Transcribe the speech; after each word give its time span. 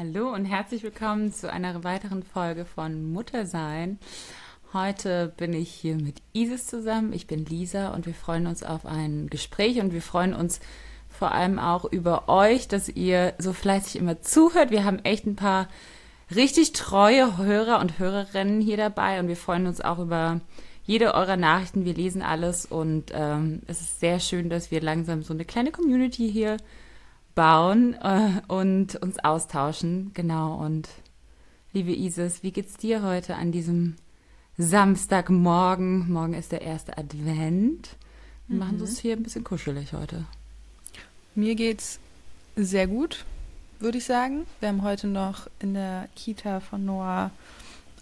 Hallo 0.00 0.32
und 0.32 0.44
herzlich 0.44 0.84
willkommen 0.84 1.32
zu 1.32 1.52
einer 1.52 1.82
weiteren 1.82 2.22
Folge 2.22 2.64
von 2.64 3.10
Muttersein. 3.10 3.98
Heute 4.72 5.32
bin 5.36 5.52
ich 5.52 5.70
hier 5.70 5.96
mit 5.96 6.22
Isis 6.32 6.68
zusammen. 6.68 7.12
Ich 7.12 7.26
bin 7.26 7.44
Lisa 7.44 7.88
und 7.88 8.06
wir 8.06 8.14
freuen 8.14 8.46
uns 8.46 8.62
auf 8.62 8.86
ein 8.86 9.26
Gespräch 9.28 9.80
und 9.80 9.92
wir 9.92 10.00
freuen 10.00 10.34
uns 10.34 10.60
vor 11.08 11.32
allem 11.32 11.58
auch 11.58 11.84
über 11.84 12.28
euch, 12.28 12.68
dass 12.68 12.88
ihr 12.88 13.34
so 13.38 13.52
fleißig 13.52 13.96
immer 13.96 14.22
zuhört. 14.22 14.70
Wir 14.70 14.84
haben 14.84 15.00
echt 15.00 15.26
ein 15.26 15.34
paar 15.34 15.66
richtig 16.32 16.74
treue 16.74 17.36
Hörer 17.36 17.80
und 17.80 17.98
Hörerinnen 17.98 18.60
hier 18.60 18.76
dabei 18.76 19.18
und 19.18 19.26
wir 19.26 19.36
freuen 19.36 19.66
uns 19.66 19.80
auch 19.80 19.98
über 19.98 20.40
jede 20.84 21.12
eurer 21.14 21.36
Nachrichten. 21.36 21.84
Wir 21.84 21.94
lesen 21.94 22.22
alles 22.22 22.66
und 22.66 23.06
ähm, 23.12 23.62
es 23.66 23.80
ist 23.80 23.98
sehr 23.98 24.20
schön, 24.20 24.48
dass 24.48 24.70
wir 24.70 24.80
langsam 24.80 25.24
so 25.24 25.34
eine 25.34 25.44
kleine 25.44 25.72
Community 25.72 26.30
hier 26.30 26.56
bauen 27.38 27.94
äh, 28.02 28.42
und 28.48 28.96
uns 28.96 29.20
austauschen. 29.20 30.10
Genau. 30.12 30.56
Und 30.56 30.88
liebe 31.72 31.94
Isis, 31.94 32.42
wie 32.42 32.50
geht's 32.50 32.76
dir 32.76 33.04
heute 33.04 33.36
an 33.36 33.52
diesem 33.52 33.94
Samstagmorgen? 34.56 36.10
Morgen 36.10 36.34
ist 36.34 36.50
der 36.50 36.62
erste 36.62 36.98
Advent. 36.98 37.90
Wir 38.48 38.54
mhm. 38.54 38.58
machen 38.58 38.80
es 38.82 38.98
hier 38.98 39.14
ein 39.14 39.22
bisschen 39.22 39.44
kuschelig 39.44 39.92
heute. 39.92 40.24
Mir 41.36 41.54
geht's 41.54 42.00
sehr 42.56 42.88
gut, 42.88 43.24
würde 43.78 43.98
ich 43.98 44.04
sagen. 44.04 44.44
Wir 44.58 44.70
haben 44.70 44.82
heute 44.82 45.06
noch 45.06 45.46
in 45.60 45.74
der 45.74 46.08
Kita 46.16 46.58
von 46.58 46.84
Noah 46.84 47.30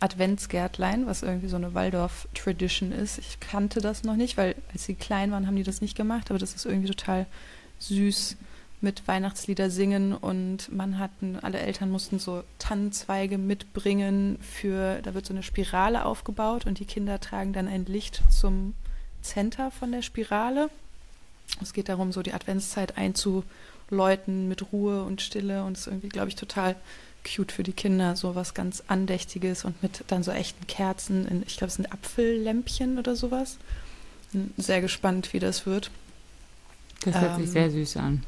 Adventsgärtlein, 0.01 1.05
was 1.05 1.23
irgendwie 1.23 1.49
so 1.49 1.57
eine 1.57 1.75
Waldorf-Tradition 1.75 2.91
ist. 2.91 3.19
Ich 3.19 3.39
kannte 3.41 3.83
das 3.83 4.03
noch 4.03 4.16
nicht, 4.16 4.39
weil 4.39 4.55
als 4.73 4.87
sie 4.87 4.95
klein 4.95 5.30
waren, 5.30 5.47
haben 5.47 5.57
die 5.57 5.63
das 5.63 5.83
nicht 5.83 5.95
gemacht, 5.95 6.30
aber 6.30 6.39
das 6.39 6.55
ist 6.55 6.65
irgendwie 6.65 6.89
total 6.89 7.27
süß 7.80 8.39
mit 8.87 9.09
Weihnachtslieder 9.09 9.69
singen 9.69 10.15
und 10.15 10.73
man 10.73 11.01
hatten, 11.01 11.41
alle 11.43 11.59
Eltern 11.59 11.91
mussten 11.91 12.21
so 12.21 12.45
Tannenzweige 12.61 13.37
mitbringen 13.37 14.38
für, 14.41 15.02
da 15.02 15.13
wird 15.13 15.27
so 15.27 15.35
eine 15.35 15.43
Spirale 15.43 16.05
aufgebaut 16.05 16.66
und 16.66 16.79
die 16.79 16.85
Kinder 16.85 17.19
tragen 17.19 17.52
dann 17.52 17.66
ein 17.66 17.85
Licht 17.85 18.23
zum 18.30 18.75
Center 19.23 19.73
von 19.73 19.91
der 19.91 20.02
Spirale. 20.02 20.71
Es 21.60 21.73
geht 21.73 21.88
darum, 21.88 22.13
so 22.13 22.23
die 22.23 22.33
Adventszeit 22.33 22.97
einzuläuten 22.97 24.47
mit 24.47 24.73
Ruhe 24.73 25.03
und 25.03 25.21
Stille 25.21 25.65
und 25.65 25.73
es 25.77 25.80
ist 25.80 25.87
irgendwie, 25.88 26.09
glaube 26.09 26.29
ich, 26.29 26.37
total 26.37 26.77
cute 27.25 27.51
für 27.51 27.65
die 27.65 27.73
Kinder, 27.73 28.15
so 28.15 28.37
was 28.37 28.55
ganz 28.55 28.85
Andächtiges 28.87 29.65
und 29.65 29.82
mit 29.82 30.05
dann 30.07 30.23
so 30.23 30.30
echten 30.30 30.69
Kerzen, 30.69 31.27
in, 31.27 31.43
ich 31.45 31.57
glaube, 31.57 31.71
es 31.71 31.75
sind 31.75 31.93
Apfellämpchen 31.93 33.01
oder 33.01 33.16
sowas. 33.16 33.57
Bin 34.30 34.55
sehr 34.57 34.80
gespannt, 34.80 35.32
wie 35.32 35.41
das 35.41 35.66
wird. 35.66 35.91
Das 37.05 37.21
hört 37.21 37.37
ähm, 37.37 37.45
sich 37.45 37.51
sehr 37.51 37.71
süß 37.73 37.97
an. 37.97 38.23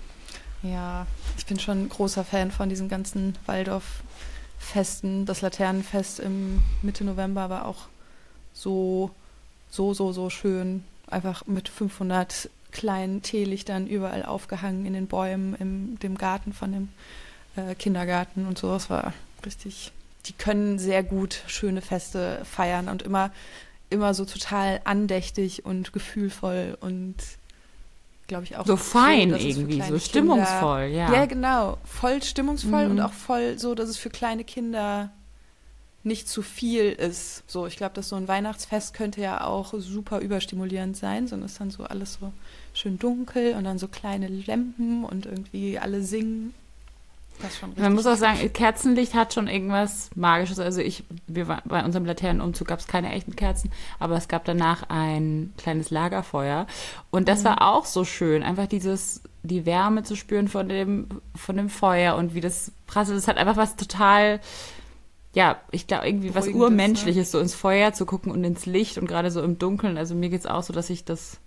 Ja, 0.63 1.07
ich 1.37 1.47
bin 1.47 1.59
schon 1.59 1.89
großer 1.89 2.25
Fan 2.25 2.51
von 2.51 2.69
diesen 2.69 2.89
ganzen 2.89 3.37
Waldorf-Festen. 3.47 5.25
Das 5.25 5.41
Laternenfest 5.41 6.19
im 6.19 6.63
Mitte 6.83 7.05
November 7.05 7.49
war 7.49 7.67
auch 7.67 7.87
so, 8.53 9.11
so, 9.71 9.95
so, 9.95 10.13
so 10.13 10.31
schön. 10.31 10.85
Einfach 11.07 11.47
mit 11.47 11.69
500 11.69 12.51
kleinen 12.73 13.23
Teelichtern 13.23 13.87
überall 13.87 14.25
aufgehangen 14.25 14.85
in 14.85 14.93
den 14.93 15.07
Bäumen, 15.07 15.55
im 15.55 15.99
dem 16.01 16.19
Garten 16.19 16.53
von 16.53 16.73
dem 16.73 16.89
äh, 17.57 17.75
Kindergarten 17.75 18.47
und 18.47 18.59
so. 18.59 18.69
Das 18.73 18.91
war 18.91 19.15
richtig. 19.47 19.93
Die 20.27 20.33
können 20.33 20.79
sehr 20.79 21.03
gut 21.03 21.43
schöne 21.47 21.81
Feste 21.81 22.45
feiern 22.45 22.89
und 22.89 23.03
immer, 23.03 23.31
immer 23.91 24.13
so 24.13 24.25
total 24.25 24.81
andächtig 24.85 25.65
und 25.65 25.93
gefühlvoll 25.93 26.77
und 26.81 27.15
glaube 28.29 28.45
ich, 28.45 28.57
auch. 28.57 28.67
So 28.67 28.77
fein 28.77 29.31
so, 29.31 29.37
irgendwie, 29.37 29.83
so 29.83 29.99
stimmungsvoll, 29.99 30.87
Kinder, 30.87 30.97
ja. 30.97 31.13
Ja, 31.13 31.27
genau. 31.27 31.79
Voll 31.85 32.23
stimmungsvoll 32.23 32.85
mhm. 32.85 32.93
und 32.93 33.01
auch 33.01 33.13
voll 33.13 33.59
so, 33.59 33.75
dass 33.75 33.89
es 33.89 33.97
für 33.97 34.11
kleine 34.11 34.45
Kinder 34.45 35.11
nicht 36.05 36.29
zu 36.29 36.43
viel 36.43 36.91
ist. 36.93 37.43
So, 37.49 37.67
ich 37.67 37.77
glaube, 37.77 37.95
dass 37.95 38.09
so 38.09 38.17
ein 38.17 38.29
Weihnachtsfest 38.29 38.95
könnte 38.95 39.21
ja 39.21 39.45
auch 39.45 39.75
super 39.77 40.21
überstimulierend 40.21 40.97
sein, 40.97 41.27
sondern 41.27 41.47
ist 41.47 41.61
dann 41.61 41.71
so 41.71 41.85
alles 41.85 42.19
so 42.21 42.33
schön 42.73 42.99
dunkel 42.99 43.55
und 43.55 43.65
dann 43.65 43.79
so 43.79 43.89
kleine 43.89 44.29
Lampen 44.29 45.05
und 45.05 45.27
irgendwie 45.27 45.79
alle 45.79 46.03
singen 46.03 46.55
man 47.77 47.95
muss 47.95 48.07
auch 48.07 48.17
sagen, 48.17 48.53
Kerzenlicht 48.53 49.15
hat 49.15 49.35
schon 49.35 49.49
irgendwas 49.49 50.11
Magisches. 50.15 50.59
Also 50.59 50.81
ich, 50.81 51.05
wir 51.27 51.49
waren, 51.49 51.63
bei 51.65 51.85
unserem 51.85 52.05
Laternenumzug 52.05 52.69
gab 52.69 52.81
es 52.81 52.87
keine 52.87 53.13
echten 53.13 53.37
Kerzen, 53.37 53.71
aber 53.99 54.17
es 54.17 54.29
gab 54.29 54.45
danach 54.45 54.85
ein 54.89 55.53
kleines 55.57 55.91
Lagerfeuer. 55.91 56.67
Und 57.11 57.29
das 57.29 57.41
mhm. 57.41 57.45
war 57.45 57.63
auch 57.63 57.85
so 57.85 58.05
schön, 58.05 58.43
einfach 58.43 58.67
dieses, 58.67 59.23
die 59.43 59.67
Wärme 59.67 60.03
zu 60.03 60.17
spüren 60.17 60.49
von 60.49 60.69
dem, 60.69 61.09
von 61.35 61.57
dem 61.57 61.69
Feuer 61.69 62.17
und 62.17 62.35
wie 62.35 62.41
das 62.41 62.73
prasselt. 62.87 63.19
Das 63.19 63.29
hat 63.29 63.37
einfach 63.37 63.57
was 63.57 63.77
total, 63.77 64.41
ja, 65.35 65.61
ich 65.71 65.87
glaube, 65.87 66.07
irgendwie 66.07 66.35
was 66.35 66.47
ne? 66.47 66.53
Urmenschliches, 66.53 67.29
ne? 67.29 67.31
so 67.31 67.39
ins 67.39 67.55
Feuer 67.55 67.93
zu 67.93 68.07
gucken 68.07 68.33
und 68.33 68.45
ins 68.45 68.67
Licht 68.67 68.99
und 68.99 69.07
gerade 69.07 69.31
so 69.31 69.43
im 69.43 69.59
Dunkeln. 69.59 69.97
Also 69.97 70.15
mir 70.15 70.29
geht 70.29 70.41
es 70.41 70.47
auch 70.47 70.63
so, 70.63 70.73
dass 70.73 70.91
ich 70.91 71.05
das 71.05 71.39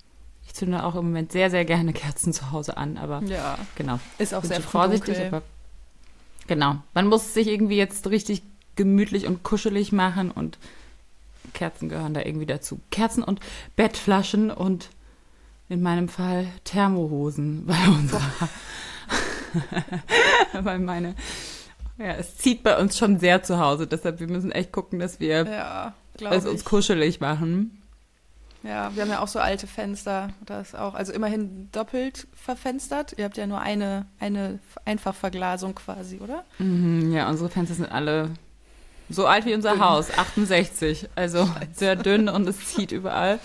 ich 0.52 0.56
zünde 0.56 0.84
auch 0.84 0.96
im 0.96 1.06
Moment 1.06 1.32
sehr, 1.32 1.50
sehr 1.50 1.64
gerne 1.64 1.94
Kerzen 1.94 2.34
zu 2.34 2.52
Hause 2.52 2.76
an, 2.76 2.98
aber 2.98 3.24
ja, 3.24 3.58
genau. 3.76 4.00
Ist 4.18 4.34
auch 4.34 4.44
sehr 4.44 4.60
vorsichtig, 4.60 5.16
dunkel. 5.16 5.28
aber 5.28 5.42
Genau. 6.48 6.78
Man 6.94 7.08
muss 7.08 7.34
sich 7.34 7.48
irgendwie 7.48 7.78
jetzt 7.78 8.08
richtig 8.08 8.44
gemütlich 8.76 9.28
und 9.28 9.44
kuschelig 9.44 9.92
machen 9.92 10.32
und 10.32 10.58
Kerzen 11.54 11.90
gehören 11.90 12.14
da 12.14 12.22
irgendwie 12.22 12.46
dazu. 12.46 12.80
Kerzen 12.92 13.24
und 13.24 13.40
Bettflaschen 13.76 14.52
und 14.52 14.90
in 15.70 15.82
meinem 15.82 16.10
Fall 16.10 16.48
Thermohosen 16.64 17.66
bei 17.68 17.88
unserer. 17.88 18.50
weil 20.54 20.80
meine. 20.80 21.16
Ja, 21.98 22.14
es 22.14 22.38
zieht 22.38 22.64
bei 22.64 22.78
uns 22.80 22.98
schon 22.98 23.20
sehr 23.20 23.44
zu 23.44 23.60
Hause, 23.60 23.86
deshalb 23.86 24.20
wir 24.20 24.28
müssen 24.28 24.52
echt 24.52 24.72
gucken, 24.72 25.00
dass 25.00 25.20
wir 25.20 25.46
ja, 25.46 25.94
es 26.32 26.46
uns 26.46 26.66
kuschelig 26.66 27.20
machen. 27.20 27.81
Ja, 28.64 28.96
wir 28.96 29.04
haben 29.04 29.10
ja 29.10 29.22
auch 29.22 29.28
so 29.28 29.40
alte 29.40 29.68
Fenster. 29.68 30.30
Das 30.46 30.76
auch, 30.76 30.94
also 30.94 31.14
immerhin 31.14 31.70
doppelt 31.72 32.28
verfenstert. 32.34 33.16
Ihr 33.18 33.26
habt 33.26 33.38
ja 33.38 33.48
nur 33.48 33.60
eine, 33.60 34.06
eine 34.20 34.60
Einfachverglasung 34.86 35.76
quasi, 35.76 36.20
oder? 36.20 36.44
Mhm, 36.60 37.12
ja, 37.12 37.28
unsere 37.30 37.50
Fenster 37.50 37.74
sind 37.74 37.92
alle 37.92 38.30
so 39.10 39.26
alt 39.26 39.46
wie 39.46 39.54
unser 39.54 39.72
dünn. 39.72 39.82
Haus, 39.82 40.18
68. 40.18 41.10
Also 41.16 41.46
Scheiße. 41.46 41.68
sehr 41.74 41.96
dünn 41.96 42.30
und 42.30 42.48
es 42.48 42.66
zieht 42.68 42.92
überall. 42.92 43.40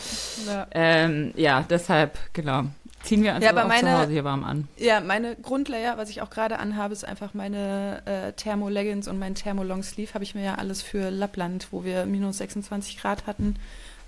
Ja, 0.46 0.66
ähm, 0.72 1.32
ja 1.34 1.64
deshalb, 1.68 2.18
genau. 2.32 2.64
Ziehen 3.02 3.22
wir 3.22 3.34
uns 3.34 3.44
ja, 3.44 3.50
auch 3.50 3.68
meine, 3.68 3.88
zu 3.88 3.98
Hause 3.98 4.12
hier 4.12 4.24
warm 4.24 4.42
an. 4.42 4.68
Ja, 4.76 5.00
meine 5.00 5.36
Grundlayer, 5.36 5.96
was 5.96 6.10
ich 6.10 6.22
auch 6.22 6.30
gerade 6.30 6.58
anhabe, 6.58 6.92
ist 6.92 7.04
einfach 7.04 7.34
meine 7.34 8.02
äh, 8.04 8.32
Thermo-Leggings 8.32 9.06
und 9.06 9.18
mein 9.18 9.34
Thermo-Longsleeve. 9.34 10.12
Habe 10.14 10.24
ich 10.24 10.34
mir 10.34 10.44
ja 10.44 10.54
alles 10.56 10.82
für 10.82 11.10
Lappland, 11.10 11.68
wo 11.70 11.84
wir 11.84 12.04
minus 12.06 12.38
26 12.38 12.98
Grad 12.98 13.26
hatten, 13.26 13.56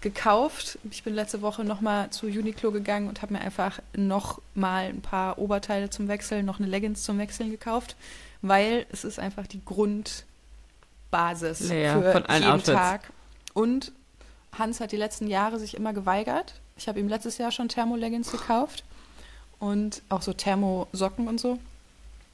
gekauft. 0.09 0.79
Ich 0.91 1.03
bin 1.03 1.15
letzte 1.15 1.43
Woche 1.43 1.65
nochmal 1.65 2.11
zu 2.11 2.27
Uniqlo 2.27 2.73
gegangen 2.73 3.09
und 3.09 3.21
habe 3.23 3.35
mir 3.35 3.41
einfach 3.41 3.79
nochmal 3.95 4.87
ein 4.87 5.03
paar 5.03 5.39
Oberteile 5.39 5.91
zum 5.91 6.09
Wechseln, 6.09 6.47
noch 6.47 6.59
eine 6.59 6.69
Leggings 6.69 7.03
zum 7.03 7.19
Wechseln 7.19 7.51
gekauft, 7.51 7.97
weil 8.41 8.87
es 8.91 9.05
ist 9.05 9.19
einfach 9.19 9.47
die 9.47 9.61
Grundbasis 9.65 10.25
ja, 11.69 12.01
für 12.01 12.25
jeden 12.29 12.45
Outfits. 12.45 12.67
Tag. 12.67 13.13
Und 13.53 13.93
Hans 14.59 14.81
hat 14.81 14.93
die 14.93 14.97
letzten 14.97 15.27
Jahre 15.29 15.59
sich 15.59 15.77
immer 15.77 15.93
geweigert. 15.93 16.55
Ich 16.77 16.89
habe 16.89 16.99
ihm 17.01 17.09
letztes 17.09 17.39
Jahr 17.39 17.53
schon 17.53 17.69
Thermo-Leggings 17.69 18.31
gekauft 18.31 18.85
und 19.59 20.03
auch 20.09 20.23
so 20.23 20.33
Thermosocken 20.33 21.29
und 21.29 21.39
so 21.39 21.59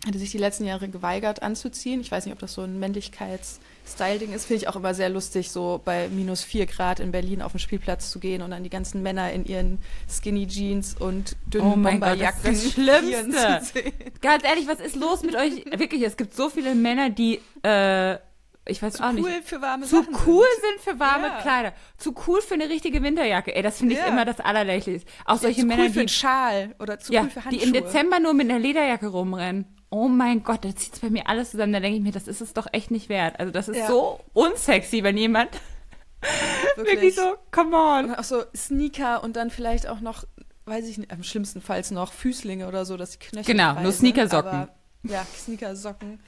hatte 0.07 0.19
sich 0.19 0.31
die 0.31 0.39
letzten 0.39 0.65
Jahre 0.65 0.89
geweigert 0.89 1.43
anzuziehen. 1.43 2.01
Ich 2.01 2.11
weiß 2.11 2.27
nicht, 2.27 2.35
ob 2.35 2.39
das 2.39 2.55
so 2.55 2.63
ein 2.63 2.79
Männlichkeits-Style-Ding 2.79 4.33
ist. 4.33 4.47
Finde 4.47 4.63
ich 4.63 4.69
auch 4.69 4.77
immer 4.77 4.95
sehr 4.95 5.09
lustig, 5.09 5.51
so 5.51 5.81
bei 5.85 6.09
minus 6.09 6.43
vier 6.43 6.67
Grad 6.67 7.01
in 7.01 7.11
Berlin 7.11 7.43
auf 7.43 7.53
den 7.53 7.59
Spielplatz 7.59 8.11
zu 8.11 8.21
gehen 8.21 8.43
und 8.43 8.51
dann 8.51 8.63
die 8.65 8.71
ganzen 8.71 9.03
Männer 9.03 9.33
in 9.33 9.45
ihren 9.45 9.79
Skinny 10.09 10.47
Jeans 10.47 10.95
und 10.99 11.37
dünnen 11.47 11.67
oh 11.67 11.77
Bomberjacken. 11.77 12.53
Das, 12.53 12.63
das 12.63 12.73
Schlimmste. 12.73 13.93
Ganz 14.21 14.45
ehrlich, 14.45 14.67
was 14.67 14.81
ist 14.81 14.97
los 14.97 15.23
mit 15.23 15.37
euch? 15.37 15.65
Wirklich, 15.79 16.03
es 16.03 16.17
gibt 16.17 16.35
so 16.35 16.51
viele 16.51 16.75
Männer, 16.75 17.11
die 17.11 17.41
äh, 17.63 18.19
ich 18.67 18.83
weiß 18.83 18.95
zu 18.95 19.05
auch 19.05 19.13
nicht. 19.13 19.25
Zu 19.25 19.31
cool 19.31 19.43
für 19.43 19.63
warme 19.63 19.87
Zu 19.87 19.97
Sachen 19.97 20.17
cool 20.27 20.47
sind. 20.61 20.81
sind. 20.81 20.95
für 20.95 20.99
warme 20.99 21.27
ja. 21.27 21.41
Kleider. 21.41 21.73
Zu 21.99 22.15
cool 22.27 22.41
für 22.41 22.55
eine 22.55 22.69
richtige 22.69 23.03
Winterjacke. 23.03 23.55
Ey, 23.55 23.63
das 23.63 23.79
finde 23.79 23.95
ich 23.95 24.01
ja. 24.01 24.07
immer 24.07 24.25
das 24.25 24.41
Allerlächerlichste. 24.41 25.11
Auch 25.27 25.37
solche 25.37 25.59
ja, 25.59 25.63
zu 25.63 25.67
Männer, 25.67 25.83
cool 25.85 25.91
für 25.91 26.01
einen 26.01 26.09
Schal 26.09 26.75
oder 26.79 26.99
zu 26.99 27.13
ja, 27.13 27.23
cool 27.23 27.31
für 27.31 27.45
Handschuhe. 27.45 27.61
Die 27.61 27.67
im 27.67 27.73
Dezember 27.73 28.21
nur 28.21 28.33
mit 28.33 28.49
einer 28.49 28.59
Lederjacke 28.59 29.09
rumrennen 29.09 29.67
oh 29.95 30.09
mein 30.09 30.43
Gott, 30.43 30.65
da 30.65 30.75
zieht 30.75 30.95
es 30.95 30.99
bei 30.99 31.09
mir 31.09 31.29
alles 31.29 31.53
zusammen. 31.53 31.73
Da 31.73 31.79
denke 31.79 31.97
ich 31.97 32.03
mir, 32.03 32.13
das 32.13 32.27
ist 32.27 32.41
es 32.41 32.53
doch 32.53 32.67
echt 32.73 32.91
nicht 32.91 33.09
wert. 33.09 33.39
Also 33.39 33.53
das 33.53 33.69
ist 33.69 33.79
ja. 33.79 33.87
so 33.87 34.21
unsexy, 34.33 35.05
wenn 35.05 35.17
jemand 35.17 35.51
wirklich. 36.77 36.97
wirklich 36.97 37.15
so, 37.15 37.37
come 37.53 37.77
on. 37.77 38.07
Und 38.07 38.15
auch 38.17 38.25
so 38.25 38.43
Sneaker 38.57 39.23
und 39.23 39.37
dann 39.37 39.51
vielleicht 39.51 39.87
auch 39.87 40.01
noch, 40.01 40.25
weiß 40.65 40.89
ich 40.89 40.99
nicht, 40.99 41.13
am 41.13 41.23
schlimmsten 41.23 41.63
Falls 41.63 41.93
noch 41.93 42.13
Füßlinge 42.13 42.67
oder 42.67 42.85
so, 42.85 42.97
dass 42.97 43.13
die 43.13 43.19
Knöchel 43.19 43.55
Genau, 43.55 43.81
nur 43.81 43.93
Sneakersocken. 43.93 44.69
ja, 45.05 45.25
Sneakersocken. 45.37 46.19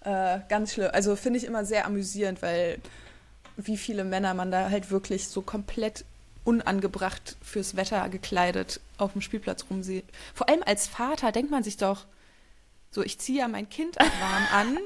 Äh, 0.00 0.38
ganz 0.48 0.72
schlimm. 0.72 0.88
Also 0.92 1.14
finde 1.14 1.38
ich 1.38 1.44
immer 1.44 1.66
sehr 1.66 1.84
amüsierend, 1.84 2.40
weil 2.40 2.78
wie 3.58 3.76
viele 3.76 4.04
Männer 4.04 4.32
man 4.32 4.50
da 4.50 4.70
halt 4.70 4.90
wirklich 4.90 5.28
so 5.28 5.42
komplett 5.42 6.06
unangebracht 6.44 7.36
fürs 7.42 7.76
Wetter 7.76 8.08
gekleidet 8.08 8.80
auf 8.96 9.12
dem 9.12 9.20
Spielplatz 9.20 9.66
rumsieht. 9.68 10.06
Vor 10.32 10.48
allem 10.48 10.62
als 10.64 10.86
Vater 10.86 11.30
denkt 11.30 11.50
man 11.50 11.62
sich 11.62 11.76
doch, 11.76 12.06
so, 12.92 13.02
ich 13.02 13.18
ziehe 13.18 13.40
ja 13.40 13.48
mein 13.48 13.68
Kind 13.68 13.96
warm 13.96 14.46
an 14.52 14.78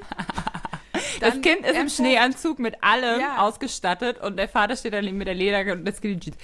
das 1.20 1.41
Kind 1.41 1.67
ist 1.67 1.76
im 1.76 1.88
Schneeanzug 1.88 2.58
mit 2.58 2.82
allem 2.82 3.20
ja. 3.20 3.38
ausgestattet 3.38 4.20
und 4.20 4.37
der 4.37 4.49
Vater 4.49 4.76
steht 4.76 4.93
dann 4.93 5.05
mit 5.17 5.26
der 5.26 5.35
Leder 5.35 5.73
und 5.73 5.85
das 5.85 5.99
Skinny 5.99 6.19
Jeans. 6.19 6.37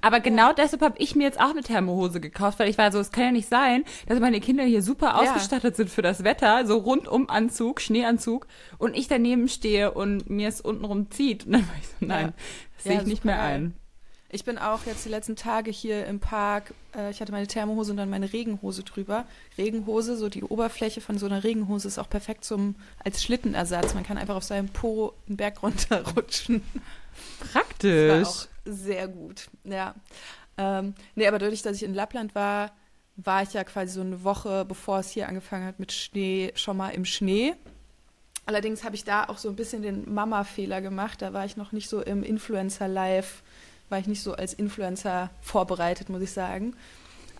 Aber 0.00 0.18
genau 0.18 0.48
ja. 0.48 0.52
deshalb 0.52 0.82
habe 0.82 0.96
ich 0.98 1.14
mir 1.14 1.24
jetzt 1.24 1.40
auch 1.40 1.50
eine 1.50 1.62
Thermohose 1.62 2.20
gekauft, 2.20 2.58
weil 2.58 2.68
ich 2.68 2.76
war 2.76 2.90
so, 2.90 2.98
es 2.98 3.12
kann 3.12 3.24
ja 3.24 3.32
nicht 3.32 3.48
sein, 3.48 3.84
dass 4.06 4.18
meine 4.18 4.40
Kinder 4.40 4.64
hier 4.64 4.82
super 4.82 5.16
ausgestattet 5.18 5.74
ja. 5.74 5.76
sind 5.76 5.90
für 5.90 6.02
das 6.02 6.24
Wetter, 6.24 6.66
so 6.66 6.78
rundum 6.78 7.30
Anzug, 7.30 7.80
Schneeanzug 7.80 8.48
und 8.78 8.96
ich 8.96 9.06
daneben 9.06 9.48
stehe 9.48 9.92
und 9.92 10.28
mir 10.28 10.48
es 10.48 10.60
untenrum 10.60 11.10
zieht. 11.10 11.46
Und 11.46 11.52
dann 11.52 11.68
war 11.68 11.74
ich 11.80 11.86
so, 11.86 11.94
nein, 12.00 12.34
das 12.74 12.84
sehe 12.84 13.00
ich 13.00 13.06
nicht 13.06 13.24
mehr 13.24 13.40
ein. 13.40 13.74
Ich 14.34 14.44
bin 14.46 14.56
auch 14.56 14.86
jetzt 14.86 15.04
die 15.04 15.10
letzten 15.10 15.36
Tage 15.36 15.70
hier 15.70 16.06
im 16.06 16.18
Park. 16.18 16.72
Äh, 16.96 17.10
ich 17.10 17.20
hatte 17.20 17.32
meine 17.32 17.46
Thermohose 17.46 17.90
und 17.90 17.98
dann 17.98 18.08
meine 18.08 18.32
Regenhose 18.32 18.82
drüber. 18.82 19.26
Regenhose, 19.58 20.16
so 20.16 20.30
die 20.30 20.42
Oberfläche 20.42 21.02
von 21.02 21.18
so 21.18 21.26
einer 21.26 21.44
Regenhose 21.44 21.86
ist 21.86 21.98
auch 21.98 22.08
perfekt 22.08 22.42
zum 22.44 22.74
als 23.04 23.22
Schlittenersatz. 23.22 23.92
Man 23.92 24.04
kann 24.04 24.16
einfach 24.16 24.36
auf 24.36 24.44
seinem 24.44 24.70
Po 24.70 25.12
einen 25.28 25.36
Berg 25.36 25.62
runterrutschen. 25.62 26.62
Praktisch. 27.52 28.08
Das 28.08 28.26
war 28.26 28.28
auch 28.28 28.48
sehr 28.64 29.06
gut, 29.08 29.48
ja. 29.64 29.94
Ähm, 30.56 30.94
nee, 31.14 31.26
aber 31.26 31.38
dadurch, 31.38 31.60
dass 31.60 31.76
ich 31.76 31.82
in 31.82 31.92
Lappland 31.92 32.34
war, 32.34 32.72
war 33.16 33.42
ich 33.42 33.52
ja 33.52 33.64
quasi 33.64 33.92
so 33.92 34.00
eine 34.00 34.24
Woche, 34.24 34.64
bevor 34.64 35.00
es 35.00 35.10
hier 35.10 35.28
angefangen 35.28 35.66
hat 35.66 35.78
mit 35.78 35.92
Schnee, 35.92 36.52
schon 36.54 36.78
mal 36.78 36.88
im 36.90 37.04
Schnee. 37.04 37.54
Allerdings 38.46 38.82
habe 38.82 38.96
ich 38.96 39.04
da 39.04 39.24
auch 39.24 39.36
so 39.36 39.50
ein 39.50 39.56
bisschen 39.56 39.82
den 39.82 40.12
Mama-Fehler 40.12 40.80
gemacht. 40.80 41.20
Da 41.20 41.34
war 41.34 41.44
ich 41.44 41.58
noch 41.58 41.72
nicht 41.72 41.88
so 41.88 42.00
im 42.00 42.22
Influencer-Live, 42.22 43.42
war 43.92 44.00
ich 44.00 44.08
nicht 44.08 44.22
so 44.22 44.32
als 44.34 44.54
Influencer 44.54 45.30
vorbereitet, 45.40 46.08
muss 46.08 46.22
ich 46.22 46.32
sagen 46.32 46.74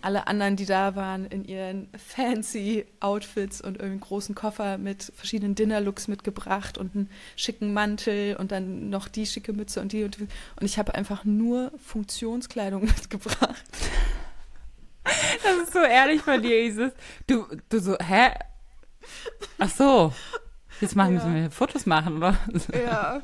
alle 0.03 0.27
anderen, 0.27 0.57
die 0.57 0.65
da 0.65 0.95
waren, 0.95 1.25
in 1.25 1.45
ihren 1.45 1.87
fancy 1.97 2.85
Outfits 2.99 3.61
und 3.61 3.79
irgendwie 3.79 4.01
großen 4.01 4.35
Koffer 4.35 4.77
mit 4.77 5.13
verschiedenen 5.15 5.55
Dinnerlooks 5.55 6.09
mitgebracht 6.09 6.77
und 6.77 6.93
einen 6.93 7.09
schicken 7.37 7.73
Mantel 7.73 8.35
und 8.35 8.51
dann 8.51 8.89
noch 8.89 9.07
die 9.07 9.25
schicke 9.25 9.53
Mütze 9.53 9.79
und 9.79 9.93
die 9.93 10.03
und 10.03 10.17
die. 10.17 10.23
Und 10.23 10.65
ich 10.65 10.77
habe 10.77 10.93
einfach 10.93 11.23
nur 11.23 11.71
Funktionskleidung 11.81 12.81
mitgebracht. 12.81 13.63
Das 15.05 15.57
ist 15.63 15.73
so 15.73 15.79
ehrlich 15.79 16.21
von 16.21 16.41
dir, 16.41 16.65
Isis. 16.65 16.91
Du, 17.25 17.45
du 17.69 17.79
so, 17.79 17.97
hä? 17.97 18.31
Ach 19.57 19.69
so. 19.69 20.13
Jetzt 20.81 20.97
machen 20.97 21.15
ja. 21.15 21.33
wir 21.33 21.51
Fotos 21.51 21.85
machen, 21.85 22.17
oder? 22.17 22.37
Ja. 22.73 23.21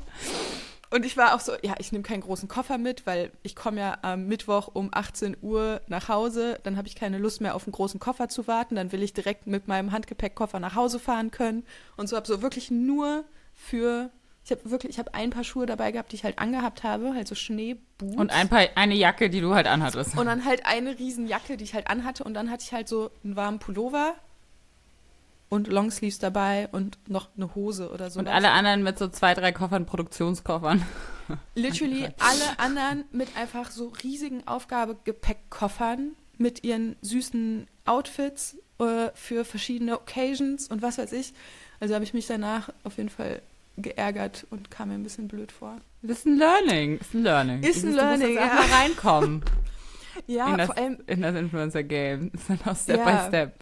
Und 0.91 1.05
ich 1.05 1.17
war 1.17 1.35
auch 1.35 1.39
so, 1.39 1.53
ja, 1.61 1.75
ich 1.77 1.91
nehme 1.91 2.03
keinen 2.03 2.21
großen 2.21 2.49
Koffer 2.49 2.77
mit, 2.77 3.05
weil 3.05 3.31
ich 3.43 3.55
komme 3.55 3.79
ja 3.79 3.97
am 4.01 4.25
Mittwoch 4.25 4.69
um 4.73 4.89
18 4.91 5.37
Uhr 5.41 5.81
nach 5.87 6.09
Hause. 6.09 6.59
Dann 6.63 6.77
habe 6.77 6.87
ich 6.87 6.95
keine 6.95 7.19
Lust 7.19 7.41
mehr 7.41 7.55
auf 7.55 7.65
einen 7.65 7.73
großen 7.73 7.99
Koffer 7.99 8.27
zu 8.27 8.47
warten. 8.47 8.75
Dann 8.75 8.91
will 8.91 9.03
ich 9.03 9.13
direkt 9.13 9.45
mit 9.45 9.67
meinem 9.67 9.91
Handgepäckkoffer 9.91 10.59
nach 10.59 10.75
Hause 10.75 10.99
fahren 10.99 11.29
können. 11.29 11.63
Und 11.95 12.09
so 12.09 12.15
habe 12.15 12.25
so 12.25 12.41
wirklich 12.41 12.71
nur 12.71 13.23
für, 13.53 14.09
ich 14.43 14.51
habe 14.51 14.71
wirklich, 14.71 14.93
ich 14.93 14.99
habe 14.99 15.13
ein 15.13 15.29
paar 15.29 15.43
Schuhe 15.43 15.67
dabei 15.67 15.91
gehabt, 15.91 16.11
die 16.11 16.15
ich 16.15 16.23
halt 16.23 16.39
angehabt 16.39 16.83
habe, 16.83 17.13
halt 17.13 17.27
so 17.27 17.35
Schneeboots. 17.35 18.15
Und 18.15 18.31
ein 18.31 18.49
paar, 18.49 18.65
eine 18.73 18.95
Jacke, 18.95 19.29
die 19.29 19.41
du 19.41 19.53
halt 19.53 19.67
anhattest. 19.67 20.17
Und 20.17 20.25
dann 20.25 20.43
halt 20.43 20.65
eine 20.65 20.97
riesen 20.97 21.27
Jacke, 21.27 21.55
die 21.55 21.65
ich 21.65 21.75
halt 21.75 21.87
anhatte. 21.87 22.23
Und 22.23 22.33
dann 22.33 22.49
hatte 22.49 22.63
ich 22.63 22.73
halt 22.73 22.87
so 22.87 23.11
einen 23.23 23.35
warmen 23.35 23.59
Pullover, 23.59 24.15
und 25.49 25.67
Longsleeves 25.67 26.19
dabei 26.19 26.69
und 26.71 26.97
noch 27.09 27.29
eine 27.35 27.53
Hose 27.55 27.91
oder 27.91 28.09
so. 28.09 28.19
Und 28.19 28.27
alle 28.27 28.51
anderen 28.51 28.83
mit 28.83 28.97
so 28.99 29.07
zwei, 29.07 29.33
drei 29.33 29.51
Koffern, 29.51 29.85
Produktionskoffern. 29.85 30.85
Literally 31.55 32.07
alle 32.19 32.59
anderen 32.59 33.05
mit 33.11 33.35
einfach 33.35 33.71
so 33.71 33.91
riesigen 34.03 34.47
Aufgabegepäckkoffern 34.47 36.15
mit 36.37 36.63
ihren 36.63 36.95
süßen 37.01 37.67
Outfits 37.85 38.57
äh, 38.79 39.09
für 39.13 39.43
verschiedene 39.43 39.99
Occasions 39.99 40.67
und 40.67 40.81
was 40.81 40.97
weiß 40.97 41.11
ich. 41.13 41.33
Also 41.79 41.95
habe 41.95 42.03
ich 42.03 42.13
mich 42.13 42.27
danach 42.27 42.69
auf 42.83 42.97
jeden 42.97 43.09
Fall 43.09 43.41
geärgert 43.77 44.45
und 44.49 44.69
kam 44.69 44.89
mir 44.89 44.95
ein 44.95 45.03
bisschen 45.03 45.27
blöd 45.27 45.51
vor. 45.51 45.77
Das 46.01 46.19
ist 46.19 46.25
ein 46.25 46.37
Learning. 46.37 46.97
Ist 46.97 47.13
ein 47.13 47.23
Learning. 47.23 47.63
Ist 47.63 47.83
ein 47.83 47.93
Learning, 47.93 48.35
du 48.35 48.41
musst 48.41 48.69
ja. 48.69 48.77
reinkommen. 48.77 49.43
Ja, 50.27 50.51
in 50.51 50.57
das, 50.57 50.67
vor 50.67 50.77
allem. 50.77 50.97
In 51.07 51.21
das 51.21 51.35
Influencer-Game. 51.35 52.31
Das 52.31 52.41
ist 52.49 52.49
dann 52.49 52.71
auch 52.71 52.77
Step 52.77 52.97
ja, 52.97 53.21
by 53.21 53.27
Step. 53.27 53.55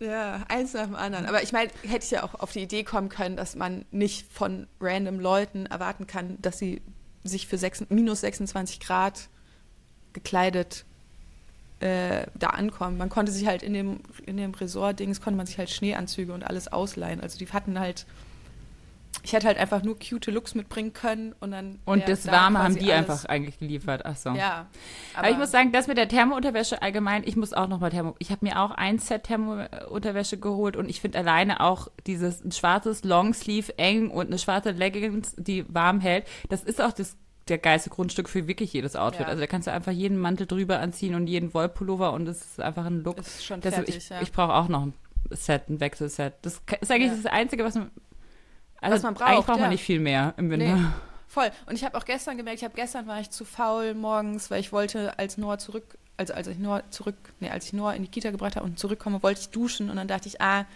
Ja, 0.00 0.44
eins 0.48 0.72
nach 0.74 0.86
dem 0.86 0.94
anderen. 0.94 1.26
Aber 1.26 1.42
ich 1.42 1.52
meine, 1.52 1.70
hätte 1.82 2.04
ich 2.04 2.10
ja 2.10 2.22
auch 2.22 2.34
auf 2.34 2.52
die 2.52 2.62
Idee 2.62 2.84
kommen 2.84 3.08
können, 3.08 3.36
dass 3.36 3.56
man 3.56 3.84
nicht 3.90 4.30
von 4.32 4.66
random 4.80 5.20
Leuten 5.20 5.66
erwarten 5.66 6.06
kann, 6.06 6.38
dass 6.40 6.58
sie 6.58 6.82
sich 7.24 7.46
für 7.46 7.58
sechs, 7.58 7.84
minus 7.88 8.20
26 8.20 8.80
Grad 8.80 9.28
gekleidet 10.12 10.84
äh, 11.80 12.26
da 12.34 12.48
ankommen. 12.48 12.96
Man 12.96 13.08
konnte 13.08 13.32
sich 13.32 13.46
halt 13.46 13.62
in 13.62 13.74
dem, 13.74 14.00
in 14.24 14.36
dem 14.36 14.54
Resort-Dings, 14.54 15.20
konnte 15.20 15.36
man 15.36 15.46
sich 15.46 15.58
halt 15.58 15.70
Schneeanzüge 15.70 16.32
und 16.32 16.44
alles 16.44 16.68
ausleihen. 16.68 17.20
Also 17.20 17.38
die 17.38 17.46
hatten 17.48 17.78
halt 17.78 18.06
ich 19.26 19.32
hätte 19.32 19.48
halt 19.48 19.58
einfach 19.58 19.82
nur 19.82 19.98
cute 19.98 20.28
Looks 20.28 20.54
mitbringen 20.54 20.92
können 20.92 21.34
und 21.40 21.50
dann. 21.50 21.80
Und 21.84 22.06
das 22.06 22.22
da 22.22 22.30
Warme 22.30 22.62
haben 22.62 22.76
die 22.76 22.92
einfach 22.92 23.24
eigentlich 23.24 23.58
geliefert. 23.58 24.02
Ach 24.04 24.14
so. 24.14 24.30
Ja. 24.30 24.68
Aber, 25.14 25.18
aber, 25.18 25.30
ich 25.30 25.36
muss 25.36 25.50
sagen, 25.50 25.72
das 25.72 25.88
mit 25.88 25.98
der 25.98 26.06
Thermounterwäsche 26.06 26.80
allgemein, 26.80 27.24
ich 27.26 27.34
muss 27.34 27.52
auch 27.52 27.66
nochmal 27.66 27.90
Thermo. 27.90 28.14
Ich 28.20 28.30
habe 28.30 28.46
mir 28.46 28.60
auch 28.60 28.70
ein 28.70 29.00
Set 29.00 29.24
Thermounterwäsche 29.24 30.38
geholt 30.38 30.76
und 30.76 30.88
ich 30.88 31.00
finde 31.00 31.18
alleine 31.18 31.58
auch 31.58 31.88
dieses 32.06 32.44
ein 32.44 32.52
schwarzes 32.52 33.02
Longsleeve 33.02 33.76
eng 33.80 34.12
und 34.12 34.28
eine 34.28 34.38
schwarze 34.38 34.70
Leggings, 34.70 35.34
die 35.36 35.64
warm 35.74 35.98
hält, 35.98 36.24
das 36.48 36.62
ist 36.62 36.80
auch 36.80 36.92
das 36.92 37.16
der 37.48 37.58
geilste 37.58 37.90
Grundstück 37.90 38.28
für 38.28 38.46
wirklich 38.46 38.72
jedes 38.72 38.94
Outfit. 38.94 39.22
Ja. 39.22 39.26
Also 39.26 39.40
da 39.40 39.48
kannst 39.48 39.66
du 39.66 39.72
einfach 39.72 39.92
jeden 39.92 40.18
Mantel 40.18 40.46
drüber 40.46 40.78
anziehen 40.78 41.16
und 41.16 41.26
jeden 41.26 41.52
Wollpullover 41.52 42.12
und 42.12 42.28
es 42.28 42.42
ist 42.42 42.60
einfach 42.60 42.86
ein 42.86 43.02
Look. 43.02 43.18
Ist 43.18 43.44
schon 43.44 43.60
fertig, 43.60 43.96
ich, 43.96 44.08
ja. 44.08 44.22
ich 44.22 44.30
brauche 44.30 44.54
auch 44.54 44.68
noch 44.68 44.82
ein 44.82 44.94
Set, 45.30 45.68
ein 45.68 45.80
Wechselset. 45.80 46.34
Das 46.42 46.62
ist 46.80 46.90
eigentlich 46.92 47.10
ja. 47.10 47.16
das 47.16 47.26
Einzige, 47.26 47.64
was 47.64 47.74
man 47.74 47.90
also 48.86 48.96
was 48.96 49.02
man 49.02 49.14
braucht. 49.14 49.30
Eigentlich 49.30 49.46
braucht 49.46 49.58
ja. 49.58 49.62
man 49.62 49.70
nicht 49.70 49.84
viel 49.84 50.00
mehr 50.00 50.34
im 50.36 50.50
Winter. 50.50 50.76
Nee, 50.76 50.84
voll. 51.28 51.50
Und 51.66 51.74
ich 51.74 51.84
habe 51.84 51.96
auch 51.96 52.04
gestern 52.04 52.36
gemerkt, 52.36 52.58
ich 52.58 52.64
habe 52.64 52.74
gestern 52.74 53.06
war 53.06 53.20
ich 53.20 53.30
zu 53.30 53.44
faul 53.44 53.94
morgens, 53.94 54.50
weil 54.50 54.60
ich 54.60 54.72
wollte 54.72 55.18
als 55.18 55.38
Noah 55.38 55.58
zurück, 55.58 55.98
also 56.16 56.34
als 56.34 56.46
ich 56.46 56.58
Noah 56.58 56.82
zurück, 56.90 57.16
nee, 57.40 57.50
als 57.50 57.66
ich 57.66 57.72
Noah 57.72 57.94
in 57.94 58.02
die 58.02 58.10
Kita 58.10 58.30
gebracht 58.30 58.56
habe 58.56 58.66
und 58.66 58.78
zurückkomme, 58.78 59.22
wollte 59.22 59.40
ich 59.40 59.50
duschen 59.50 59.90
und 59.90 59.96
dann 59.96 60.08
dachte 60.08 60.28
ich, 60.28 60.40
ah, 60.40 60.66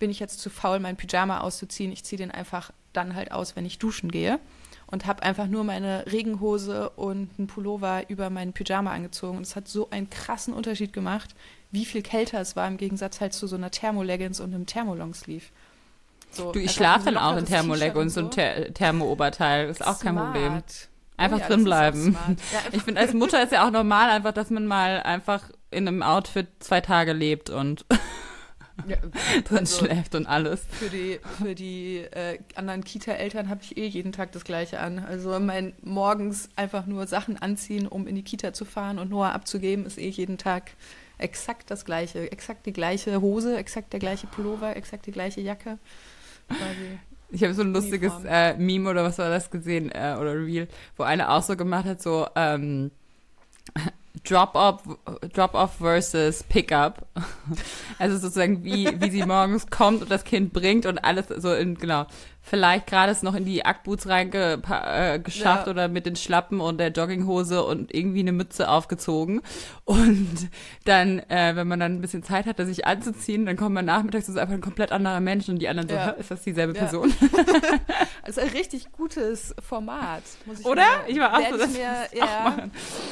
bin 0.00 0.10
ich 0.10 0.18
jetzt 0.18 0.40
zu 0.40 0.50
faul, 0.50 0.80
mein 0.80 0.96
Pyjama 0.96 1.40
auszuziehen. 1.40 1.92
Ich 1.92 2.02
ziehe 2.02 2.18
den 2.18 2.32
einfach 2.32 2.72
dann 2.92 3.14
halt 3.14 3.30
aus, 3.30 3.54
wenn 3.54 3.64
ich 3.64 3.78
duschen 3.78 4.10
gehe. 4.10 4.40
Und 4.86 5.06
habe 5.06 5.22
einfach 5.22 5.46
nur 5.46 5.62
meine 5.62 6.04
Regenhose 6.10 6.90
und 6.90 7.30
einen 7.38 7.46
Pullover 7.46 8.10
über 8.10 8.28
meinen 8.28 8.52
Pyjama 8.52 8.92
angezogen. 8.92 9.36
Und 9.36 9.44
es 9.44 9.54
hat 9.54 9.68
so 9.68 9.88
einen 9.90 10.10
krassen 10.10 10.52
Unterschied 10.52 10.92
gemacht, 10.92 11.36
wie 11.70 11.84
viel 11.84 12.02
kälter 12.02 12.40
es 12.40 12.56
war 12.56 12.66
im 12.66 12.76
Gegensatz 12.76 13.20
halt 13.20 13.32
zu 13.32 13.46
so 13.46 13.54
einer 13.54 13.70
Thermoleggings 13.70 14.40
und 14.40 14.52
einem 14.52 14.66
Thermolongsleeve. 14.66 15.46
So, 16.32 16.52
du, 16.52 16.58
ich 16.58 16.72
schlafe 16.72 17.06
dann 17.06 17.16
auch 17.16 17.36
in 17.36 17.44
Thermoleck 17.44 17.96
und 17.96 18.10
so 18.10 18.20
ein 18.20 18.30
Ther 18.30 18.72
Thermooberteil. 18.72 19.68
Ist 19.68 19.86
auch 19.86 20.00
kein 20.00 20.14
Smart. 20.14 20.32
Problem. 20.32 20.62
Einfach 21.16 21.36
oh, 21.36 21.40
ja, 21.40 21.48
drin 21.48 21.64
bleiben. 21.64 22.16
Ja, 22.52 22.60
ich 22.72 22.82
finde, 22.82 23.00
als 23.00 23.12
Mutter 23.12 23.42
ist 23.42 23.52
ja 23.52 23.66
auch 23.66 23.70
normal 23.70 24.08
einfach, 24.08 24.32
dass 24.32 24.48
man 24.48 24.66
mal 24.66 25.02
einfach 25.02 25.50
in 25.70 25.86
einem 25.86 26.02
Outfit 26.02 26.48
zwei 26.60 26.80
Tage 26.80 27.12
lebt 27.12 27.50
und 27.50 27.84
ja, 28.88 28.96
drin 29.44 29.58
also 29.58 29.84
schläft 29.84 30.14
und 30.14 30.26
alles. 30.26 30.62
Für 30.70 30.88
die, 30.88 31.20
für 31.36 31.54
die 31.54 31.98
äh, 31.98 32.38
anderen 32.54 32.84
Kita-Eltern 32.84 33.50
habe 33.50 33.60
ich 33.62 33.76
eh 33.76 33.86
jeden 33.86 34.12
Tag 34.12 34.32
das 34.32 34.44
Gleiche 34.44 34.80
an. 34.80 34.98
Also 34.98 35.38
mein 35.40 35.74
morgens 35.82 36.48
einfach 36.56 36.86
nur 36.86 37.06
Sachen 37.06 37.36
anziehen, 37.36 37.86
um 37.86 38.06
in 38.06 38.14
die 38.14 38.24
Kita 38.24 38.54
zu 38.54 38.64
fahren 38.64 38.98
und 38.98 39.10
Noah 39.10 39.32
abzugeben, 39.32 39.84
ist 39.84 39.98
eh 39.98 40.08
jeden 40.08 40.38
Tag 40.38 40.70
exakt 41.18 41.70
das 41.70 41.84
Gleiche. 41.84 42.32
Exakt 42.32 42.64
die 42.64 42.72
gleiche 42.72 43.20
Hose, 43.20 43.58
exakt 43.58 43.92
der 43.92 44.00
gleiche 44.00 44.26
Pullover, 44.26 44.74
exakt 44.74 45.04
die 45.04 45.12
gleiche 45.12 45.42
Jacke 45.42 45.78
quasi. 46.50 46.98
Ich 47.32 47.44
habe 47.44 47.54
so 47.54 47.62
ein 47.62 47.72
lustiges 47.72 48.12
äh, 48.26 48.56
Meme 48.56 48.90
oder 48.90 49.04
was 49.04 49.18
war 49.18 49.30
das 49.30 49.50
gesehen 49.50 49.90
äh, 49.92 50.16
oder 50.20 50.34
Real, 50.34 50.66
wo 50.96 51.04
einer 51.04 51.30
auch 51.30 51.42
so 51.42 51.56
gemacht 51.56 51.84
hat, 51.84 52.02
so 52.02 52.26
ähm, 52.34 52.90
Drop-off 54.24 54.82
Drop 55.32 55.54
-off 55.54 55.70
versus 55.78 56.42
Pickup. 56.42 57.06
Also 57.98 58.16
sozusagen, 58.16 58.64
wie, 58.64 58.88
wie 58.98 59.10
sie 59.10 59.26
morgens 59.26 59.66
kommt 59.66 60.00
und 60.00 60.10
das 60.10 60.24
Kind 60.24 60.54
bringt 60.54 60.86
und 60.86 60.98
alles 60.98 61.26
so 61.28 61.52
in, 61.52 61.74
genau, 61.74 62.06
vielleicht 62.42 62.86
gerade 62.86 63.12
es 63.12 63.22
noch 63.22 63.34
in 63.34 63.44
die 63.44 63.64
Ackboots 63.64 64.08
reingeschafft 64.08 64.68
äh, 64.70 65.40
ja. 65.44 65.66
oder 65.66 65.88
mit 65.88 66.06
den 66.06 66.16
Schlappen 66.16 66.60
und 66.60 66.78
der 66.78 66.88
Jogginghose 66.88 67.64
und 67.64 67.94
irgendwie 67.94 68.20
eine 68.20 68.32
Mütze 68.32 68.68
aufgezogen. 68.68 69.42
Und 69.84 70.48
dann, 70.84 71.20
äh, 71.28 71.54
wenn 71.54 71.68
man 71.68 71.80
dann 71.80 71.96
ein 71.96 72.00
bisschen 72.00 72.22
Zeit 72.22 72.46
hatte, 72.46 72.66
sich 72.66 72.86
anzuziehen, 72.86 73.46
dann 73.46 73.56
kommt 73.56 73.74
man 73.74 73.84
nachmittags 73.84 74.28
und 74.28 74.34
ist 74.34 74.40
einfach 74.40 74.54
ein 74.54 74.60
komplett 74.60 74.92
anderer 74.92 75.20
Mensch 75.20 75.48
und 75.48 75.58
die 75.58 75.68
anderen 75.68 75.88
so, 75.88 75.94
ja. 75.94 76.10
ist 76.10 76.30
das 76.30 76.42
dieselbe 76.42 76.74
ja. 76.74 76.80
Person? 76.80 77.12
das 78.24 78.36
ist 78.36 78.38
ein 78.38 78.48
richtig 78.48 78.90
gutes 78.92 79.54
Format. 79.60 80.22
Ich 80.52 80.64
oder? 80.64 80.82
Mir, 81.06 81.08
ich 81.08 81.18
war 81.18 81.38
auch 81.38 81.50
so, 81.50 81.58
das 81.58 81.72
mir, 81.72 82.06
ja, 82.14 82.68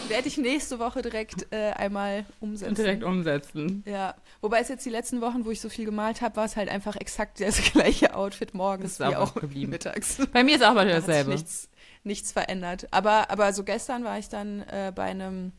werde 0.09 0.29
ich 0.29 0.39
nächste 0.39 0.79
Woche 0.79 1.03
direkt 1.03 1.47
äh, 1.53 1.71
einmal 1.73 2.25
umsetzen. 2.41 2.75
Direkt 2.75 3.05
umsetzen. 3.05 3.83
Ja. 3.87 4.15
Wobei 4.41 4.61
es 4.61 4.69
jetzt 4.69 4.87
die 4.87 4.91
letzten 4.91 5.21
Wochen, 5.21 5.45
wo 5.45 5.51
ich 5.51 5.61
so 5.61 5.69
viel 5.69 5.85
gemalt 5.85 6.23
habe, 6.23 6.37
war 6.37 6.45
es 6.45 6.57
halt 6.57 6.69
einfach 6.69 6.97
exakt 6.97 7.41
das 7.41 7.61
gleiche 7.73 8.15
Outfit 8.15 8.55
morgens 8.55 8.99
auch 9.21 9.35
geblieben. 9.35 9.71
mittags. 9.71 10.19
Bei 10.33 10.45
mir 10.45 10.57
ist 10.57 10.65
auch 10.65 10.75
mal 10.75 10.89
dasselbe. 10.89 11.31
Nichts, 11.31 11.69
nichts 12.05 12.33
verändert. 12.33 12.89
Aber, 12.91 13.31
aber 13.31 13.53
so 13.53 13.65
gestern 13.65 14.05
war 14.05 14.19
ich 14.19 14.29
dann 14.29 14.63
äh, 14.63 14.93
bei 14.95 15.05
einem 15.05 15.53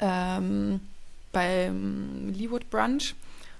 ähm, 0.00 0.80
beim 1.32 2.32
Leewood 2.32 2.70
Brunch 2.70 3.14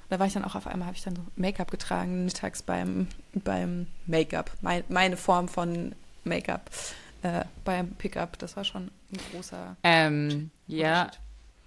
Da 0.09 0.19
war 0.19 0.27
ich 0.27 0.33
dann 0.33 0.45
auch 0.45 0.55
auf 0.55 0.67
einmal, 0.67 0.87
habe 0.87 0.97
ich 0.97 1.03
dann 1.03 1.17
so 1.17 1.23
Make-up 1.37 1.71
getragen, 1.71 2.25
mittags 2.25 2.63
beim, 2.63 3.09
beim 3.33 3.87
Make-up. 4.07 4.51
Mein, 4.61 4.85
meine 4.89 5.17
Form 5.17 5.49
von 5.49 5.95
Make-up 6.25 6.71
äh, 7.23 7.45
beim 7.65 7.91
Pickup. 7.95 8.39
Das 8.39 8.57
war 8.57 8.65
schon 8.65 8.91
ein 9.13 9.19
großer. 9.33 9.77
Ähm, 9.83 10.51
ja, 10.67 11.11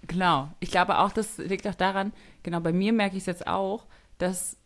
genau. 0.06 0.48
Ich 0.60 0.70
glaube 0.70 0.98
auch, 0.98 1.12
das 1.12 1.38
liegt 1.38 1.66
auch 1.66 1.74
daran, 1.74 2.12
genau, 2.42 2.60
bei 2.60 2.72
mir 2.72 2.92
merke 2.92 3.16
ich 3.16 3.22
es 3.22 3.26
jetzt 3.26 3.46
auch, 3.46 3.84
dass 4.18 4.56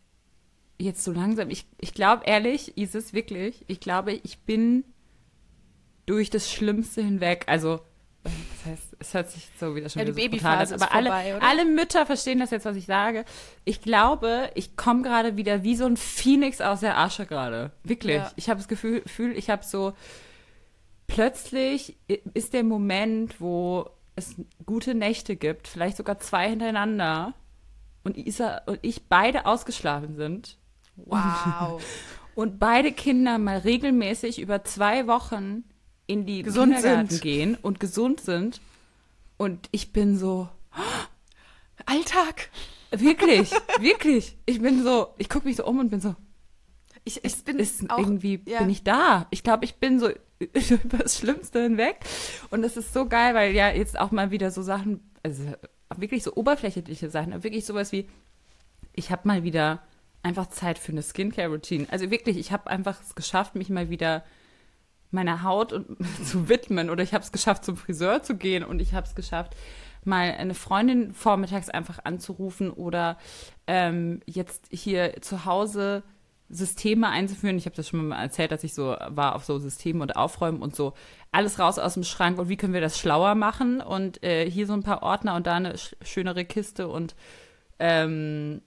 jetzt 0.83 1.03
so 1.03 1.11
langsam, 1.11 1.49
ich, 1.49 1.65
ich 1.79 1.93
glaube 1.93 2.23
ehrlich, 2.25 2.77
Isis, 2.77 3.13
wirklich, 3.13 3.63
ich 3.67 3.79
glaube, 3.79 4.13
ich 4.13 4.39
bin 4.39 4.83
durch 6.05 6.29
das 6.29 6.51
Schlimmste 6.51 7.01
hinweg. 7.01 7.45
Also, 7.47 7.79
das 8.23 8.71
heißt, 8.71 8.95
es 8.99 9.13
hört 9.13 9.29
sich 9.29 9.49
so 9.59 9.75
wieder 9.75 9.89
schon 9.89 10.01
Ja, 10.01 10.07
wieder 10.07 10.15
die 10.15 10.21
so 10.21 10.29
Babyphase 10.29 10.75
an, 10.75 10.81
aber 10.81 10.93
alle, 10.93 11.09
vorbei, 11.09 11.41
alle 11.41 11.65
Mütter 11.65 12.05
verstehen 12.05 12.39
das 12.39 12.51
jetzt, 12.51 12.65
was 12.65 12.75
ich 12.75 12.85
sage. 12.85 13.25
Ich 13.65 13.81
glaube, 13.81 14.49
ich 14.55 14.75
komme 14.75 15.01
gerade 15.01 15.35
wieder 15.37 15.63
wie 15.63 15.75
so 15.75 15.85
ein 15.85 15.97
Phoenix 15.97 16.61
aus 16.61 16.81
der 16.81 16.97
Asche 16.97 17.25
gerade. 17.25 17.71
Wirklich. 17.83 18.17
Ja. 18.17 18.31
Ich 18.35 18.49
habe 18.49 18.59
das 18.59 18.67
Gefühl, 18.67 19.01
Gefühl 19.01 19.37
ich 19.37 19.49
habe 19.49 19.63
so 19.65 19.93
plötzlich 21.07 21.97
ist 22.33 22.53
der 22.53 22.63
Moment, 22.63 23.41
wo 23.41 23.89
es 24.15 24.35
gute 24.65 24.95
Nächte 24.95 25.35
gibt, 25.35 25.67
vielleicht 25.67 25.97
sogar 25.97 26.19
zwei 26.19 26.49
hintereinander 26.49 27.33
und 28.03 28.17
Isa 28.17 28.61
und 28.65 28.79
ich 28.81 29.07
beide 29.07 29.45
ausgeschlafen 29.45 30.15
sind 30.15 30.57
Wow. 30.95 31.81
und 32.35 32.59
beide 32.59 32.91
Kinder 32.91 33.37
mal 33.37 33.59
regelmäßig 33.59 34.39
über 34.39 34.63
zwei 34.63 35.07
Wochen 35.07 35.63
in 36.07 36.25
die 36.25 36.43
Gesund 36.43 36.73
Kindergarten 36.73 37.09
sind. 37.09 37.21
gehen 37.21 37.57
und 37.61 37.79
gesund 37.79 38.21
sind 38.21 38.61
und 39.37 39.67
ich 39.71 39.93
bin 39.93 40.17
so 40.17 40.49
Alltag. 41.85 42.49
wirklich, 42.91 43.51
wirklich, 43.79 44.37
ich 44.45 44.61
bin 44.61 44.83
so, 44.83 45.07
ich 45.17 45.29
gucke 45.29 45.47
mich 45.47 45.57
so 45.57 45.65
um 45.65 45.79
und 45.79 45.89
bin 45.89 46.01
so, 46.01 46.15
Ich, 47.03 47.23
ich 47.23 47.43
bin 47.43 47.59
ist 47.59 47.89
auch, 47.89 47.97
irgendwie 47.97 48.41
ja. 48.45 48.59
bin 48.59 48.69
ich 48.69 48.83
da. 48.83 49.27
Ich 49.31 49.43
glaube, 49.43 49.65
ich 49.65 49.75
bin 49.75 49.99
so 49.99 50.09
über 50.39 50.97
das 50.99 51.17
Schlimmste 51.17 51.63
hinweg. 51.63 51.97
Und 52.49 52.61
das 52.61 52.77
ist 52.77 52.93
so 52.93 53.07
geil, 53.07 53.33
weil 53.35 53.53
ja 53.53 53.69
jetzt 53.71 53.99
auch 53.99 54.11
mal 54.11 54.31
wieder 54.31 54.51
so 54.51 54.61
Sachen, 54.61 55.11
also 55.23 55.43
wirklich 55.95 56.23
so 56.23 56.35
oberflächliche 56.35 57.09
Sachen, 57.09 57.33
aber 57.33 57.43
wirklich 57.43 57.65
sowas 57.65 57.91
wie, 57.91 58.09
ich 58.93 59.11
habe 59.11 59.27
mal 59.27 59.43
wieder 59.43 59.83
einfach 60.23 60.47
Zeit 60.47 60.79
für 60.79 60.91
eine 60.91 61.03
Skincare-Routine. 61.03 61.87
Also 61.91 62.09
wirklich, 62.09 62.37
ich 62.37 62.51
habe 62.51 62.69
einfach 62.69 63.01
es 63.01 63.13
geschafft, 63.15 63.55
mich 63.55 63.69
mal 63.69 63.89
wieder 63.89 64.23
meiner 65.11 65.43
Haut 65.43 65.71
zu 66.23 66.49
widmen. 66.49 66.89
Oder 66.89 67.03
ich 67.03 67.13
habe 67.13 67.23
es 67.23 67.31
geschafft, 67.31 67.65
zum 67.65 67.77
Friseur 67.77 68.23
zu 68.23 68.35
gehen 68.35 68.63
und 68.63 68.81
ich 68.81 68.93
habe 68.93 69.05
es 69.05 69.15
geschafft, 69.15 69.55
mal 70.05 70.31
eine 70.31 70.53
Freundin 70.53 71.13
vormittags 71.13 71.69
einfach 71.69 71.99
anzurufen 72.03 72.71
oder 72.71 73.17
ähm, 73.67 74.21
jetzt 74.25 74.67
hier 74.71 75.21
zu 75.21 75.45
Hause 75.45 76.03
Systeme 76.49 77.09
einzuführen. 77.09 77.57
Ich 77.57 77.65
habe 77.65 77.75
das 77.75 77.89
schon 77.89 78.07
mal 78.07 78.21
erzählt, 78.21 78.51
dass 78.51 78.63
ich 78.63 78.73
so 78.73 78.95
war 79.07 79.35
auf 79.35 79.45
so 79.45 79.59
Systemen 79.59 80.01
und 80.01 80.15
Aufräumen 80.15 80.61
und 80.61 80.75
so 80.75 80.93
alles 81.31 81.57
raus 81.57 81.79
aus 81.79 81.95
dem 81.95 82.03
Schrank 82.03 82.37
und 82.37 82.49
wie 82.49 82.57
können 82.57 82.73
wir 82.73 82.81
das 82.81 82.99
schlauer 82.99 83.35
machen 83.35 83.81
und 83.81 84.21
äh, 84.23 84.49
hier 84.49 84.67
so 84.67 84.73
ein 84.73 84.83
paar 84.83 85.03
Ordner 85.03 85.35
und 85.35 85.47
da 85.47 85.55
eine 85.55 85.77
sch 85.77 85.95
schönere 86.01 86.45
Kiste 86.45 86.87
und 86.89 87.15
ähm, 87.79 88.61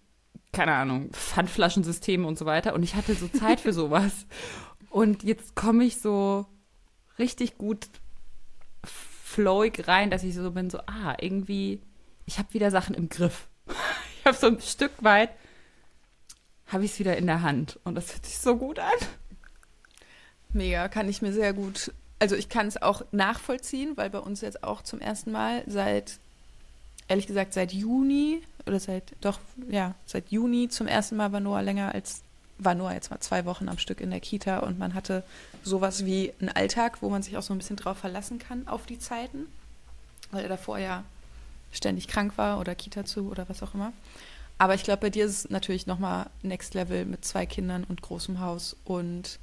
keine 0.57 0.73
Ahnung, 0.73 1.11
Pfandflaschensysteme 1.13 2.27
und 2.27 2.39
so 2.39 2.47
weiter. 2.47 2.73
Und 2.73 2.83
ich 2.83 2.95
hatte 2.95 3.15
so 3.15 3.29
Zeit 3.29 3.61
für 3.61 3.75
sowas. 3.75 4.27
Und 4.89 5.23
jetzt 5.23 5.55
komme 5.55 5.85
ich 5.85 6.01
so 6.01 6.47
richtig 7.19 7.59
gut 7.59 7.89
flowig 8.83 9.87
rein, 9.87 10.11
dass 10.11 10.25
ich 10.25 10.35
so 10.35 10.51
bin, 10.51 10.71
so, 10.71 10.79
ah, 10.87 11.15
irgendwie, 11.21 11.83
ich 12.25 12.39
habe 12.39 12.55
wieder 12.55 12.71
Sachen 12.71 12.95
im 12.95 13.09
Griff. 13.09 13.49
Ich 14.19 14.29
habe 14.29 14.39
so 14.39 14.49
ein 14.49 14.61
Stück 14.61 14.91
weit, 15.05 15.31
habe 16.67 16.85
ich 16.85 16.91
es 16.91 16.99
wieder 16.99 17.17
in 17.17 17.27
der 17.27 17.43
Hand. 17.43 17.79
Und 17.85 17.95
das 17.95 18.11
fühlt 18.11 18.27
sich 18.27 18.39
so 18.39 18.57
gut 18.57 18.81
an. 18.81 18.91
Mega, 20.49 20.89
kann 20.89 21.09
ich 21.09 21.23
mir 21.23 21.33
sehr 21.33 21.53
gut. 21.53 21.93
Also 22.19 22.35
ich 22.35 22.49
kann 22.49 22.67
es 22.67 22.83
auch 22.83 23.03
nachvollziehen, 23.13 23.97
weil 23.97 24.11
bei 24.11 24.19
uns 24.19 24.41
jetzt 24.41 24.65
auch 24.65 24.83
zum 24.83 25.01
ersten 25.01 25.31
Mal 25.31 25.63
seit, 25.69 26.19
ehrlich 27.09 27.27
gesagt, 27.27 27.53
seit 27.55 27.73
Juni 27.73 28.43
oder 28.67 28.81
seit, 28.81 29.13
doch, 29.21 29.39
ja, 29.71 29.95
seit 30.07 30.31
Juni 30.31 30.69
zum 30.69 30.87
ersten 30.87 31.17
Mal 31.17 31.33
war 31.33 31.41
Noah 31.41 31.63
länger 31.63 31.95
als, 31.95 32.23
war 32.59 32.75
Noah 32.75 32.95
jetzt 32.95 33.11
mal 33.11 33.21
zwei 33.21 33.45
Wochen 33.45 33.69
am 33.69 33.79
Stück 33.79 34.01
in 34.01 34.11
der 34.11 34.21
Kita 34.21 34.59
und 34.61 34.79
man 34.79 34.95
hatte 34.95 35.23
sowas 35.63 36.05
wie 36.05 36.33
einen 36.41 36.49
Alltag, 36.49 37.03
wo 37.03 37.09
man 37.11 37.23
sich 37.23 37.37
auch 37.37 37.43
so 37.43 37.55
ein 37.55 37.59
bisschen 37.59 37.77
drauf 37.77 37.99
verlassen 37.99 38.39
kann 38.39 38.67
auf 38.67 38.87
die 38.87 38.99
Zeiten, 38.99 39.47
weil 40.31 40.43
er 40.43 40.49
davor 40.49 40.79
ja 40.79 41.05
ständig 41.73 42.09
krank 42.09 42.37
war 42.39 42.59
oder 42.59 42.75
Kita 42.75 43.05
zu 43.05 43.31
oder 43.31 43.49
was 43.49 43.63
auch 43.63 43.75
immer. 43.75 43.93
Aber 44.59 44.75
ich 44.75 44.85
glaube, 44.85 45.03
bei 45.03 45.11
dir 45.11 45.27
ist 45.27 45.45
es 45.45 45.51
natürlich 45.51 45.87
nochmal 45.87 46.31
Next 46.43 46.73
Level 46.75 47.05
mit 47.05 47.25
zwei 47.25 47.45
Kindern 47.45 47.85
und 47.85 48.01
großem 48.01 48.41
Haus 48.41 48.75
und 48.85 49.39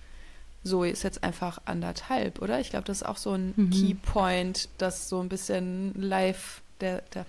Zoe 0.64 0.90
ist 0.90 1.04
jetzt 1.04 1.24
einfach 1.24 1.62
anderthalb, 1.66 2.42
oder? 2.42 2.60
Ich 2.60 2.70
glaube, 2.70 2.86
das 2.86 3.02
ist 3.02 3.04
auch 3.08 3.18
so 3.18 3.34
ein 3.34 3.54
Mhm. 3.56 3.70
Keypoint, 3.70 4.70
das 4.78 5.10
so 5.10 5.20
ein 5.20 5.30
bisschen 5.30 5.94
live, 6.02 6.62
der, 6.82 7.02
der, 7.14 7.26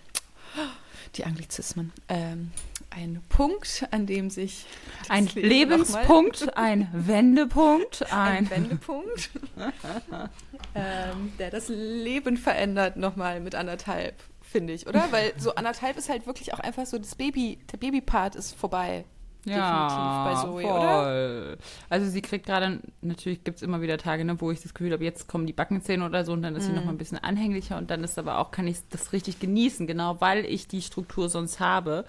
die 1.17 1.25
Anglizismen, 1.25 1.93
ähm, 2.09 2.51
ein 2.91 3.23
Punkt, 3.29 3.87
an 3.91 4.07
dem 4.07 4.31
sich 4.31 4.67
Ein 5.09 5.29
Lebenspunkt, 5.35 6.57
ein 6.57 6.89
Wendepunkt, 6.93 8.13
ein 8.13 8.19
ein. 8.19 8.51
Wendepunkt, 8.51 9.31
ähm, 10.75 11.33
der 11.39 11.51
das 11.51 11.69
Leben 11.69 12.37
verändert 12.37 12.97
nochmal 12.97 13.41
mit 13.41 13.55
anderthalb, 13.55 14.15
finde 14.43 14.73
ich, 14.73 14.87
oder? 14.87 15.09
Weil 15.11 15.33
so 15.39 15.55
anderthalb 15.55 15.97
ist 15.97 16.09
halt 16.09 16.27
wirklich 16.27 16.53
auch 16.55 16.61
einfach 16.61 16.87
so, 16.87 16.99
das 16.99 17.15
Baby, 17.15 17.59
der 17.73 17.79
Babypart 17.79 18.37
ist 18.37 18.55
vorbei. 18.55 19.05
Ja, 19.47 19.87
definitiv 19.89 20.25
bei 20.25 20.35
Zoe, 20.35 20.63
voll. 20.63 20.73
oder? 20.73 21.57
Also 21.91 22.09
sie 22.11 22.23
kriegt 22.23 22.47
gerade, 22.47 22.81
natürlich 23.03 23.45
gibt 23.45 23.57
es 23.59 23.63
immer 23.63 23.81
wieder 23.81 23.99
Tage, 23.99 24.25
ne, 24.25 24.41
wo 24.41 24.51
ich 24.51 24.63
das 24.63 24.73
Gefühl 24.75 24.93
habe, 24.93 25.05
jetzt 25.05 25.29
kommen 25.29 25.47
die 25.47 25.53
Backenzähne 25.53 26.05
oder 26.07 26.25
so 26.25 26.33
und 26.33 26.43
dann 26.43 26.57
ist 26.57 26.65
sie 26.67 26.71
Mhm. 26.71 26.77
noch 26.79 26.85
mal 26.85 26.91
ein 26.93 26.99
bisschen 26.99 27.19
anhänglicher 27.19 27.77
und 27.77 27.91
dann 27.91 28.03
ist 28.05 28.19
aber 28.19 28.39
auch, 28.39 28.51
kann 28.51 28.67
ich 28.67 28.79
das 28.91 29.13
richtig 29.13 29.41
genießen, 29.41 29.87
genau, 29.87 30.21
weil 30.21 30.45
ich 30.47 30.67
die 30.69 30.83
Struktur 30.83 31.29
sonst 31.29 31.61
habe. 31.61 32.05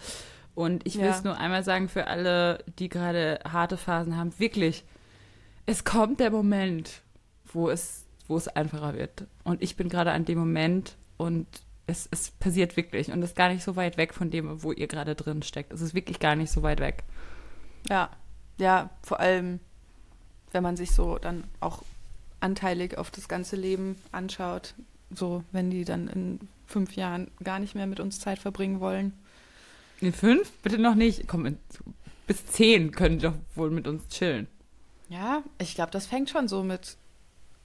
Und 0.56 0.88
ich 0.88 0.98
will 0.98 1.06
Ja. 1.06 1.12
es 1.12 1.24
nur 1.26 1.38
einmal 1.38 1.64
sagen 1.64 1.90
für 1.90 2.08
alle, 2.08 2.64
die 2.80 2.88
gerade 2.88 3.40
harte 3.46 3.76
Phasen 3.76 4.16
haben, 4.16 4.32
wirklich, 4.40 4.86
es 5.66 5.84
kommt 5.84 6.20
der 6.22 6.32
Moment, 6.32 7.02
wo 7.52 7.70
es, 7.70 8.06
wo 8.28 8.38
es 8.38 8.48
einfacher 8.48 8.94
wird. 8.96 9.26
Und 9.44 9.62
ich 9.62 9.76
bin 9.76 9.90
gerade 9.90 10.12
an 10.12 10.24
dem 10.24 10.38
Moment 10.40 10.96
und 11.18 11.48
es, 11.88 12.08
es 12.12 12.32
passiert 12.32 12.78
wirklich 12.78 13.12
und 13.12 13.22
ist 13.22 13.36
gar 13.36 13.50
nicht 13.50 13.64
so 13.64 13.76
weit 13.76 13.98
weg 13.98 14.14
von 14.14 14.32
dem, 14.32 14.64
wo 14.64 14.72
ihr 14.72 14.88
gerade 14.88 15.16
drin 15.16 15.44
steckt. 15.44 15.72
Es 15.72 15.82
ist 15.82 15.94
wirklich 15.94 16.20
gar 16.20 16.36
nicht 16.36 16.52
so 16.52 16.64
weit 16.64 16.80
weg. 16.80 17.04
Ja, 17.90 18.10
ja, 18.58 18.90
vor 19.04 19.20
allem, 19.20 19.60
wenn 20.52 20.64
man 20.64 20.78
sich 20.78 20.92
so 20.92 21.18
dann 21.18 21.44
auch 21.60 21.84
anteilig 22.40 22.98
auf 22.98 23.12
das 23.12 23.28
ganze 23.28 23.56
Leben 23.56 23.98
anschaut, 24.12 24.74
so 25.12 25.44
wenn 25.52 25.70
die 25.70 25.86
dann 25.86 26.08
in 26.08 26.40
fünf 26.66 26.96
Jahren 26.96 27.30
gar 27.44 27.60
nicht 27.60 27.76
mehr 27.76 27.88
mit 27.88 28.00
uns 28.00 28.20
Zeit 28.20 28.40
verbringen 28.40 28.80
wollen. 28.80 29.14
In 30.02 30.14
fünf? 30.14 30.52
Bitte 30.64 30.80
noch 30.80 30.96
nicht. 30.96 31.28
Komm, 31.28 31.58
bis 32.28 32.46
zehn 32.48 32.92
können 32.92 33.20
die 33.20 33.26
doch 33.26 33.36
wohl 33.56 33.70
mit 33.70 33.88
uns 33.88 34.08
chillen. 34.08 34.48
Ja, 35.10 35.44
ich 35.60 35.76
glaube, 35.76 35.92
das 35.92 36.08
fängt 36.08 36.30
schon 36.30 36.48
so 36.48 36.64
mit 36.64 36.98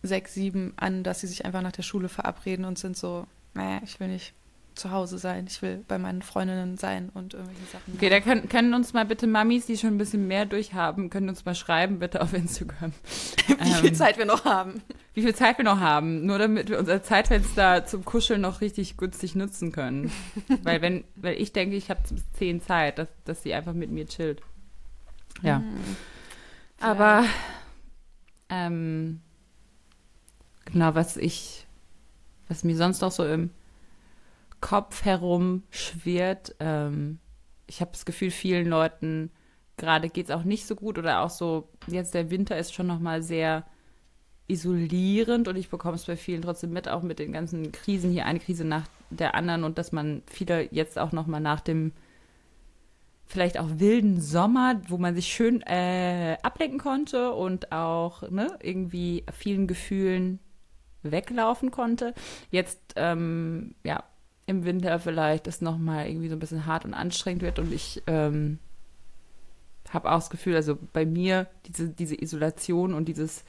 sechs, 0.02 0.34
sieben 0.34 0.74
an, 0.76 1.02
dass 1.02 1.20
sie 1.20 1.26
sich 1.26 1.44
einfach 1.44 1.62
nach 1.62 1.72
der 1.72 1.82
Schule 1.82 2.08
verabreden 2.08 2.64
und 2.64 2.78
sind 2.78 2.96
so, 2.96 3.26
naja, 3.54 3.80
ich 3.84 3.98
will 4.00 4.08
nicht 4.08 4.34
zu 4.74 4.90
Hause 4.90 5.18
sein, 5.18 5.46
ich 5.46 5.60
will 5.62 5.84
bei 5.86 5.98
meinen 5.98 6.22
Freundinnen 6.22 6.78
sein 6.78 7.10
und 7.10 7.34
irgendwelche 7.34 7.64
Sachen. 7.66 7.94
Okay, 7.94 8.08
da 8.08 8.20
können, 8.20 8.48
können 8.48 8.72
uns 8.72 8.92
mal 8.92 9.04
bitte 9.04 9.26
Mamis, 9.26 9.66
die 9.66 9.76
schon 9.76 9.90
ein 9.90 9.98
bisschen 9.98 10.26
mehr 10.26 10.46
durchhaben, 10.46 11.10
können 11.10 11.28
uns 11.28 11.44
mal 11.44 11.54
schreiben, 11.54 11.98
bitte 11.98 12.22
auf 12.22 12.32
Instagram. 12.32 12.92
Wie 13.46 13.72
viel 13.74 13.88
Ähm, 13.90 13.94
Zeit 13.94 14.16
wir 14.16 14.24
noch 14.24 14.44
haben. 14.44 14.82
Wie 15.12 15.22
viel 15.22 15.34
Zeit 15.34 15.58
wir 15.58 15.64
noch 15.64 15.80
haben, 15.80 16.24
nur 16.24 16.38
damit 16.38 16.70
wir 16.70 16.78
unser 16.78 17.02
Zeitfenster 17.02 17.84
zum 17.84 18.04
Kuscheln 18.04 18.40
noch 18.40 18.60
richtig 18.60 18.96
günstig 18.96 19.34
nutzen 19.34 19.72
können. 19.72 20.10
weil 20.62 20.80
wenn, 20.80 21.04
weil 21.16 21.34
ich 21.40 21.52
denke, 21.52 21.76
ich 21.76 21.90
habe 21.90 22.00
bis 22.08 22.32
zehn 22.32 22.62
Zeit, 22.62 22.98
dass, 22.98 23.08
dass 23.24 23.42
sie 23.42 23.52
einfach 23.52 23.74
mit 23.74 23.90
mir 23.90 24.06
chillt. 24.06 24.40
Ja. 25.42 25.58
Hm. 25.58 25.96
Aber 26.80 27.24
ähm, 28.48 29.20
genau, 30.64 30.94
was 30.94 31.16
ich, 31.16 31.66
was 32.50 32.64
mir 32.64 32.76
sonst 32.76 33.00
noch 33.00 33.12
so 33.12 33.24
im 33.24 33.50
Kopf 34.60 35.04
herum 35.04 35.62
schwirrt, 35.70 36.54
ähm, 36.58 37.18
ich 37.66 37.80
habe 37.80 37.92
das 37.92 38.04
Gefühl, 38.04 38.32
vielen 38.32 38.68
Leuten 38.68 39.30
gerade 39.76 40.10
geht 40.10 40.26
es 40.26 40.30
auch 40.32 40.42
nicht 40.42 40.66
so 40.66 40.74
gut 40.74 40.98
oder 40.98 41.22
auch 41.22 41.30
so, 41.30 41.68
jetzt 41.86 42.12
der 42.12 42.30
Winter 42.30 42.58
ist 42.58 42.74
schon 42.74 42.88
nochmal 42.88 43.22
sehr 43.22 43.64
isolierend 44.48 45.46
und 45.46 45.56
ich 45.56 45.70
bekomme 45.70 45.94
es 45.94 46.04
bei 46.04 46.16
vielen 46.16 46.42
trotzdem 46.42 46.72
mit, 46.72 46.88
auch 46.88 47.02
mit 47.02 47.20
den 47.20 47.32
ganzen 47.32 47.70
Krisen 47.70 48.10
hier, 48.10 48.26
eine 48.26 48.40
Krise 48.40 48.64
nach 48.64 48.86
der 49.10 49.36
anderen 49.36 49.62
und 49.62 49.78
dass 49.78 49.92
man 49.92 50.22
viele 50.26 50.68
jetzt 50.74 50.98
auch 50.98 51.12
nochmal 51.12 51.40
nach 51.40 51.60
dem 51.60 51.92
vielleicht 53.26 53.58
auch 53.58 53.68
wilden 53.76 54.20
Sommer, 54.20 54.80
wo 54.88 54.98
man 54.98 55.14
sich 55.14 55.28
schön 55.28 55.62
äh, 55.62 56.36
ablenken 56.42 56.80
konnte 56.80 57.30
und 57.30 57.70
auch 57.70 58.28
ne, 58.28 58.58
irgendwie 58.60 59.24
vielen 59.32 59.68
Gefühlen 59.68 60.40
weglaufen 61.02 61.70
konnte, 61.70 62.14
jetzt 62.50 62.80
ähm, 62.96 63.74
ja 63.84 64.04
im 64.46 64.64
Winter 64.64 64.98
vielleicht 64.98 65.46
es 65.46 65.60
nochmal 65.60 66.08
irgendwie 66.08 66.28
so 66.28 66.36
ein 66.36 66.40
bisschen 66.40 66.66
hart 66.66 66.84
und 66.84 66.94
anstrengend 66.94 67.42
wird 67.42 67.58
und 67.58 67.72
ich 67.72 68.02
ähm, 68.06 68.58
habe 69.90 70.10
auch 70.10 70.18
das 70.18 70.30
Gefühl, 70.30 70.56
also 70.56 70.78
bei 70.92 71.06
mir 71.06 71.46
diese, 71.66 71.88
diese 71.88 72.20
Isolation 72.20 72.94
und 72.94 73.06
dieses 73.06 73.44